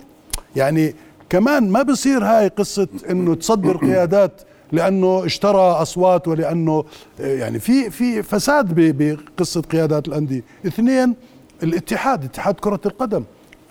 يعني 0.56 0.96
كمان 1.30 1.70
ما 1.70 1.82
بصير 1.82 2.24
هاي 2.24 2.48
قصة 2.48 2.88
إنه 3.10 3.36
تصدر 3.36 3.78
قيادات 3.78 4.42
لأنه 4.72 5.26
اشترى 5.26 5.62
أصوات 5.62 6.28
ولأنه 6.28 6.84
يعني 7.20 7.60
في 7.60 7.90
في 7.90 8.24
فساد 8.24 8.74
بقصة 8.78 9.62
قيادات 9.62 10.08
الأندية. 10.08 10.44
اثنين 10.68 11.16
الاتحاد 11.64 12.24
اتحاد 12.24 12.56
كرة 12.56 12.80
القدم. 12.86 13.24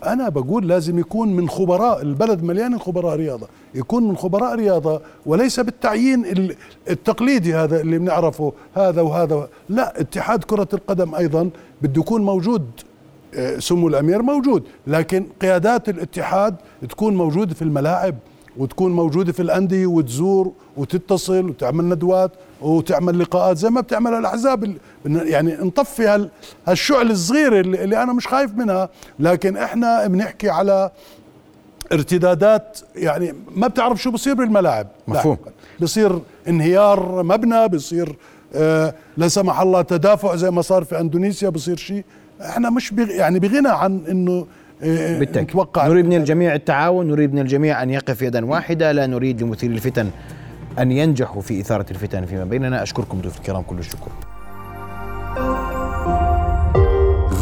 أنا 0.06 0.28
بقول 0.28 0.68
لازم 0.68 0.98
يكون 0.98 1.36
من 1.36 1.48
خبراء 1.48 2.02
البلد 2.02 2.42
مليان 2.42 2.78
خبراء 2.78 3.16
رياضة. 3.16 3.48
يكون 3.74 4.08
من 4.08 4.16
خبراء 4.16 4.54
رياضة 4.54 5.00
وليس 5.26 5.60
بالتعيين 5.60 6.50
التقليدي 6.90 7.54
هذا 7.54 7.80
اللي 7.80 7.98
بنعرفه 7.98 8.52
هذا 8.74 9.02
وهذا 9.02 9.48
لا 9.68 10.00
اتحاد 10.00 10.44
كرة 10.44 10.68
القدم 10.72 11.14
أيضا 11.14 11.50
بده 11.82 12.00
يكون 12.00 12.22
موجود. 12.22 12.66
آه، 13.34 13.58
سمو 13.58 13.88
الأمير 13.88 14.22
موجود 14.22 14.62
لكن 14.86 15.26
قيادات 15.40 15.88
الاتحاد 15.88 16.56
تكون 16.88 17.16
موجودة 17.16 17.54
في 17.54 17.62
الملاعب 17.62 18.14
وتكون 18.56 18.92
موجودة 18.92 19.32
في 19.32 19.42
الأندية 19.42 19.86
وتزور 19.86 20.52
وتتصل 20.76 21.48
وتعمل 21.48 21.84
ندوات. 21.84 22.30
وتعمل 22.62 23.18
لقاءات 23.18 23.56
زي 23.56 23.70
ما 23.70 23.80
بتعمل 23.80 24.14
الأحزاب 24.14 24.64
ال- 24.64 24.76
يعني 25.06 25.54
نطفي 25.60 26.06
هال- 26.06 26.28
هالشعل 26.68 27.10
الصغيره 27.10 27.60
اللي 27.60 27.84
اللي 27.84 28.02
أنا 28.02 28.12
مش 28.12 28.26
خايف 28.26 28.54
منها. 28.56 28.88
لكن 29.20 29.56
إحنا 29.56 30.06
بنحكي 30.06 30.50
على 30.50 30.90
ارتدادات 31.92 32.78
يعني 32.96 33.34
ما 33.56 33.66
بتعرف 33.68 34.02
شو 34.02 34.10
بصير 34.10 34.34
بالملاعب. 34.34 34.86
مفهوم. 35.08 35.36
بصير 35.80 36.18
انهيار 36.48 37.22
مبنى 37.22 37.68
بصير 37.68 38.16
آه 38.54 38.94
لا 39.16 39.28
سمح 39.28 39.60
الله 39.60 39.82
تدافع 39.82 40.36
زي 40.36 40.50
ما 40.50 40.62
صار 40.62 40.84
في 40.84 41.00
أندونيسيا 41.00 41.48
بصير 41.48 41.76
شيء. 41.76 42.04
إحنا 42.42 42.70
مش 42.70 42.90
بغ 42.94 43.10
يعني 43.10 43.38
بغنى 43.38 43.68
عن 43.68 44.00
إنه 44.10 44.46
آه 44.82 45.18
بالتأكيد. 45.18 45.56
نريد 45.76 46.06
من 46.06 46.16
الجميع 46.16 46.54
التعاون 46.54 47.08
نريد 47.08 47.34
من 47.34 47.38
الجميع 47.40 47.82
أن 47.82 47.90
يقف 47.90 48.22
يدا 48.22 48.44
واحدة 48.46 48.92
لا 48.92 49.06
نريد 49.06 49.42
لمثير 49.42 49.70
الفتن 49.70 50.10
أن 50.78 50.92
ينجحوا 50.92 51.42
في 51.42 51.60
إثارة 51.60 51.86
الفتن 51.90 52.26
فيما 52.26 52.44
بيننا. 52.44 52.82
أشكركم 52.82 53.20
ضيوف 53.20 53.38
الكرام 53.38 53.62
كل 53.62 53.78
الشكر. 53.78 54.10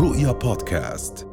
رؤيا 0.00 0.32
بودكاست. 0.32 1.29